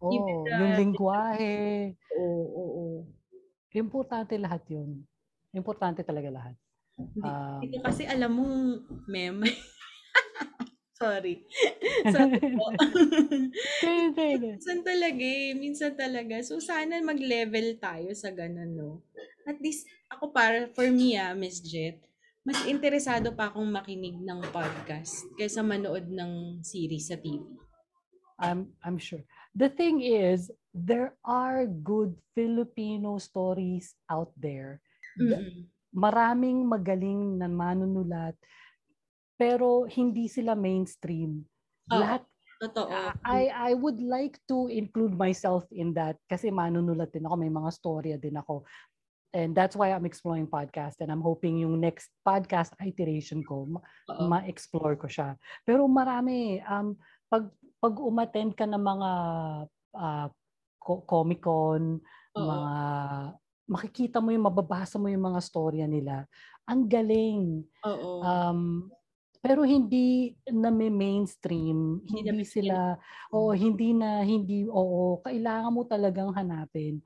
Oh, 0.00 0.12
yung, 0.12 0.26
yung 0.48 0.72
lingwahe. 0.80 1.92
Oo, 2.16 2.44
oo, 2.48 2.64
oo. 2.64 2.98
Importante 3.76 4.36
lahat 4.40 4.64
yun. 4.72 5.04
Importante 5.52 6.00
talaga 6.04 6.28
lahat. 6.32 6.56
Hindi, 7.00 7.28
um, 7.28 7.60
ito 7.64 7.76
kasi 7.80 8.04
alam 8.04 8.32
mong 8.32 8.56
meme. 9.08 9.44
Sorry. 11.00 11.40
Sorry 12.12 12.36
po. 12.44 12.76
minsan 14.36 14.84
talaga 14.84 15.24
eh. 15.24 15.56
Minsan 15.56 15.96
talaga. 15.96 16.36
So, 16.44 16.60
sana 16.60 17.00
mag-level 17.00 17.80
tayo 17.80 18.12
sa 18.12 18.28
ganun, 18.28 18.76
no? 18.76 19.00
At 19.48 19.56
least, 19.64 19.88
ako 20.12 20.28
para, 20.28 20.68
for 20.76 20.84
me 20.92 21.16
ah, 21.16 21.32
Miss 21.32 21.64
Jet, 21.64 22.04
mas 22.44 22.68
interesado 22.68 23.32
pa 23.32 23.48
akong 23.48 23.64
makinig 23.72 24.20
ng 24.20 24.44
podcast 24.52 25.24
kaysa 25.40 25.64
manood 25.64 26.04
ng 26.04 26.60
series 26.60 27.08
sa 27.08 27.16
TV. 27.16 27.48
I'm, 28.36 28.68
I'm 28.84 29.00
sure. 29.00 29.24
The 29.56 29.72
thing 29.72 30.04
is, 30.04 30.52
there 30.76 31.16
are 31.24 31.64
good 31.64 32.12
Filipino 32.36 33.16
stories 33.16 33.96
out 34.12 34.36
there. 34.36 34.84
Mm-hmm. 35.16 35.64
Maraming 35.96 36.68
magaling 36.68 37.40
na 37.40 37.48
manunulat 37.48 38.36
pero 39.40 39.88
hindi 39.88 40.28
sila 40.28 40.52
mainstream. 40.52 41.40
Oh, 41.88 41.96
Lahat 41.96 42.20
Totoo. 42.60 42.92
I 43.24 43.48
I 43.48 43.72
would 43.72 44.04
like 44.04 44.36
to 44.52 44.68
include 44.68 45.16
myself 45.16 45.64
in 45.72 45.96
that 45.96 46.20
kasi 46.28 46.52
manunulat 46.52 47.08
din 47.08 47.24
ako, 47.24 47.40
may 47.40 47.48
mga 47.48 47.72
storya 47.72 48.16
din 48.20 48.36
ako. 48.36 48.68
And 49.32 49.56
that's 49.56 49.72
why 49.72 49.96
I'm 49.96 50.04
exploring 50.04 50.44
podcast 50.44 51.00
and 51.00 51.08
I'm 51.08 51.24
hoping 51.24 51.56
yung 51.64 51.80
next 51.80 52.12
podcast 52.20 52.76
iteration 52.84 53.40
ko 53.40 53.64
ma- 53.64 53.80
ma-explore 54.28 55.00
ko 55.00 55.08
siya. 55.08 55.40
Pero 55.64 55.88
marami 55.88 56.60
um 56.68 57.00
pag 57.32 57.48
pag 57.80 57.96
umattend 57.96 58.52
ka 58.52 58.68
ng 58.68 58.82
mga 58.84 59.10
uh, 59.96 60.28
Comic-Con, 60.84 61.96
Uh-oh. 62.36 62.44
mga 62.44 62.74
makikita 63.72 64.20
mo 64.20 64.36
yung 64.36 64.44
mababasa 64.44 65.00
mo 65.00 65.08
yung 65.08 65.32
mga 65.32 65.40
storya 65.40 65.88
nila. 65.88 66.28
Ang 66.68 66.92
galing. 66.92 67.64
Oo. 67.88 68.20
Um 68.20 68.92
pero 69.40 69.64
hindi 69.64 70.36
na 70.52 70.68
may 70.68 70.92
mainstream, 70.92 72.04
hindi, 72.04 72.28
hindi 72.28 72.44
sila 72.44 72.92
o 73.32 73.56
hindi 73.56 73.96
na 73.96 74.20
hindi 74.20 74.68
oo, 74.68 75.24
kailangan 75.24 75.72
mo 75.72 75.82
talagang 75.88 76.36
hanapin. 76.36 77.00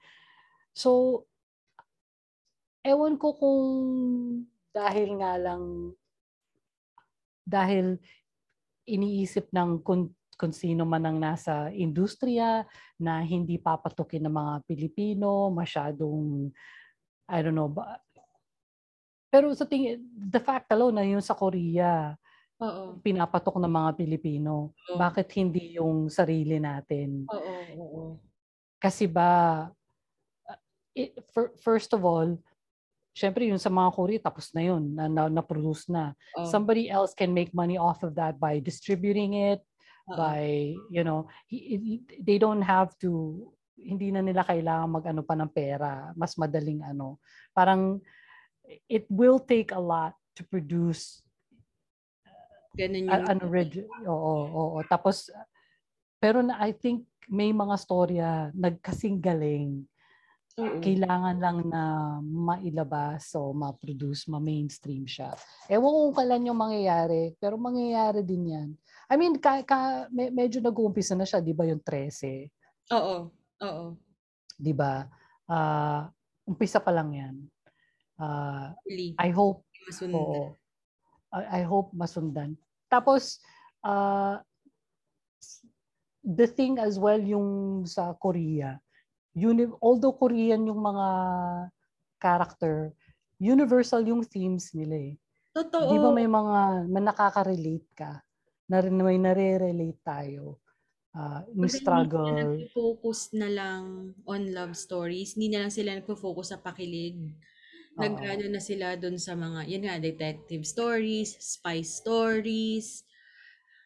So 0.75 1.23
ewan 2.83 3.15
ko 3.23 3.39
kung 3.39 3.63
dahil 4.75 5.15
nga 5.23 5.39
lang 5.39 5.95
dahil 7.47 8.03
iniisip 8.85 9.55
ng 9.55 9.87
kung, 9.87 10.11
kung 10.35 10.51
sino 10.51 10.83
man 10.83 11.07
ang 11.07 11.23
nasa 11.23 11.71
industriya 11.71 12.67
na 12.99 13.23
hindi 13.23 13.63
papatukin 13.63 14.27
ng 14.27 14.35
mga 14.35 14.55
Pilipino, 14.67 15.55
masyadong 15.55 16.51
I 17.31 17.41
don't 17.41 17.57
know, 17.57 17.71
ba, 17.71 18.03
pero 19.35 19.51
sa 19.51 19.67
tingin, 19.67 19.99
the 20.15 20.39
fact 20.39 20.71
alone 20.71 20.95
na 20.95 21.03
yung 21.03 21.25
sa 21.25 21.35
Korea, 21.35 22.15
Oo. 22.63 23.03
pinapatok 23.03 23.59
ng 23.59 23.73
mga 23.73 23.91
Pilipino. 23.99 24.71
Oo. 24.71 24.99
Bakit 24.99 25.27
hindi 25.43 25.75
yung 25.75 26.07
sarili 26.07 26.63
natin? 26.63 27.27
Oo, 27.27 27.55
oo. 27.83 28.03
Kasi 28.79 29.11
ba, 29.11 29.67
it, 30.95 31.19
for, 31.35 31.51
first 31.59 31.91
of 31.97 32.07
all, 32.07 32.39
syempre 33.15 33.47
yung 33.51 33.59
sa 33.59 33.71
mga 33.71 33.91
Korea, 33.95 34.21
tapos 34.23 34.55
na 34.55 34.63
yun, 34.63 34.95
na, 34.95 35.11
na, 35.11 35.23
na-produce 35.27 35.91
na. 35.91 36.15
Oh. 36.39 36.47
Somebody 36.47 36.87
else 36.87 37.11
can 37.15 37.35
make 37.35 37.51
money 37.51 37.75
off 37.75 38.07
of 38.07 38.15
that 38.15 38.39
by 38.39 38.63
distributing 38.63 39.35
it, 39.35 39.59
uh-huh. 40.07 40.19
by, 40.19 40.75
you 40.91 41.03
know, 41.03 41.27
they 42.23 42.39
don't 42.39 42.63
have 42.63 42.95
to, 43.03 43.43
hindi 43.75 44.15
na 44.15 44.23
nila 44.23 44.47
kailangan 44.47 44.95
mag-ano 44.95 45.23
pa 45.27 45.35
ng 45.35 45.51
pera, 45.51 46.15
mas 46.15 46.39
madaling 46.39 46.87
ano. 46.87 47.19
Parang, 47.51 47.99
it 48.87 49.11
will 49.11 49.43
take 49.43 49.75
a 49.75 49.81
lot 49.81 50.15
to 50.39 50.47
produce 50.47 51.24
Ganun 52.75 53.07
yung... 53.07 53.25
An 53.27 53.41
original. 53.47 53.91
Oo, 54.11 54.37
oo. 54.51 54.79
Tapos, 54.91 55.31
pero 56.19 56.43
na, 56.43 56.59
I 56.63 56.75
think 56.75 57.07
may 57.31 57.55
mga 57.55 57.77
storya 57.81 58.29
nagkasing 58.53 59.23
galing 59.23 59.87
Oo. 60.55 60.79
Kailangan 60.79 61.37
lang 61.43 61.67
na 61.67 61.83
mailabas 62.23 63.35
o 63.35 63.51
ma-produce, 63.51 64.31
ma-mainstream 64.31 65.03
siya. 65.03 65.35
Ewan 65.67 65.91
ko 65.91 65.99
kung 66.07 66.17
kailan 66.23 66.47
yung 66.47 66.61
mangyayari, 66.63 67.35
pero 67.43 67.59
mangyayari 67.59 68.23
din 68.23 68.55
yan. 68.55 68.69
I 69.11 69.15
mean, 69.19 69.35
ka, 69.43 69.67
ka, 69.67 70.07
me, 70.15 70.31
medyo 70.31 70.63
nag-uumpisa 70.63 71.19
na 71.19 71.27
siya, 71.27 71.43
di 71.43 71.51
ba 71.51 71.67
yung 71.67 71.83
13? 71.83 72.47
Oo, 72.95 73.35
oo. 73.67 73.85
Di 74.55 74.71
ba? 74.71 75.03
Uh, 75.51 76.07
umpisa 76.47 76.79
pa 76.79 76.95
lang 76.95 77.11
yan. 77.11 77.35
Uh, 78.15 78.71
really? 78.87 79.19
I 79.19 79.35
hope, 79.35 79.67
masundan. 79.91 80.23
oo. 80.23 80.43
I, 81.35 81.61
I 81.61 81.63
hope 81.67 81.91
masundan. 81.91 82.55
Tapos, 82.87 83.43
uh, 83.83 84.39
the 86.23 86.47
thing 86.47 86.79
as 86.79 86.97
well 86.97 87.19
yung 87.19 87.83
sa 87.85 88.15
Korea, 88.15 88.79
uni- 89.35 89.75
although 89.83 90.15
Korean 90.15 90.65
yung 90.71 90.81
mga 90.81 91.07
character, 92.23 92.95
universal 93.43 94.07
yung 94.07 94.23
themes 94.23 94.71
nila 94.73 95.13
eh. 95.13 95.15
Totoo. 95.55 95.91
Di 95.91 95.97
ba 95.99 96.11
may 96.11 96.27
mga 96.27 96.89
man 96.91 97.05
nakaka-relate 97.05 97.91
ka? 97.95 98.23
Na 98.71 98.81
may 98.81 99.21
nare-relate 99.21 100.01
tayo. 100.01 100.59
Uh, 101.15 101.47
yung 101.55 101.71
struggle. 101.71 102.27
Hindi 102.27 102.67
focus 102.75 103.31
na 103.37 103.47
lang 103.47 104.15
on 104.27 104.51
love 104.51 104.75
stories. 104.75 105.39
Hindi 105.39 105.55
na 105.55 105.67
lang 105.67 105.71
sila 105.71 105.95
nagpo-focus 105.95 106.57
sa 106.57 106.59
pakilig. 106.59 107.15
Nagano 107.95 108.45
na 108.51 108.59
sila 108.59 108.99
doon 108.99 109.17
sa 109.23 109.39
mga, 109.39 109.71
yun 109.71 109.87
nga, 109.87 109.97
detective 110.03 110.67
stories, 110.67 111.39
spy 111.39 111.87
stories, 111.87 113.07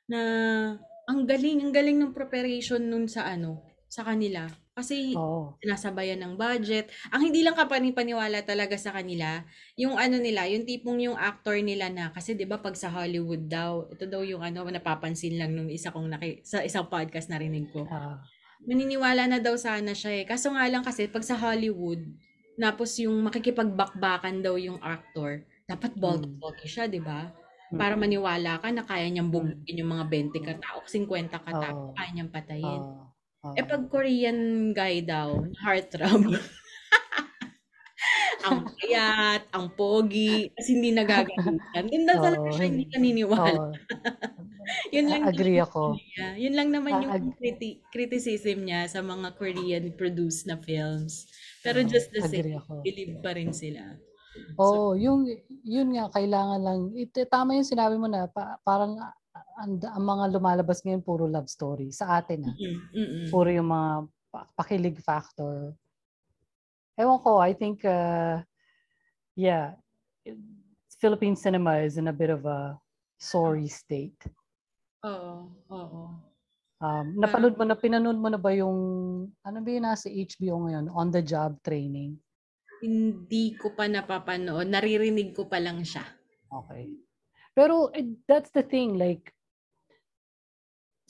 na 0.08 0.20
ang 1.08 1.24
galing, 1.28 1.60
ang 1.68 1.72
galing 1.72 1.98
ng 2.00 2.12
preparation 2.16 2.80
nun 2.80 3.04
sa 3.08 3.28
ano, 3.28 3.60
sa 3.92 4.04
kanila. 4.04 4.48
Kasi 4.76 5.12
Oo. 5.16 5.58
sinasabayan 5.60 6.22
ng 6.22 6.34
budget. 6.38 6.88
Ang 7.12 7.32
hindi 7.32 7.42
lang 7.44 7.58
kapanipaniwala 7.58 8.44
talaga 8.46 8.78
sa 8.80 8.94
kanila, 8.94 9.42
yung 9.76 9.98
ano 10.00 10.16
nila, 10.22 10.48
yung 10.48 10.64
tipong 10.64 11.00
yung 11.04 11.18
actor 11.18 11.58
nila 11.60 11.90
na, 11.92 12.14
kasi 12.14 12.32
'di 12.38 12.46
ba 12.48 12.62
pag 12.62 12.78
sa 12.78 12.88
Hollywood 12.92 13.50
daw, 13.50 13.90
ito 13.90 14.06
daw 14.06 14.22
yung 14.24 14.40
ano 14.40 14.64
napapansin 14.70 15.36
lang 15.36 15.52
nung 15.56 15.68
isa 15.68 15.90
kong 15.92 16.08
naki, 16.14 16.46
sa 16.46 16.62
isang 16.64 16.86
podcast 16.88 17.28
narinig 17.28 17.68
ko. 17.74 17.84
Ah. 17.90 18.22
Maniniwala 18.64 19.26
na 19.28 19.38
daw 19.42 19.56
sana 19.58 19.92
siya 19.96 20.22
eh. 20.22 20.24
Kaso 20.28 20.52
nga 20.54 20.64
lang 20.70 20.84
kasi 20.86 21.08
pag 21.10 21.24
sa 21.26 21.34
Hollywood, 21.38 22.02
tapos 22.58 22.90
yung 22.98 23.14
makikipagbakbakan 23.30 24.42
daw 24.42 24.58
yung 24.58 24.82
actor, 24.82 25.46
dapat 25.64 25.94
bulky-bulky 25.94 26.66
mm. 26.66 26.72
siya, 26.74 26.84
'di 26.90 26.98
ba? 26.98 27.30
Para 27.70 27.94
mm. 27.94 28.00
maniwala 28.02 28.58
ka 28.58 28.68
na 28.74 28.82
kaya 28.82 29.06
niyang 29.06 29.30
bumugin 29.30 29.62
mm. 29.62 29.80
yung 29.80 29.90
mga 29.94 30.04
20 30.34 30.42
katao, 30.42 30.78
50 30.82 31.30
katao, 31.30 31.78
oh. 31.78 31.94
kaya 31.94 32.08
niyang 32.12 32.32
patayin. 32.34 32.82
Oh. 32.82 33.08
Uh, 33.38 33.54
eh 33.54 33.62
pag 33.62 33.86
Korean 33.86 34.72
guy 34.74 35.06
daw, 35.06 35.46
heartthrob. 35.62 36.26
ang 38.48 38.66
payat, 38.74 39.42
ang 39.54 39.66
pogi, 39.78 40.50
kasi 40.58 40.74
hindi 40.74 40.90
nagagalitan. 40.90 41.84
Doon 41.86 42.04
na 42.06 42.14
talaga 42.18 42.48
siya 42.50 42.66
hindi 42.66 42.84
naniniwala. 42.90 43.70
Oh. 43.70 43.72
yun 44.94 45.06
lang 45.06 45.22
agree 45.28 45.60
ako. 45.62 45.94
Niya. 45.94 46.28
Yun 46.34 46.54
lang 46.54 46.68
naman 46.74 46.92
yung 47.04 47.34
criti- 47.38 47.80
criticism 47.92 48.66
niya 48.66 48.90
sa 48.90 49.04
mga 49.04 49.36
Korean 49.36 49.84
produced 49.94 50.48
na 50.48 50.58
films. 50.58 51.28
Pero 51.62 51.82
just 51.82 52.08
the 52.14 52.22
same, 52.22 52.54
ako. 52.54 52.82
believe 52.86 53.18
pa 53.18 53.34
rin 53.34 53.50
sila. 53.50 53.98
Oh, 54.54 54.94
so, 54.94 54.98
yung 54.98 55.26
yun 55.66 55.90
nga 55.98 56.06
kailangan 56.14 56.60
lang 56.62 56.80
ito 56.94 57.18
tama 57.26 57.58
yung 57.58 57.66
sinabi 57.66 57.98
mo 57.98 58.06
na 58.06 58.30
pa, 58.30 58.60
parang 58.62 58.94
ang, 59.58 59.74
ang 59.82 60.04
mga 60.04 60.24
lumalabas 60.38 60.78
ngayon 60.86 61.02
puro 61.02 61.26
love 61.26 61.50
story 61.50 61.90
sa 61.90 62.22
atin 62.22 62.46
ah. 62.46 62.54
Mm-mm. 62.54 63.26
Puro 63.32 63.50
yung 63.50 63.66
mga 63.66 64.06
pakilig 64.54 65.02
factor. 65.02 65.74
Ewan 66.94 67.18
ko, 67.22 67.42
I 67.42 67.54
think 67.54 67.82
uh, 67.82 68.42
yeah, 69.34 69.74
Philippine 70.98 71.34
cinema 71.34 71.78
is 71.82 71.98
in 71.98 72.10
a 72.10 72.14
bit 72.14 72.30
of 72.30 72.46
a 72.46 72.78
sorry 73.18 73.66
state. 73.66 74.18
Oo, 75.06 75.50
oo. 75.70 76.02
Um, 76.78 77.18
napanood 77.18 77.58
mo 77.58 77.66
na, 77.66 77.74
pinanood 77.74 78.18
mo 78.22 78.30
na 78.30 78.38
ba 78.38 78.54
yung, 78.54 78.78
ano 79.42 79.58
ba 79.58 79.68
yung 79.68 79.86
nasa 79.86 80.06
HBO 80.06 80.62
ngayon, 80.66 80.86
on 80.94 81.10
the 81.10 81.18
job 81.18 81.58
training? 81.66 82.14
Hindi 82.78 83.58
ko 83.58 83.74
pa 83.74 83.90
napapanood. 83.90 84.70
Naririnig 84.70 85.34
ko 85.34 85.50
pa 85.50 85.58
lang 85.58 85.82
siya. 85.82 86.06
Okay. 86.46 86.94
Pero 87.58 87.90
it, 87.90 88.06
that's 88.30 88.54
the 88.54 88.62
thing, 88.62 88.94
like, 88.94 89.34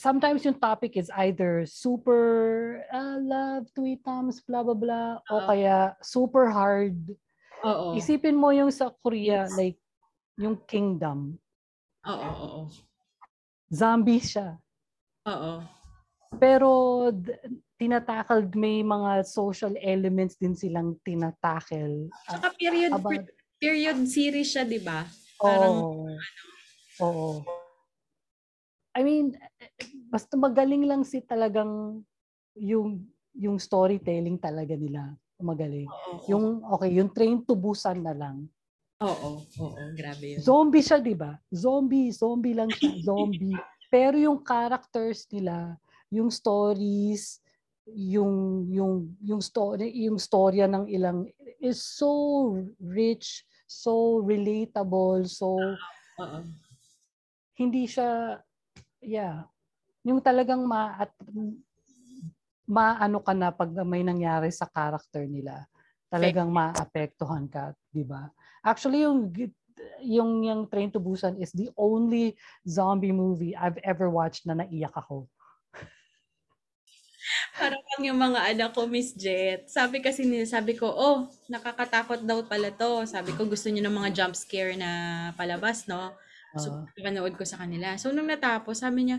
sometimes 0.01 0.41
yung 0.49 0.57
topic 0.57 0.97
is 0.97 1.13
either 1.21 1.69
super 1.69 2.81
uh, 2.89 3.21
love, 3.21 3.69
tweetums, 3.77 4.41
blah, 4.41 4.65
blah, 4.65 4.79
blah, 4.79 5.21
uh, 5.29 5.33
o 5.37 5.45
kaya 5.45 5.93
super 6.01 6.49
hard. 6.49 6.97
Oo. 7.61 7.93
Isipin 7.93 8.41
mo 8.41 8.49
yung 8.57 8.73
sa 8.73 8.89
Korea, 9.05 9.45
yes. 9.45 9.53
like, 9.53 9.77
yung 10.41 10.57
kingdom. 10.65 11.37
Oo. 12.09 12.73
Zombie 13.69 14.25
siya. 14.25 14.57
Oo. 15.29 15.53
Pero 16.41 16.71
tinatakal, 17.81 18.49
may 18.57 18.81
mga 18.85 19.25
social 19.25 19.75
elements 19.81 20.37
din 20.37 20.53
silang 20.57 20.97
tinatakel. 21.05 22.09
Saka 22.29 22.53
period, 22.57 22.93
about, 22.93 23.25
period 23.61 23.99
series 24.09 24.53
siya, 24.53 24.65
di 24.65 24.81
ba? 24.81 25.09
Parang, 25.39 25.85
oh, 25.85 26.17
ano, 26.17 26.39
Oo. 26.99 27.31
I 28.99 29.07
mean, 29.07 29.39
basta 30.11 30.35
magaling 30.35 30.83
lang 30.83 31.07
si 31.07 31.23
talagang 31.23 32.03
yung 32.59 33.07
yung 33.39 33.57
storytelling 33.63 34.35
talaga 34.43 34.75
nila. 34.75 35.15
Magaling. 35.39 35.87
Oo, 35.87 36.27
yung 36.27 36.45
okay, 36.67 36.91
yung 36.99 37.11
train 37.15 37.39
to 37.47 37.55
Busan 37.55 38.03
na 38.03 38.11
lang. 38.11 38.51
Oo, 38.99 39.47
oo, 39.47 39.83
grabe 39.95 40.35
yun. 40.35 40.43
Zombie 40.43 40.83
siya, 40.83 40.99
'di 40.99 41.15
ba? 41.15 41.39
Zombie, 41.55 42.11
zombie 42.11 42.59
lang 42.59 42.75
siya, 42.75 42.91
zombie. 42.99 43.55
Pero 43.89 44.21
yung 44.21 44.45
characters 44.45 45.25
nila, 45.33 45.77
yung 46.13 46.29
stories, 46.29 47.41
yung 47.89 48.69
yung 48.69 49.17
yung 49.25 49.41
story, 49.41 49.89
yung 50.05 50.21
storya 50.21 50.69
ng 50.69 50.85
ilang 50.93 51.25
is 51.57 51.81
so 51.81 52.53
rich, 52.77 53.49
so 53.65 54.21
relatable, 54.25 55.25
so 55.25 55.57
uh-uh. 56.21 56.45
hindi 57.57 57.89
siya 57.89 58.41
yeah. 59.01 59.49
Yung 60.05 60.21
talagang 60.21 60.65
ma 60.69 60.97
at 61.01 61.13
maano 62.69 63.25
ka 63.25 63.33
na 63.33 63.49
pag 63.49 63.73
may 63.89 64.05
nangyari 64.05 64.53
sa 64.53 64.69
character 64.69 65.25
nila. 65.25 65.65
Talagang 66.13 66.53
maapektuhan 66.53 67.49
ka, 67.49 67.73
'di 67.93 68.05
ba? 68.05 68.29
Actually 68.61 69.05
yung 69.05 69.33
yung 70.05 70.45
yung 70.45 70.67
Train 70.69 70.93
to 70.93 71.01
Busan 71.01 71.41
is 71.41 71.53
the 71.53 71.73
only 71.77 72.37
zombie 72.65 73.15
movie 73.15 73.57
I've 73.57 73.79
ever 73.83 74.09
watched 74.09 74.45
na 74.45 74.59
naiyak 74.59 74.95
ako. 74.95 75.29
Parang 77.59 77.83
yung 78.01 78.17
mga 78.17 78.55
anak 78.55 78.71
ko, 78.73 78.87
Miss 78.87 79.13
Jet. 79.13 79.67
Sabi 79.69 80.01
kasi 80.01 80.25
nila, 80.25 80.47
sabi 80.47 80.79
ko, 80.79 80.89
oh, 80.89 81.29
nakakatakot 81.51 82.23
daw 82.25 82.41
pala 82.47 82.71
to. 82.73 83.05
Sabi 83.05 83.35
ko, 83.35 83.45
gusto 83.45 83.69
niyo 83.69 83.85
ng 83.85 83.99
mga 83.99 84.11
jump 84.15 84.35
scare 84.39 84.79
na 84.79 84.91
palabas, 85.35 85.85
no? 85.91 86.15
So, 86.57 86.73
uh, 86.73 86.89
panood 86.97 87.37
ko 87.37 87.45
sa 87.45 87.61
kanila. 87.61 87.99
So, 88.01 88.15
nung 88.15 88.31
natapos, 88.31 88.81
sabi 88.81 89.11
niya, 89.11 89.19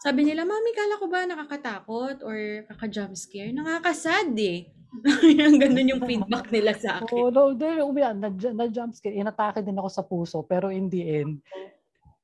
sabi 0.00 0.20
nila, 0.28 0.44
Mami, 0.44 0.70
kala 0.76 1.00
ko 1.00 1.06
ba 1.08 1.24
nakakatakot 1.24 2.22
or 2.22 2.66
kaka-jump 2.72 3.16
scare? 3.16 3.52
Nakakasad 3.52 4.32
eh. 4.36 4.68
Yung 5.40 5.60
ganun 5.60 5.92
yung 5.92 6.02
feedback 6.08 6.48
nila 6.48 6.72
sa 6.72 7.02
akin. 7.02 7.20
Oh, 7.20 7.28
no, 7.28 7.52
there, 7.52 7.84
umiyan, 7.84 8.16
na, 8.16 8.32
na 8.32 8.64
jump 8.70 8.96
scare. 8.96 9.12
Inatake 9.12 9.60
din 9.60 9.76
ako 9.76 9.88
sa 9.92 10.00
puso. 10.00 10.40
Pero 10.46 10.72
in 10.72 10.88
the 10.88 11.02
end, 11.04 11.44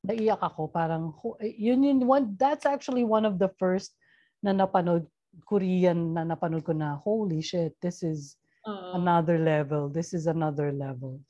naiyak 0.01 0.41
ako. 0.41 0.73
Parang, 0.73 1.13
yun 1.43 1.85
yun, 1.85 2.01
one, 2.01 2.33
that's 2.41 2.65
actually 2.65 3.05
one 3.05 3.29
of 3.29 3.37
the 3.37 3.51
first 3.61 3.93
na 4.41 4.57
napanood, 4.57 5.05
Korean 5.45 6.17
na 6.17 6.25
napanood 6.25 6.65
ko 6.65 6.73
na, 6.73 6.97
holy 6.97 7.45
shit, 7.45 7.77
this 7.85 8.01
is 8.01 8.41
uh, 8.65 8.97
another 8.97 9.37
level. 9.37 9.93
This 9.93 10.17
is 10.17 10.25
another 10.25 10.73
level 10.73 11.21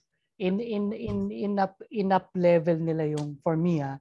in 0.43 0.59
in 0.59 0.91
in 0.91 1.31
in 1.31 1.53
up 1.55 1.79
in 1.93 2.11
up 2.11 2.27
level 2.35 2.75
nila 2.75 3.07
yung 3.15 3.39
for 3.47 3.55
me 3.55 3.79
ah 3.79 3.95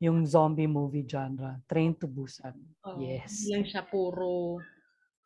yung 0.00 0.28
zombie 0.28 0.68
movie 0.68 1.08
genre 1.08 1.60
Train 1.64 1.96
to 1.96 2.06
Busan. 2.08 2.56
Oh, 2.84 3.00
yes. 3.00 3.48
Lang 3.48 3.64
siya 3.64 3.84
puro 3.84 4.60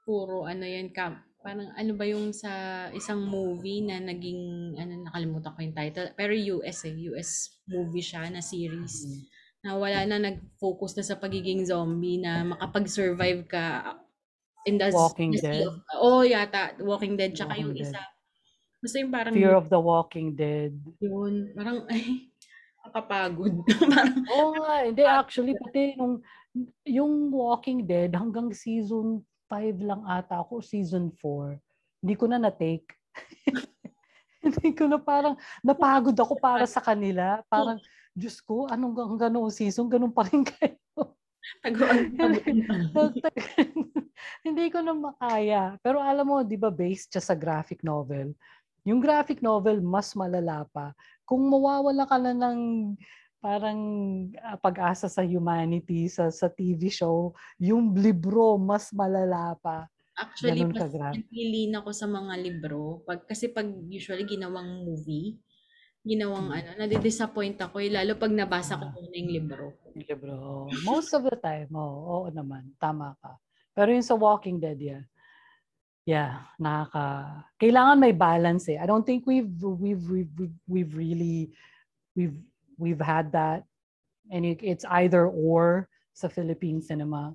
puro 0.06 0.46
ano 0.46 0.62
yan 0.62 0.90
ka 0.94 1.30
parang 1.40 1.72
ano 1.72 1.92
ba 1.96 2.04
yung 2.04 2.36
sa 2.36 2.86
isang 2.92 3.24
movie 3.24 3.80
na 3.80 3.96
naging, 3.96 4.76
ano, 4.76 5.08
nakalimutan 5.08 5.52
ko 5.56 5.60
yung 5.64 5.76
title. 5.76 6.12
Pero 6.12 6.32
US 6.60 6.84
eh, 6.84 6.94
US 7.12 7.30
movie 7.64 8.04
siya 8.04 8.28
na 8.28 8.44
series. 8.44 9.08
Mm-hmm. 9.08 9.22
Na 9.60 9.76
wala 9.76 10.04
na 10.04 10.16
nag-focus 10.20 10.96
na 10.96 11.04
sa 11.04 11.16
pagiging 11.16 11.64
zombie 11.64 12.20
na 12.20 12.44
makapag-survive 12.44 13.48
ka 13.48 13.96
in 14.68 14.76
the 14.76 14.92
Walking 14.92 15.32
the 15.32 15.40
Dead. 15.40 15.64
Of, 15.64 15.80
oh, 15.96 16.22
yata. 16.24 16.76
Walking 16.80 17.16
Dead. 17.16 17.32
Tsaka 17.32 17.56
Walking 17.56 17.64
yung 17.64 17.76
Dead. 17.76 17.88
isa. 17.88 18.02
Basta 18.80 18.96
yung 19.00 19.12
parang... 19.12 19.32
Fear 19.36 19.56
of 19.56 19.68
the 19.72 19.80
Walking 19.80 20.36
Dead. 20.36 20.76
Yun. 21.00 21.52
Parang, 21.56 21.84
ay, 21.92 22.29
nakakapagod. 22.80 23.54
Oo 24.32 24.50
nga. 24.56 24.74
Hindi, 24.88 25.02
actually, 25.04 25.54
pati 25.60 25.94
nung 26.00 26.24
yung 26.82 27.30
Walking 27.30 27.86
Dead 27.86 28.10
hanggang 28.16 28.50
season 28.50 29.22
5 29.46 29.84
lang 29.84 30.02
ata 30.08 30.40
ako, 30.40 30.64
season 30.64 31.12
4. 31.14 31.60
Hindi 32.00 32.14
ko 32.16 32.24
na 32.26 32.38
na-take. 32.40 32.88
Hindi 34.44 34.72
ko 34.72 34.88
na 34.88 34.96
parang 34.96 35.36
napagod 35.60 36.16
ako 36.16 36.40
para 36.40 36.64
sa 36.64 36.80
kanila. 36.80 37.44
Parang, 37.46 37.76
Diyos 38.16 38.40
ko, 38.40 38.66
anong 38.66 38.96
hanggang 38.96 39.36
noong 39.36 39.52
season, 39.52 39.86
ganun 39.86 40.10
pa 40.10 40.24
rin 40.26 40.42
kayo. 40.50 40.80
Hindi 44.40 44.64
ko 44.72 44.78
na 44.80 44.94
makaya. 44.96 45.76
Pero 45.84 46.00
alam 46.00 46.24
mo, 46.24 46.36
di 46.40 46.56
ba 46.56 46.72
based 46.72 47.12
siya 47.12 47.22
sa 47.22 47.34
graphic 47.36 47.84
novel? 47.84 48.32
Yung 48.88 48.98
graphic 48.98 49.44
novel, 49.44 49.84
mas 49.84 50.16
malala 50.16 50.64
pa. 50.72 50.96
Kung 51.30 51.46
mawawala 51.46 52.10
ka 52.10 52.18
na 52.18 52.34
ng 52.34 52.58
parang 53.40 53.80
uh, 54.34 54.58
pag-asa 54.58 55.06
sa 55.06 55.22
humanity 55.22 56.10
sa 56.10 56.28
sa 56.28 56.50
TV 56.50 56.90
show, 56.90 57.32
yung 57.56 57.94
libro 57.94 58.58
mas 58.58 58.90
malala 58.90 59.54
pa. 59.62 59.86
Actually, 60.18 60.60
Ganun 60.60 60.76
mas 60.76 60.92
nagpilin 61.16 61.72
ako 61.80 61.90
sa 61.96 62.04
mga 62.04 62.34
libro. 62.36 63.00
Pag, 63.08 63.24
kasi 63.24 63.48
pag 63.48 63.64
usually 63.88 64.28
ginawang 64.28 64.84
movie, 64.84 65.40
ginawang 66.04 66.52
hmm. 66.52 66.58
ano, 66.60 66.70
nadi-disappoint 66.84 67.56
ako 67.56 67.80
eh, 67.80 67.88
lalo 67.88 68.20
pag 68.20 68.28
nabasa 68.28 68.76
ko 68.76 68.92
muna 68.92 69.16
yung 69.16 69.32
libro. 69.32 69.64
Yung 69.96 70.04
libro. 70.04 70.34
Most 70.84 71.16
of 71.16 71.24
the 71.24 71.36
time, 71.40 71.72
oh, 71.72 72.26
oo 72.26 72.28
naman, 72.28 72.68
tama 72.76 73.16
ka. 73.24 73.40
Pero 73.72 73.96
yung 73.96 74.04
sa 74.04 74.18
Walking 74.18 74.60
Dead, 74.60 74.76
yeah. 74.76 75.04
Yeah, 76.10 76.42
nakaka 76.58 77.46
kailangan 77.62 78.02
may 78.02 78.10
balance 78.10 78.66
eh. 78.66 78.82
I 78.82 78.86
don't 78.90 79.06
think 79.06 79.30
we've 79.30 79.46
we've 79.62 80.02
we've, 80.10 80.58
we've 80.66 80.92
really 80.98 81.54
we've 82.18 82.34
we've 82.74 82.98
had 82.98 83.30
that 83.30 83.62
and 84.30 84.46
it, 84.46 84.58
it's 84.62 84.86
either 84.86 85.26
or 85.26 85.90
sa 86.14 86.30
Philippine 86.30 86.80
cinema. 86.80 87.34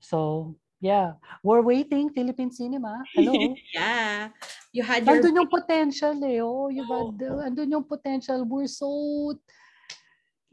So, 0.00 0.56
yeah. 0.80 1.20
We're 1.44 1.62
waiting, 1.62 2.10
Philippine 2.10 2.50
cinema. 2.50 3.04
Hello. 3.12 3.36
yeah. 3.76 4.32
You 4.72 4.82
had 4.82 5.04
your... 5.04 5.20
Andun 5.20 5.36
yung 5.36 5.52
potential 5.52 6.16
eh. 6.24 6.40
Oh, 6.40 6.72
you 6.72 6.84
oh. 6.88 7.12
had, 7.12 7.20
andun 7.52 7.70
yung 7.70 7.84
potential. 7.84 8.44
We're 8.48 8.70
so 8.70 9.36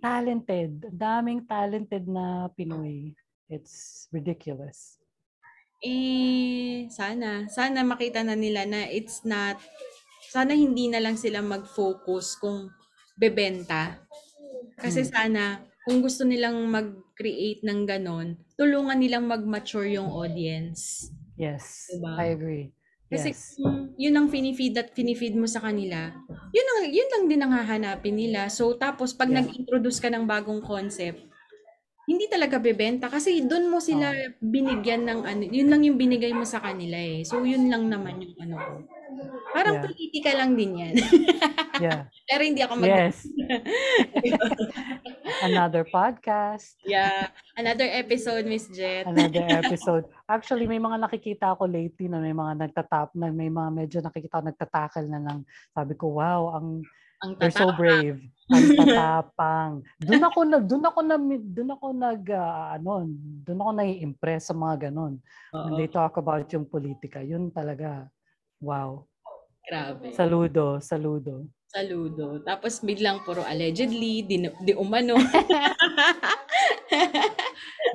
talented. 0.03 0.83
Daming 0.91 1.47
talented 1.47 2.07
na 2.07 2.51
Pinoy. 2.51 3.15
It's 3.47 4.07
ridiculous. 4.11 4.96
Eh, 5.83 6.89
sana. 6.89 7.45
Sana 7.51 7.85
makita 7.85 8.25
na 8.25 8.33
nila 8.33 8.65
na 8.65 8.85
it's 8.89 9.21
not, 9.27 9.57
sana 10.33 10.57
hindi 10.57 10.89
na 10.89 11.01
lang 11.01 11.15
sila 11.15 11.43
mag-focus 11.43 12.39
kung 12.41 12.73
bebenta 13.17 14.07
kasi 14.77 15.01
hmm. 15.03 15.09
sana, 15.09 15.43
kung 15.83 16.05
gusto 16.05 16.21
nilang 16.21 16.69
mag-create 16.69 17.65
ng 17.65 17.89
ganon, 17.89 18.37
tulungan 18.53 19.01
nilang 19.01 19.25
mag-mature 19.25 19.89
yung 19.89 20.13
audience. 20.13 21.09
Yes, 21.33 21.89
diba? 21.89 22.13
I 22.13 22.27
agree. 22.37 22.65
Kasi 23.07 23.31
yes. 23.33 23.57
kung 23.57 23.95
yun 23.97 24.13
ang 24.19 24.27
finifeed 24.29 24.75
at 24.77 24.93
finifeed 24.93 25.33
mo 25.33 25.49
sa 25.49 25.63
kanila, 25.63 26.13
yun, 26.53 26.67
ang, 26.67 26.79
yun 26.91 27.09
lang 27.09 27.23
din 27.25 27.41
ang 27.41 27.53
hahanapin 27.55 28.19
nila. 28.19 28.51
So 28.53 28.77
tapos 28.77 29.15
pag 29.17 29.31
yeah. 29.31 29.41
nag-introduce 29.41 29.97
ka 29.97 30.11
ng 30.13 30.27
bagong 30.27 30.61
concept, 30.61 31.23
hindi 32.07 32.23
talaga 32.31 32.55
bebenta 32.55 33.11
kasi 33.11 33.43
doon 33.43 33.67
mo 33.67 33.83
sila 33.83 34.15
binigyan 34.39 35.03
ng 35.03 35.19
ano, 35.27 35.43
yun 35.43 35.67
lang 35.67 35.83
yung 35.83 35.99
binigay 35.99 36.31
mo 36.31 36.47
sa 36.47 36.63
kanila 36.63 36.95
eh. 36.95 37.27
So 37.27 37.43
yun 37.43 37.67
lang 37.67 37.91
naman 37.91 38.23
yung 38.23 38.35
ano 38.47 38.55
ko. 38.55 38.73
Parang 39.51 39.75
yeah. 39.75 39.83
politika 39.83 40.31
lang 40.31 40.55
din 40.55 40.71
yan. 40.79 40.95
yeah. 41.83 42.07
Pero 42.23 42.41
hindi 42.47 42.63
ako 42.63 42.79
mag- 42.79 43.11
Yes. 43.11 43.27
another 45.51 45.83
podcast. 45.83 46.79
Yeah. 46.87 47.27
Another 47.59 47.91
episode, 47.91 48.47
Miss 48.47 48.71
Jet. 48.71 49.03
another 49.03 49.43
episode. 49.59 50.07
Actually, 50.31 50.63
may 50.63 50.79
mga 50.79 51.03
nakikita 51.03 51.59
ako 51.59 51.67
lately 51.67 52.07
na 52.07 52.23
may 52.23 52.31
mga 52.31 52.71
nagtatap, 52.71 53.19
na 53.19 53.35
may 53.35 53.51
mga 53.51 53.69
medyo 53.75 53.97
nakikita 53.99 54.39
ako 54.39 54.47
nagtatakal 54.47 55.03
na 55.11 55.19
lang. 55.19 55.39
Sabi 55.75 55.91
ko, 55.99 56.23
wow, 56.23 56.55
ang 56.55 56.87
ang 57.23 57.31
They're 57.37 57.53
so 57.53 57.73
brave. 57.73 58.21
Ang 58.47 58.65
tatapang. 58.79 59.83
doon 59.99 60.23
ako 60.23 60.39
nag 60.47 60.63
doon 60.69 60.83
ako 60.87 60.99
na 61.03 61.15
doon 61.19 61.71
ako 61.73 61.87
nag 61.91 62.23
uh, 62.31 62.65
ano, 62.77 62.91
doon 63.43 63.59
ako 63.59 63.71
nai-impress 63.75 64.49
sa 64.49 64.55
mga 64.55 64.89
ganun. 64.89 65.19
Uh-oh. 65.51 65.63
When 65.67 65.73
they 65.81 65.89
talk 65.89 66.15
about 66.15 66.47
yung 66.53 66.69
politika, 66.69 67.19
yun 67.19 67.49
talaga 67.51 68.07
wow. 68.61 69.03
Grabe. 69.67 70.15
Saludo, 70.15 70.79
saludo. 70.79 71.43
Saludo. 71.67 72.39
Tapos 72.47 72.79
biglang 72.79 73.27
puro 73.27 73.43
allegedly, 73.43 74.23
di, 74.23 74.47
di 74.63 74.71
umano. 74.71 75.19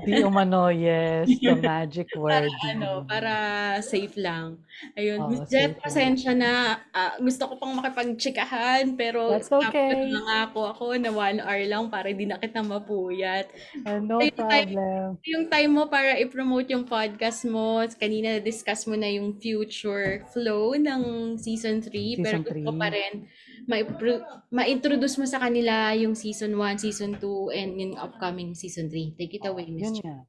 Di 0.03 0.23
umano, 0.27 0.69
yes. 0.75 1.31
The 1.39 1.55
magic 1.57 2.11
word. 2.19 2.51
Para, 2.51 2.71
ano, 2.75 2.91
para 3.07 3.35
safe 3.83 4.19
lang. 4.19 4.59
Ayun. 4.99 5.19
Oh, 5.23 5.29
Miss 5.31 5.47
Jet, 5.47 5.79
pasensya 5.79 6.35
na. 6.35 6.83
Uh, 6.91 7.23
gusto 7.23 7.47
ko 7.47 7.55
pang 7.57 7.73
makipag-chikahan, 7.79 8.99
pero 8.99 9.39
That's 9.39 9.51
okay. 9.51 10.11
na 10.11 10.21
nga 10.27 10.39
ako 10.51 10.61
ako 10.75 10.85
na 10.99 11.11
one 11.15 11.39
hour 11.39 11.63
lang 11.65 11.85
para 11.87 12.11
hindi 12.11 12.27
na 12.27 12.43
kita 12.43 12.61
mapuyat. 12.61 13.47
Uh, 13.87 14.03
no 14.09 14.19
yung 14.19 14.35
problem. 14.35 15.09
Time, 15.23 15.27
yung 15.29 15.45
time 15.47 15.71
mo 15.71 15.87
para 15.87 16.19
i-promote 16.19 16.69
yung 16.75 16.85
podcast 16.85 17.47
mo. 17.47 17.87
Kanina 17.97 18.43
discuss 18.43 18.85
mo 18.91 18.99
na 18.99 19.07
yung 19.07 19.39
future 19.39 20.27
flow 20.35 20.75
ng 20.75 21.35
season 21.39 21.79
3. 21.79 21.91
Season 21.93 22.25
pero 22.25 22.37
gusto 22.43 22.59
ko 22.59 22.73
pa 22.75 22.91
rin 22.91 23.27
ma-introduce 23.67 25.17
mo 25.19 25.27
sa 25.27 25.39
kanila 25.39 25.95
yung 25.95 26.19
season 26.19 26.55
1, 26.59 26.83
season 26.83 27.15
2, 27.19 27.55
and 27.55 27.71
yung 27.79 27.95
upcoming 27.99 28.55
season 28.55 28.91
3. 28.91 29.15
Take 29.15 29.39
it 29.39 29.47
away, 29.47 29.71
Yun 29.71 30.03
nga. 30.03 30.27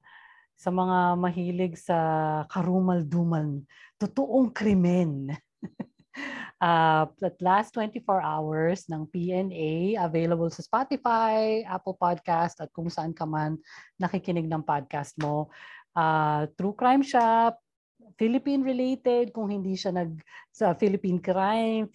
Sa 0.54 0.70
mga 0.70 1.18
mahilig 1.18 1.76
sa 1.82 1.98
karumal-dumal, 2.48 3.66
totoong 3.98 4.54
krimen. 4.54 5.34
uh, 6.62 7.06
at 7.28 7.36
last 7.42 7.74
24 7.74 8.22
hours 8.22 8.86
ng 8.88 9.04
PNA, 9.10 9.98
available 9.98 10.48
sa 10.54 10.62
Spotify, 10.62 11.66
Apple 11.66 11.98
Podcast, 11.98 12.62
at 12.62 12.70
kung 12.70 12.88
saan 12.88 13.12
ka 13.12 13.26
man 13.26 13.58
nakikinig 13.98 14.46
ng 14.46 14.64
podcast 14.64 15.18
mo. 15.20 15.50
Uh, 15.98 16.46
True 16.54 16.78
Crime 16.78 17.04
Shop, 17.04 17.58
Philippine-related, 18.16 19.34
kung 19.34 19.50
hindi 19.50 19.74
siya 19.74 19.94
nag 19.94 20.22
sa 20.54 20.78
Philippine 20.78 21.18
crime, 21.18 21.90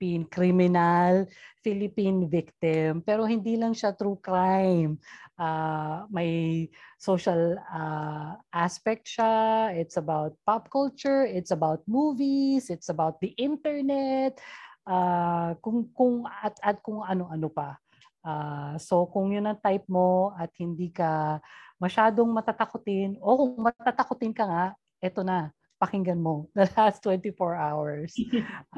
Philippine 0.00 0.24
criminal, 0.32 1.28
Philippine 1.60 2.24
victim, 2.24 3.04
pero 3.04 3.28
hindi 3.28 3.60
lang 3.60 3.76
siya 3.76 3.92
true 3.92 4.16
crime. 4.16 4.96
Uh, 5.36 6.08
may 6.08 6.64
social 6.96 7.60
uh, 7.68 8.32
aspect 8.48 9.04
siya. 9.04 9.68
It's 9.76 10.00
about 10.00 10.32
pop 10.48 10.72
culture, 10.72 11.28
it's 11.28 11.52
about 11.52 11.84
movies, 11.84 12.72
it's 12.72 12.88
about 12.88 13.20
the 13.20 13.36
internet, 13.36 14.40
uh, 14.88 15.52
kung 15.60 15.92
kung 15.92 16.24
at 16.24 16.56
at 16.64 16.80
kung 16.80 17.04
ano-ano 17.04 17.52
pa. 17.52 17.76
Uh, 18.24 18.80
so 18.80 19.04
kung 19.04 19.36
yun 19.36 19.52
ang 19.52 19.60
type 19.60 19.84
mo 19.84 20.32
at 20.32 20.48
hindi 20.56 20.88
ka 20.88 21.44
masyadong 21.76 22.32
matatakutin 22.32 23.20
o 23.20 23.36
kung 23.36 23.68
matatakutin 23.68 24.32
ka 24.32 24.48
nga, 24.48 24.64
eto 24.96 25.20
na 25.20 25.52
pakinggan 25.76 26.16
mo 26.16 26.48
the 26.56 26.64
last 26.72 27.04
24 27.04 27.52
hours. 27.52 28.16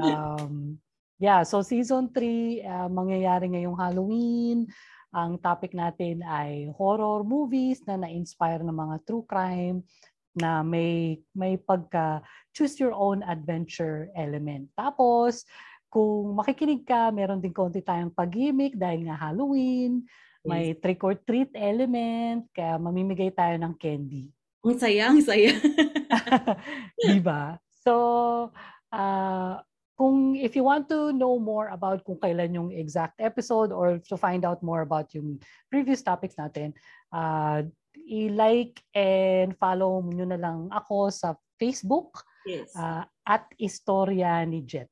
Um, 0.02 0.82
yeah, 1.22 1.46
so 1.46 1.62
season 1.62 2.10
3, 2.10 2.66
uh, 2.66 2.88
mangyayari 2.90 3.46
ngayong 3.54 3.78
Halloween. 3.78 4.66
Ang 5.14 5.38
topic 5.38 5.70
natin 5.70 6.26
ay 6.26 6.66
horror 6.74 7.22
movies 7.22 7.78
na 7.86 7.94
na-inspire 7.94 8.66
ng 8.66 8.74
mga 8.74 8.96
true 9.06 9.22
crime 9.22 9.86
na 10.34 10.64
may 10.64 11.20
may 11.36 11.60
pagka 11.60 12.24
choose 12.50 12.74
your 12.82 12.90
own 12.90 13.22
adventure 13.22 14.10
element. 14.18 14.66
Tapos 14.74 15.46
kung 15.92 16.34
makikinig 16.34 16.82
ka, 16.88 17.12
meron 17.12 17.38
din 17.38 17.52
konti 17.52 17.84
tayong 17.84 18.16
pag-gimmick 18.16 18.74
dahil 18.74 19.06
nga 19.06 19.28
Halloween, 19.28 20.02
may 20.42 20.74
trick 20.74 21.04
or 21.04 21.14
treat 21.14 21.52
element, 21.52 22.48
kaya 22.50 22.80
mamimigay 22.80 23.30
tayo 23.30 23.54
ng 23.60 23.76
candy. 23.76 24.32
Ang 24.64 24.80
saya, 24.80 25.12
ang 25.12 25.20
saya. 25.20 25.52
Di 27.12 27.20
ba? 27.20 27.60
So, 27.84 27.92
uh, 28.88 29.60
kung 29.96 30.34
if 30.34 30.56
you 30.56 30.64
want 30.64 30.88
to 30.88 31.12
know 31.12 31.36
more 31.38 31.68
about 31.68 32.02
kung 32.02 32.18
kailan 32.18 32.56
yung 32.56 32.70
exact 32.72 33.20
episode 33.20 33.70
or 33.70 34.00
to 34.08 34.16
find 34.16 34.42
out 34.42 34.62
more 34.64 34.82
about 34.82 35.12
yung 35.12 35.38
previous 35.68 36.00
topics 36.00 36.34
natin, 36.40 36.72
uh, 37.12 37.62
i-like 38.08 38.80
and 38.96 39.52
follow 39.60 40.00
nyo 40.00 40.24
na 40.24 40.40
lang 40.40 40.72
ako 40.72 41.12
sa 41.12 41.36
Facebook 41.60 42.24
Yes. 42.46 42.74
Uh, 42.74 43.06
at 43.26 43.46
Istorya 43.58 44.42
ni 44.46 44.66
Jet. 44.66 44.90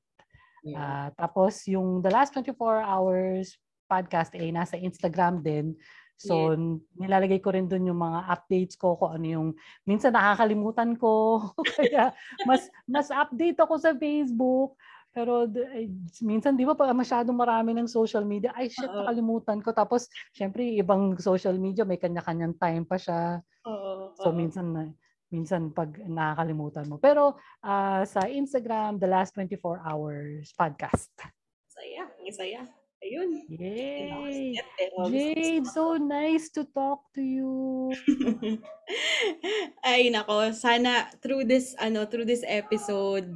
Yeah. 0.63 0.79
Uh, 0.79 1.09
tapos 1.19 1.67
yung 1.67 2.03
The 2.05 2.13
Last 2.13 2.37
24 2.37 2.85
Hours 2.85 3.59
podcast 3.91 4.39
ay 4.39 4.55
nasa 4.55 4.79
Instagram 4.79 5.43
din. 5.43 5.75
So, 6.21 6.53
yeah. 6.53 6.77
nilalagay 7.01 7.41
ko 7.41 7.57
rin 7.57 7.65
doon 7.65 7.89
yung 7.89 8.01
mga 8.05 8.29
updates 8.29 8.77
ko 8.77 9.01
kung 9.01 9.17
ano 9.17 9.27
yung 9.27 9.49
minsan 9.89 10.13
nakakalimutan 10.13 10.93
ko. 11.01 11.41
Kaya 11.81 12.13
mas 12.45 12.69
mas 12.85 13.09
update 13.09 13.57
ako 13.57 13.81
sa 13.81 13.97
Facebook. 13.97 14.77
Pero 15.11 15.49
ay, 15.49 15.91
minsan 16.23 16.55
di 16.55 16.63
ba 16.69 16.77
pag 16.77 16.93
masyadong 16.95 17.35
marami 17.35 17.75
ng 17.75 17.89
social 17.89 18.23
media, 18.23 18.55
ay 18.55 18.71
shit, 18.71 18.87
Uh-oh. 18.87 19.03
nakalimutan 19.03 19.59
ko. 19.59 19.75
Tapos, 19.75 20.07
syempre, 20.31 20.63
ibang 20.79 21.19
social 21.19 21.59
media, 21.59 21.83
may 21.83 21.99
kanya-kanyang 21.99 22.55
time 22.61 22.85
pa 22.87 22.95
siya. 22.95 23.43
Oo. 23.67 24.15
So, 24.15 24.31
minsan, 24.31 24.95
minsan 25.35 25.75
pag 25.75 25.99
nakakalimutan 26.07 26.87
mo. 26.87 27.03
Pero 27.03 27.35
uh, 27.67 28.03
sa 28.07 28.31
Instagram, 28.31 29.03
The 29.03 29.11
Last 29.11 29.35
24 29.35 29.83
Hours 29.83 30.55
Podcast. 30.55 31.11
Saya, 31.67 32.07
saya. 32.31 32.80
Ayun. 33.01 33.31
Yay! 33.49 34.61
Jade, 35.09 35.65
so 35.65 35.97
nice 35.97 36.53
to 36.53 36.69
talk 36.69 37.01
to 37.17 37.25
you. 37.25 37.89
Ay 39.85 40.13
nako, 40.13 40.53
sana 40.53 41.09
through 41.25 41.49
this 41.49 41.73
ano, 41.81 42.05
through 42.05 42.29
this 42.29 42.45
episode 42.45 43.33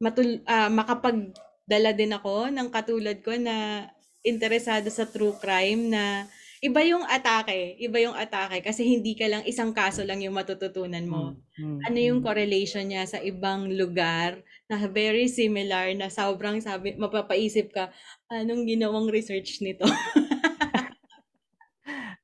matul 0.00 0.40
uh, 0.48 0.72
makapagdala 0.72 1.92
din 1.92 2.16
ako 2.16 2.48
ng 2.48 2.68
katulad 2.72 3.20
ko 3.20 3.36
na 3.36 3.88
interesado 4.24 4.88
sa 4.88 5.04
true 5.08 5.36
crime 5.36 5.92
na 5.92 6.24
iba 6.60 6.80
yung 6.84 7.08
atake, 7.08 7.80
iba 7.80 7.98
yung 8.04 8.12
atake 8.12 8.60
kasi 8.60 8.84
hindi 8.84 9.16
ka 9.16 9.24
lang 9.32 9.42
isang 9.48 9.72
kaso 9.72 10.04
lang 10.04 10.20
yung 10.20 10.36
matututunan 10.36 11.08
mo. 11.08 11.40
Mm-hmm. 11.56 11.78
Ano 11.88 11.98
yung 11.98 12.20
correlation 12.20 12.84
niya 12.84 13.08
sa 13.08 13.16
ibang 13.24 13.72
lugar 13.72 14.44
na 14.68 14.76
very 14.84 15.24
similar 15.24 15.88
na 15.96 16.12
sobrang 16.12 16.60
sabi 16.60 17.00
mapapaisip 17.00 17.72
ka 17.72 17.88
anong 18.28 18.68
ginawang 18.68 19.08
research 19.08 19.64
nito. 19.64 19.88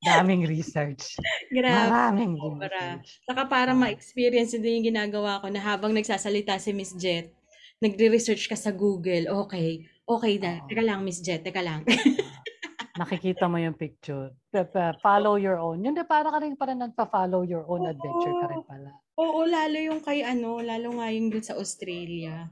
Daming 0.07 0.45
research. 0.45 1.17
Grabe. 1.49 1.89
Maraming 1.89 2.37
para, 2.37 2.69
research. 2.69 3.09
Saka 3.25 3.43
para 3.49 3.73
ma-experience 3.73 4.53
din 4.53 4.79
yung 4.79 4.93
ginagawa 4.93 5.41
ko 5.41 5.49
na 5.49 5.59
habang 5.59 5.91
nagsasalita 5.97 6.61
si 6.61 6.71
Miss 6.77 6.93
Jet, 6.93 7.33
nagre-research 7.81 8.45
ka 8.45 8.55
sa 8.55 8.69
Google, 8.69 9.33
okay, 9.33 9.89
okay 10.05 10.37
na. 10.37 10.61
Teka 10.69 10.85
lang, 10.85 11.01
Miss 11.01 11.19
Jet, 11.25 11.41
teka 11.41 11.65
lang. 11.65 11.81
nakikita 12.97 13.45
mo 13.45 13.61
yung 13.61 13.77
picture. 13.77 14.33
Follow 14.99 15.37
your 15.37 15.61
own. 15.61 15.85
Yun, 15.85 15.95
para 16.03 16.33
ka 16.33 16.37
rin 16.41 16.57
para 16.57 16.73
nagpa-follow 16.73 17.45
your 17.45 17.63
own 17.69 17.85
Oo. 17.85 17.91
adventure 17.93 18.35
ka 18.41 18.47
rin 18.49 18.63
pala. 18.65 18.89
Oo, 19.17 19.45
lalo 19.45 19.77
yung 19.77 20.01
kay 20.01 20.25
ano, 20.25 20.59
lalo 20.59 20.97
nga 20.97 21.07
yung 21.13 21.29
dun 21.29 21.45
sa 21.45 21.55
Australia. 21.55 22.49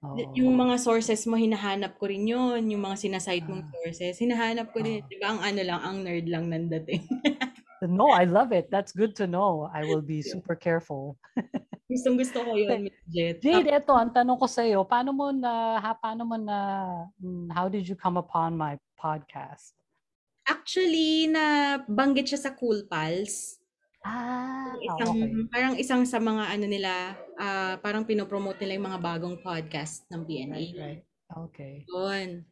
Oo. 0.00 0.32
Yung 0.32 0.56
mga 0.56 0.80
sources 0.80 1.28
mo, 1.28 1.36
hinahanap 1.36 2.00
ko 2.00 2.08
rin 2.08 2.24
yun. 2.24 2.64
Yung 2.72 2.80
mga 2.80 2.96
sinaside 2.96 3.44
mong 3.44 3.68
ah. 3.68 3.70
sources, 3.74 4.16
hinahanap 4.16 4.72
ko 4.72 4.80
rin. 4.80 5.04
Di 5.04 5.20
ba, 5.20 5.36
ang 5.36 5.44
ano 5.44 5.60
lang, 5.60 5.80
ang 5.84 5.96
nerd 6.00 6.26
lang 6.30 6.48
nandating. 6.48 7.04
no, 7.84 8.08
I 8.08 8.24
love 8.24 8.56
it. 8.56 8.72
That's 8.72 8.96
good 8.96 9.12
to 9.20 9.28
know. 9.28 9.68
I 9.68 9.84
will 9.84 10.00
be 10.00 10.24
super 10.24 10.56
careful. 10.56 11.20
Gustong 11.90 12.16
gusto 12.22 12.38
ko 12.46 12.54
yun, 12.54 12.86
Miss 12.86 13.02
Jet. 13.10 13.42
Jade, 13.42 13.66
eto, 13.74 13.98
ang 13.98 14.14
tanong 14.14 14.38
ko 14.38 14.46
sa 14.46 14.62
iyo, 14.62 14.86
paano 14.86 15.10
mo 15.10 15.34
na, 15.34 15.82
ha, 15.82 15.90
paano 15.90 16.22
mo 16.22 16.38
na, 16.38 16.86
hmm, 17.18 17.50
how 17.50 17.66
did 17.66 17.82
you 17.82 17.98
come 17.98 18.14
upon 18.14 18.54
my 18.54 18.78
podcast? 18.94 19.74
Actually, 20.48 21.28
na 21.28 21.78
banggit 21.84 22.32
siya 22.32 22.40
sa 22.48 22.54
Cool 22.56 22.88
Pals. 22.88 23.60
Ah, 24.00 24.72
isang, 24.80 25.12
okay. 25.12 25.44
Parang 25.52 25.74
isang 25.76 26.02
sa 26.08 26.16
mga 26.16 26.56
ano 26.56 26.66
nila, 26.66 26.92
uh, 27.36 27.76
parang 27.84 28.08
pinopromote 28.08 28.56
nila 28.64 28.80
yung 28.80 28.88
mga 28.88 29.02
bagong 29.02 29.36
podcast 29.44 30.08
ng 30.08 30.24
PNA. 30.24 30.56
Right, 30.56 30.76
right. 30.80 31.02
Okay. 31.30 31.84
Doon. 31.84 32.48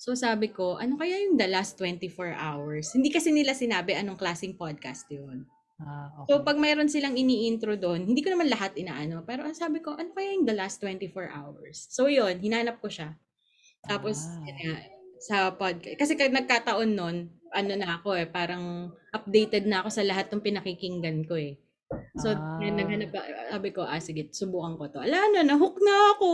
So 0.00 0.16
sabi 0.16 0.48
ko, 0.48 0.80
ano 0.80 0.96
kaya 0.96 1.20
yung 1.28 1.36
the 1.36 1.44
last 1.50 1.76
24 1.76 2.32
hours? 2.32 2.94
Hindi 2.96 3.12
kasi 3.12 3.34
nila 3.34 3.52
sinabi 3.52 3.98
anong 3.98 4.16
klaseng 4.16 4.56
podcast 4.56 5.04
yun. 5.12 5.44
Ah, 5.78 6.24
okay. 6.24 6.32
So 6.32 6.40
pag 6.40 6.56
mayroon 6.56 6.88
silang 6.88 7.20
ini-intro 7.20 7.76
doon, 7.76 8.08
hindi 8.08 8.24
ko 8.24 8.32
naman 8.32 8.48
lahat 8.48 8.72
inaano, 8.80 9.22
pero 9.28 9.44
ang 9.44 9.54
sabi 9.54 9.84
ko, 9.84 9.92
ano 9.92 10.16
kaya 10.16 10.40
yung 10.40 10.48
the 10.48 10.56
last 10.56 10.80
24 10.80 11.28
hours? 11.28 11.84
So 11.92 12.08
yun, 12.08 12.40
hinanap 12.40 12.80
ko 12.80 12.88
siya. 12.88 13.12
Tapos, 13.84 14.24
ah. 14.24 14.42
yun 14.56 14.97
sa 15.18 15.52
podcast. 15.54 15.98
Kasi 15.98 16.14
nagkataon 16.16 16.90
nun, 16.94 17.16
ano 17.52 17.72
na 17.74 17.98
ako 17.98 18.14
eh, 18.18 18.28
parang 18.28 18.92
updated 19.14 19.64
na 19.66 19.82
ako 19.82 19.88
sa 19.90 20.04
lahat 20.04 20.28
ng 20.30 20.44
pinakikinggan 20.44 21.24
ko 21.26 21.34
eh. 21.38 21.56
So, 22.20 22.36
ah. 22.36 22.60
naghanap, 22.60 23.16
sabi 23.48 23.72
ko, 23.72 23.80
ah, 23.80 23.96
sige, 23.96 24.28
subukan 24.28 24.76
ko 24.76 24.92
to. 24.92 25.00
Ala 25.00 25.32
na, 25.32 25.40
nahook 25.40 25.80
na 25.80 25.94
ako. 26.12 26.30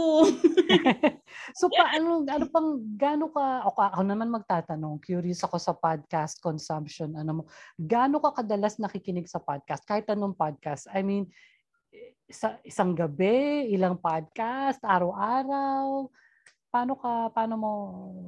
so, 1.58 1.70
paano, 1.70 2.26
ano 2.26 2.44
pang, 2.50 2.82
gaano 2.98 3.30
ka, 3.30 3.62
ako, 3.70 3.78
ako 3.94 4.02
naman 4.02 4.34
magtatanong, 4.34 4.98
curious 4.98 5.46
ako 5.46 5.56
sa 5.62 5.76
podcast 5.78 6.42
consumption, 6.42 7.14
ano 7.14 7.30
mo, 7.30 7.42
gaano 7.78 8.18
ka 8.18 8.42
kadalas 8.42 8.82
nakikinig 8.82 9.30
sa 9.30 9.38
podcast, 9.38 9.86
kahit 9.86 10.10
anong 10.10 10.34
podcast? 10.34 10.90
I 10.90 11.06
mean, 11.06 11.30
isa, 12.26 12.58
isang 12.66 12.98
gabi, 12.98 13.70
ilang 13.70 14.02
podcast, 14.02 14.82
araw-araw, 14.82 16.10
paano 16.74 16.98
ka 16.98 17.30
paano 17.30 17.54
mo 17.54 17.72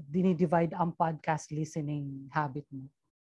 dinidivide 0.06 0.70
ang 0.78 0.94
podcast 0.94 1.50
listening 1.50 2.30
habit 2.30 2.62
mo? 2.70 2.86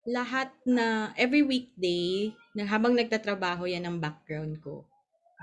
Lahat 0.09 0.49
na 0.65 1.13
every 1.13 1.45
weekday 1.45 2.33
na 2.57 2.65
habang 2.65 2.97
nagtatrabaho 2.97 3.69
yan 3.69 3.85
ang 3.85 4.01
background 4.01 4.57
ko. 4.65 4.89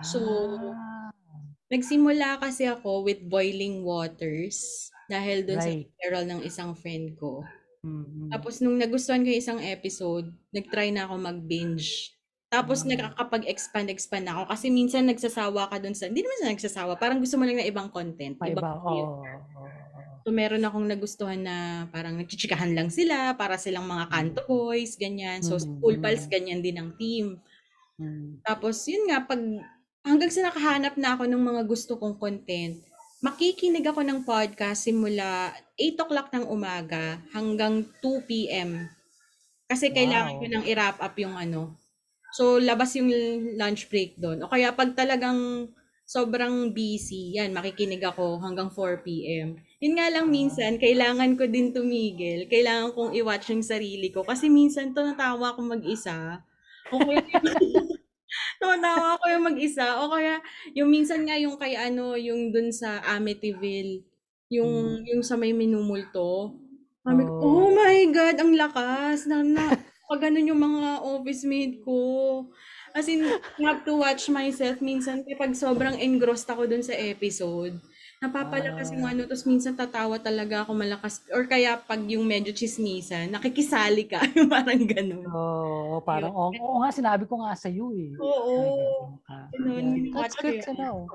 So 0.03 0.19
ah. 0.75 1.15
nagsimula 1.71 2.43
kasi 2.43 2.67
ako 2.67 3.07
with 3.07 3.23
boiling 3.23 3.87
waters 3.87 4.91
dahil 5.07 5.47
doon 5.47 5.63
right. 5.63 5.67
sa 5.67 5.79
referral 5.79 6.27
ng 6.27 6.41
isang 6.43 6.75
friend 6.75 7.15
ko. 7.15 7.47
Mm-hmm. 7.87 8.35
Tapos 8.35 8.59
nung 8.59 8.75
nagustuhan 8.75 9.23
ko 9.23 9.31
yung 9.31 9.41
isang 9.41 9.61
episode, 9.63 10.35
nagtry 10.51 10.91
na 10.91 11.07
ako 11.07 11.15
mag-binge 11.15 12.20
tapos 12.51 12.83
mm. 12.83 12.99
nakakapag-expand-expand 12.99 14.27
ako 14.27 14.43
kasi 14.51 14.75
minsan 14.75 15.07
nagsasawa 15.07 15.71
ka 15.71 15.79
dun 15.79 15.95
sa, 15.95 16.11
hindi 16.11 16.27
naman 16.27 16.39
sa 16.43 16.51
nagsasawa, 16.51 16.99
parang 16.99 17.23
gusto 17.23 17.39
mo 17.39 17.47
lang 17.47 17.63
ng 17.63 17.71
ibang 17.71 17.87
content. 17.95 18.35
May 18.43 18.59
iba, 18.59 18.75
oh, 18.75 19.23
oh, 19.23 19.71
So 20.21 20.35
meron 20.35 20.67
akong 20.67 20.85
nagustuhan 20.85 21.41
na 21.41 21.87
parang 21.89 22.19
nagchichikahan 22.19 22.77
lang 22.77 22.93
sila 22.93 23.39
para 23.39 23.57
silang 23.57 23.89
mga 23.89 24.11
kanto 24.13 24.43
boys, 24.45 24.99
ganyan. 24.99 25.41
So 25.41 25.57
mm-hmm. 25.57 25.81
School 25.81 25.97
Pals, 26.03 26.29
ganyan 26.29 26.61
din 26.61 26.77
ang 26.77 26.93
team. 27.01 27.41
Mm-hmm. 27.97 28.45
Tapos 28.45 28.85
yun 28.85 29.09
nga, 29.09 29.25
pag 29.25 29.41
hanggang 30.05 30.29
sa 30.29 30.45
nakahanap 30.51 30.99
na 31.01 31.17
ako 31.17 31.25
ng 31.25 31.41
mga 31.41 31.63
gusto 31.65 31.97
kong 31.97 32.21
content, 32.21 32.85
makikinig 33.25 33.87
ako 33.87 34.05
ng 34.05 34.21
podcast 34.29 34.85
simula 34.85 35.57
8 35.79 36.03
o'clock 36.05 36.29
ng 36.37 36.45
umaga 36.53 37.23
hanggang 37.33 37.89
2 38.05 38.29
p.m. 38.29 38.93
Kasi 39.71 39.89
kailangan 39.89 40.37
wow. 40.37 40.41
ko 40.43 40.45
nang 40.51 40.65
i-wrap 40.69 40.99
up 41.01 41.15
yung 41.17 41.39
ano, 41.39 41.80
So, 42.31 42.63
labas 42.63 42.95
yung 42.95 43.11
lunch 43.59 43.91
break 43.91 44.15
doon. 44.19 44.47
O 44.47 44.51
kaya 44.51 44.71
pag 44.71 44.95
talagang 44.95 45.71
sobrang 46.11 46.75
busy, 46.75 47.39
yan, 47.39 47.55
makikinig 47.55 48.03
ako 48.03 48.43
hanggang 48.43 48.67
4 48.67 49.07
p.m. 49.07 49.55
Yun 49.79 49.95
nga 49.95 50.11
lang 50.11 50.27
minsan, 50.27 50.75
kailangan 50.75 51.39
ko 51.39 51.47
din 51.47 51.71
tumigil. 51.71 52.51
Kailangan 52.51 52.91
kong 52.99 53.15
i-watch 53.15 53.55
yung 53.55 53.63
sarili 53.63 54.11
ko. 54.11 54.27
Kasi 54.27 54.51
minsan 54.51 54.91
to 54.91 55.07
natawa 55.07 55.55
ako 55.55 55.71
mag-isa. 55.71 56.43
O 56.91 56.99
kaya, 56.99 57.23
natawa 58.59 59.19
ako 59.19 59.25
yung 59.31 59.45
mag-isa. 59.55 59.87
O 60.03 60.11
kaya, 60.11 60.43
yung 60.75 60.91
minsan 60.91 61.23
nga 61.23 61.39
yung 61.39 61.55
kay 61.55 61.79
ano, 61.79 62.19
yung 62.19 62.51
dun 62.51 62.75
sa 62.75 62.99
Amityville, 63.07 64.03
yung, 64.51 64.99
hmm. 64.99 65.07
yung 65.15 65.23
sa 65.23 65.39
may 65.39 65.55
minumulto. 65.55 66.59
Sabi 67.07 67.23
oh. 67.23 67.39
oh 67.39 67.69
my 67.71 68.03
God, 68.11 68.35
ang 68.35 68.53
lakas. 68.59 69.31
Na, 69.31 69.47
na, 69.47 69.79
pag 70.11 70.27
ganun 70.27 70.51
yung 70.51 70.59
mga 70.59 71.07
office 71.07 71.47
mate 71.47 71.79
ko. 71.87 71.99
As 72.91 73.07
in, 73.07 73.23
I 73.23 73.63
have 73.63 73.87
to 73.87 73.95
watch 74.03 74.27
myself 74.27 74.83
minsan 74.83 75.23
kapag 75.23 75.55
sobrang 75.55 75.95
engrossed 76.03 76.51
ako 76.51 76.67
dun 76.67 76.83
sa 76.83 76.99
episode. 76.99 77.79
Napapalakas 78.19 78.91
yung 78.91 79.07
ah. 79.07 79.15
ano, 79.15 79.25
tapos 79.25 79.47
minsan 79.47 79.79
tatawa 79.79 80.19
talaga 80.19 80.67
ako 80.67 80.75
malakas. 80.75 81.23
Or 81.31 81.47
kaya 81.47 81.79
pag 81.79 82.03
yung 82.11 82.27
medyo 82.27 82.51
chismisan, 82.51 83.31
nakikisali 83.31 84.11
ka. 84.11 84.19
yung 84.35 84.51
parang 84.59 84.83
ganun. 84.83 85.25
Oo, 85.31 85.97
oh, 85.97 85.99
parang, 86.03 86.35
oo, 86.35 86.51
oh, 86.53 86.83
nga, 86.83 86.91
sinabi 86.91 87.25
ko 87.31 87.47
nga 87.47 87.55
sa 87.55 87.71
iyo 87.71 87.95
eh. 87.95 88.13
Oo. 88.19 88.59
Ganun, 89.55 90.11
yeah. 90.11 90.27
That's 90.27 90.37
good 90.37 90.59
to 90.67 90.75
know. 90.75 91.07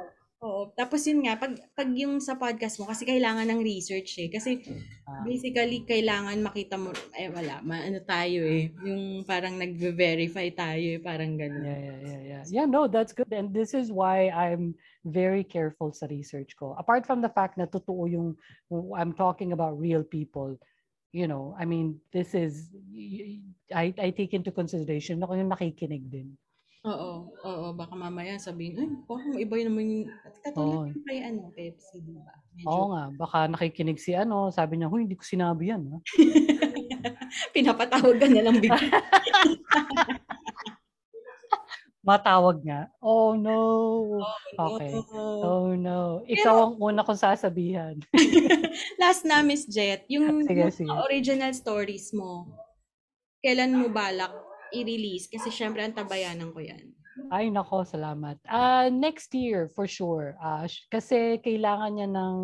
Oo. 0.44 0.70
Tapos 0.76 1.02
yun 1.08 1.24
nga, 1.24 1.40
pag, 1.40 1.56
pag 1.72 1.90
yung 1.96 2.20
sa 2.20 2.36
podcast 2.36 2.78
mo, 2.78 2.86
kasi 2.92 3.08
kailangan 3.08 3.48
ng 3.48 3.62
research 3.64 4.20
eh. 4.20 4.30
Kasi 4.30 4.62
ah. 5.08 5.24
basically, 5.24 5.88
kailangan 5.88 6.36
makita 6.44 6.76
mo, 6.76 6.92
eh 7.16 7.32
wala, 7.32 7.64
ano 7.64 8.00
tayo 8.04 8.44
eh. 8.44 8.70
Yung 8.84 9.24
parang 9.24 9.56
nag-verify 9.56 10.52
tayo 10.52 11.00
eh, 11.00 11.02
parang 11.02 11.40
ganun. 11.40 11.64
Yeah, 11.64 11.80
yeah, 11.80 12.00
yeah, 12.04 12.22
yeah. 12.22 12.44
Yeah, 12.46 12.68
no, 12.68 12.86
that's 12.86 13.16
good. 13.16 13.32
And 13.32 13.56
this 13.56 13.74
is 13.74 13.90
why 13.90 14.30
I'm 14.30 14.76
very 15.08 15.42
careful 15.42 15.96
sa 15.96 16.06
research 16.12 16.54
ko. 16.60 16.76
Apart 16.78 17.08
from 17.08 17.24
the 17.24 17.32
fact 17.32 17.58
na 17.58 17.66
totoo 17.66 18.06
yung, 18.12 18.36
I'm 18.94 19.16
talking 19.16 19.56
about 19.56 19.80
real 19.80 20.04
people, 20.04 20.60
you 21.16 21.32
know, 21.32 21.56
I 21.58 21.64
mean, 21.64 21.98
this 22.12 22.36
is, 22.36 22.70
I, 23.74 23.96
I 23.98 24.12
take 24.12 24.36
into 24.36 24.52
consideration 24.52 25.24
na 25.24 25.32
yung 25.32 25.50
nakikinig 25.50 26.12
din. 26.12 26.36
Oo, 26.86 27.12
oo, 27.50 27.68
baka 27.80 27.94
mamaya 27.98 28.36
sabihin, 28.38 28.78
"Ay, 28.82 28.90
parang 29.10 29.34
iba 29.44 29.54
yun 29.58 29.68
naman 29.74 29.86
yung" 29.94 30.06
katulad 30.44 30.54
Oo. 30.60 30.82
ng 30.86 31.02
kay 31.08 31.20
ano, 31.30 31.42
Pepsi, 31.58 31.96
'di 32.04 32.14
ba? 32.22 32.34
Oo 32.66 32.84
nga, 32.96 33.04
baka 33.14 33.38
nakikinig 33.52 34.00
si 34.02 34.16
ano, 34.18 34.50
sabi 34.50 34.80
niya, 34.82 34.90
"Hoy, 34.90 35.06
hindi 35.06 35.14
ko 35.20 35.26
sinabi 35.28 35.70
yan, 35.70 35.84
ah." 35.94 36.02
Pinapatawag 37.56 38.18
ka 38.22 38.28
na 38.32 38.42
lang 38.46 38.58
bigla. 38.64 38.82
Matawag 42.04 42.60
nga. 42.66 42.90
Oh, 43.02 43.36
no. 43.40 43.58
Oh, 44.22 44.60
Okey. 44.60 44.92
no. 45.14 45.24
Oh, 45.42 45.68
no. 45.78 46.26
Pero 46.34 46.42
Ikaw 46.42 46.56
ang 46.68 46.74
una 46.82 47.02
kong 47.06 47.20
sasabihan. 47.22 47.96
Last 49.02 49.24
na, 49.26 49.42
Miss 49.44 49.66
Jet, 49.68 50.06
yung 50.10 50.44
Sige, 50.48 50.56
yung 50.56 50.72
sige. 50.72 50.90
mga 50.92 51.04
original 51.10 51.52
stories 51.56 52.12
mo, 52.16 52.48
kailan 53.44 53.76
mo 53.78 53.88
balak 53.92 54.32
i-release? 54.74 55.28
Kasi 55.30 55.50
siyempre 55.54 55.82
antabayanan 55.86 56.52
ko 56.56 56.60
'yan. 56.64 56.96
Ay 57.34 57.50
naku, 57.50 57.82
salamat. 57.82 58.38
Ah, 58.46 58.86
next 58.92 59.34
year 59.34 59.72
for 59.74 59.88
sure. 59.90 60.38
Sh 60.70 60.86
kasi 60.94 61.42
kailangan 61.42 61.98
niya 61.98 62.10
ng 62.14 62.38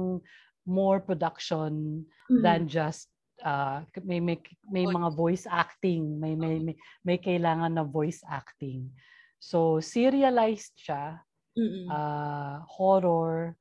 more 0.66 0.98
production 1.04 2.02
than 2.34 2.66
Mm. 2.66 2.72
just, 2.72 3.14
ah, 3.46 3.86
may 4.02 4.18
may 4.18 4.42
may 4.66 4.90
mga 4.90 5.14
voice 5.14 5.46
acting, 5.46 6.18
may 6.18 6.34
may 6.34 6.58
may 6.58 6.76
may 7.06 7.18
kailangan 7.22 7.78
na 7.78 7.86
voice 7.86 8.26
acting. 8.26 8.90
So, 9.38 9.78
serialized 9.82 10.78
siya, 10.82 11.22
Mm. 11.58 11.88
ah, 11.92 12.64
horror, 12.68 13.58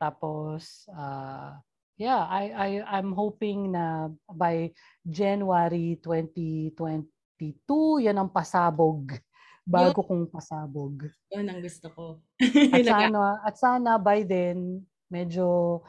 tapos, 0.00 0.86
ah, 0.92 1.60
yeah, 1.98 2.24
I 2.28 2.44
I 2.52 2.68
I'm 3.00 3.12
hoping 3.16 3.72
na 3.76 4.10
by 4.32 4.72
January 5.08 6.00
2022, 7.42 8.06
yan 8.06 8.16
ang 8.22 8.30
pasabog, 8.30 9.10
Yun. 9.10 9.18
bago 9.66 10.00
kong 10.06 10.30
pasabog. 10.30 11.10
Yun 11.34 11.46
ang 11.50 11.58
gusto 11.58 11.86
ko. 11.90 12.04
At 12.70 12.82
sana 12.86 13.42
at 13.42 13.56
sana 13.58 13.90
by 13.98 14.22
then, 14.22 14.86
medyo 15.10 15.82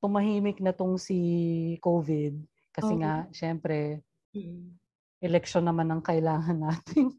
tumahimik 0.00 0.60
na 0.64 0.72
'tong 0.72 0.96
si 0.96 1.18
COVID. 1.84 2.34
Kasi 2.72 2.92
Oo. 2.96 3.00
nga 3.00 3.28
siyempre 3.30 4.00
Mm. 4.34 4.74
eleksyon 5.22 5.62
naman 5.62 5.86
ang 5.94 6.02
kailangan 6.02 6.58
natin. 6.58 7.14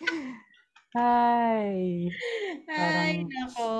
Ay, 0.94 2.08
Ay, 2.68 3.24
parang 3.24 3.28
naku. 3.28 3.72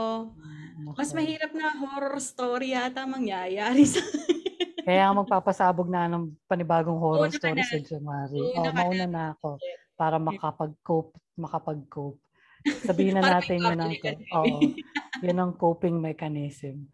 Mas 0.96 1.12
mahirap 1.12 1.52
na 1.52 1.68
horror 1.76 2.16
story 2.20 2.72
yata 2.72 3.04
mangyayari 3.04 3.84
sa 3.84 4.00
Kaya 4.82 5.14
magpapasabog 5.14 5.86
na 5.86 6.10
ng 6.10 6.34
panibagong 6.50 6.98
horror 6.98 7.30
ka 7.30 7.38
story 7.38 7.62
sa 7.62 7.78
January. 7.78 8.50
Mauna 8.50 8.58
Oo, 8.58 8.66
ka 8.66 8.70
na, 8.74 8.82
mauna 8.82 9.06
na 9.06 9.22
ako 9.38 9.50
para 9.94 10.16
makapag-cope 10.18 11.14
makapag-cope. 11.38 12.18
Sabihin 12.86 13.14
na 13.14 13.22
natin 13.22 13.62
yun 13.62 13.78
ang 13.78 13.94
oo, 14.34 14.74
yun 15.24 15.38
ang 15.38 15.52
coping 15.54 16.02
mechanism. 16.02 16.90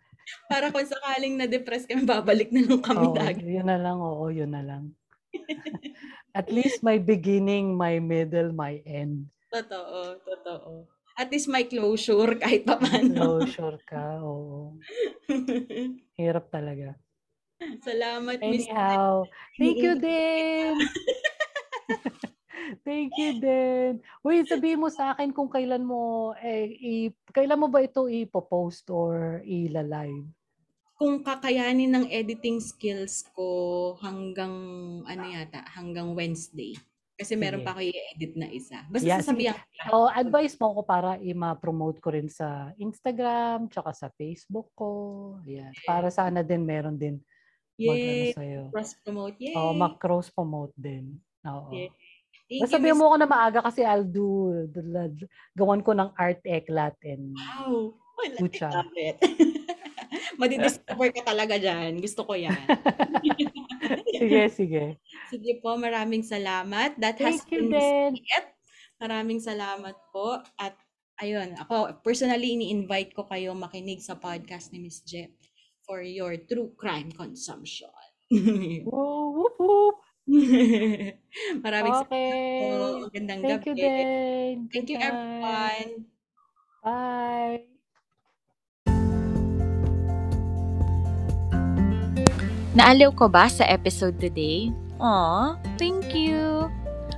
Para 0.52 0.68
kung 0.68 0.84
sakaling 0.84 1.40
na-depress 1.40 1.88
kami, 1.88 2.04
babalik 2.04 2.52
na 2.52 2.60
lang 2.60 2.80
kami 2.84 3.08
Oo, 3.08 3.16
lagi. 3.16 3.40
yun 3.48 3.64
na 3.64 3.80
lang, 3.80 3.96
oo, 4.04 4.28
yun 4.28 4.52
na 4.52 4.60
lang. 4.60 4.92
At 6.36 6.52
least 6.52 6.84
my 6.84 7.00
beginning, 7.00 7.72
my 7.72 7.96
middle, 8.04 8.52
my 8.52 8.84
end. 8.84 9.32
Totoo, 9.48 10.20
totoo. 10.28 10.72
At 11.16 11.32
least 11.32 11.48
may 11.48 11.64
closure 11.66 12.36
kahit 12.36 12.68
papaano. 12.68 13.40
Closure 13.40 13.78
ka, 13.88 14.20
oo. 14.22 14.76
Hirap 16.20 16.52
talaga. 16.52 17.00
Salamat. 17.86 18.38
Anyhow, 18.42 19.26
thank 19.58 19.78
you 19.82 19.94
din. 19.98 20.74
Thank 22.84 23.16
you 23.16 23.40
din. 23.40 24.04
Uy, 24.20 24.44
sabihin 24.44 24.80
mo 24.80 24.92
sa 24.92 25.16
akin 25.16 25.32
kung 25.32 25.48
kailan 25.48 25.80
mo 25.80 26.32
eh, 26.36 26.68
i 26.68 26.92
kailan 27.32 27.56
mo 27.56 27.68
ba 27.72 27.80
ito 27.80 28.04
ipo-post 28.12 28.92
or 28.92 29.40
ila-live? 29.40 30.28
Kung 30.98 31.24
kakayanin 31.24 31.88
ng 31.88 32.06
editing 32.12 32.60
skills 32.60 33.24
ko 33.32 33.96
hanggang 34.04 34.52
ano 35.08 35.24
yata, 35.24 35.64
hanggang 35.64 36.12
Wednesday. 36.12 36.76
Kasi 37.18 37.34
meron 37.34 37.64
pa 37.64 37.72
ako 37.74 37.82
i-edit 37.82 38.32
na 38.36 38.46
isa. 38.52 38.84
Basta 38.92 39.06
Yeah, 39.06 39.18
sasabihan 39.24 39.56
ko. 39.58 39.66
So, 39.88 39.96
advice 40.12 40.54
mo 40.60 40.78
ko 40.78 40.80
para 40.84 41.16
i-ma-promote 41.18 41.98
ko 42.04 42.14
rin 42.14 42.28
sa 42.28 42.70
Instagram, 42.76 43.66
tsaka 43.72 43.90
sa 43.96 44.08
Facebook 44.12 44.70
ko. 44.76 44.90
Ayan. 45.42 45.72
Para 45.88 46.12
sana 46.12 46.44
din 46.44 46.62
meron 46.62 46.94
din 46.94 47.18
Yay! 47.78 48.34
Cross-promote. 48.74 49.38
Yay! 49.38 49.54
Oo, 49.54 49.72
mag-cross 49.78 50.34
promote 50.34 50.74
din. 50.74 51.14
Oo. 51.46 51.70
Yay! 51.70 51.94
Thank 52.48 52.64
Basta 52.64 52.80
sabihin 52.80 52.96
mo 52.96 53.12
ko 53.12 53.16
na 53.20 53.28
maaga 53.28 53.60
kasi 53.60 53.84
I'll 53.84 54.08
do, 54.08 54.48
gawan 55.52 55.84
ko 55.84 55.92
ng 55.92 56.16
art 56.16 56.40
eklat 56.48 56.96
and 57.04 57.36
Wow! 57.36 57.92
Love 58.18 58.98
it. 58.98 59.16
Madidiscover 60.40 61.12
ka 61.14 61.22
talaga 61.22 61.54
dyan. 61.54 62.02
Gusto 62.02 62.26
ko 62.26 62.34
yan. 62.34 62.56
sige, 64.18 64.42
sige. 64.50 64.84
Sige 65.30 65.52
po, 65.62 65.78
maraming 65.78 66.26
salamat. 66.26 66.98
That 66.98 67.14
has 67.22 67.44
Thank 67.46 67.54
you 67.54 67.70
been. 67.70 68.18
Jet. 68.18 68.58
Maraming 68.98 69.38
salamat 69.38 69.94
po. 70.10 70.42
At 70.58 70.74
ayun, 71.22 71.54
ako 71.62 72.02
personally 72.02 72.58
ini-invite 72.58 73.14
ko 73.14 73.26
kayo 73.30 73.54
makinig 73.54 74.02
sa 74.02 74.18
podcast 74.18 74.74
ni 74.74 74.82
Miss 74.82 75.02
Jet 75.06 75.37
for 75.88 76.04
your 76.04 76.36
true 76.36 76.76
crime 76.76 77.08
consumption. 77.08 77.88
Woo, 78.84 79.32
whoop, 79.32 79.56
whoop. 79.56 79.96
maraming 81.64 81.96
salamat 82.04 82.04
po. 82.04 82.68
Okay. 82.68 83.00
Magandang 83.08 83.40
Thank 83.40 83.64
you 83.64 83.72
gabi. 83.72 83.80
din. 83.80 84.54
Thank 84.68 84.84
Good 84.84 84.88
you 84.92 84.98
night. 85.00 85.08
everyone. 85.08 85.90
Bye. 86.84 87.64
Naaliw 92.76 93.10
ko 93.16 93.26
ba 93.32 93.48
sa 93.48 93.64
episode 93.64 94.20
today? 94.20 94.70
Aw, 95.00 95.56
thank 95.80 96.12
you! 96.12 96.68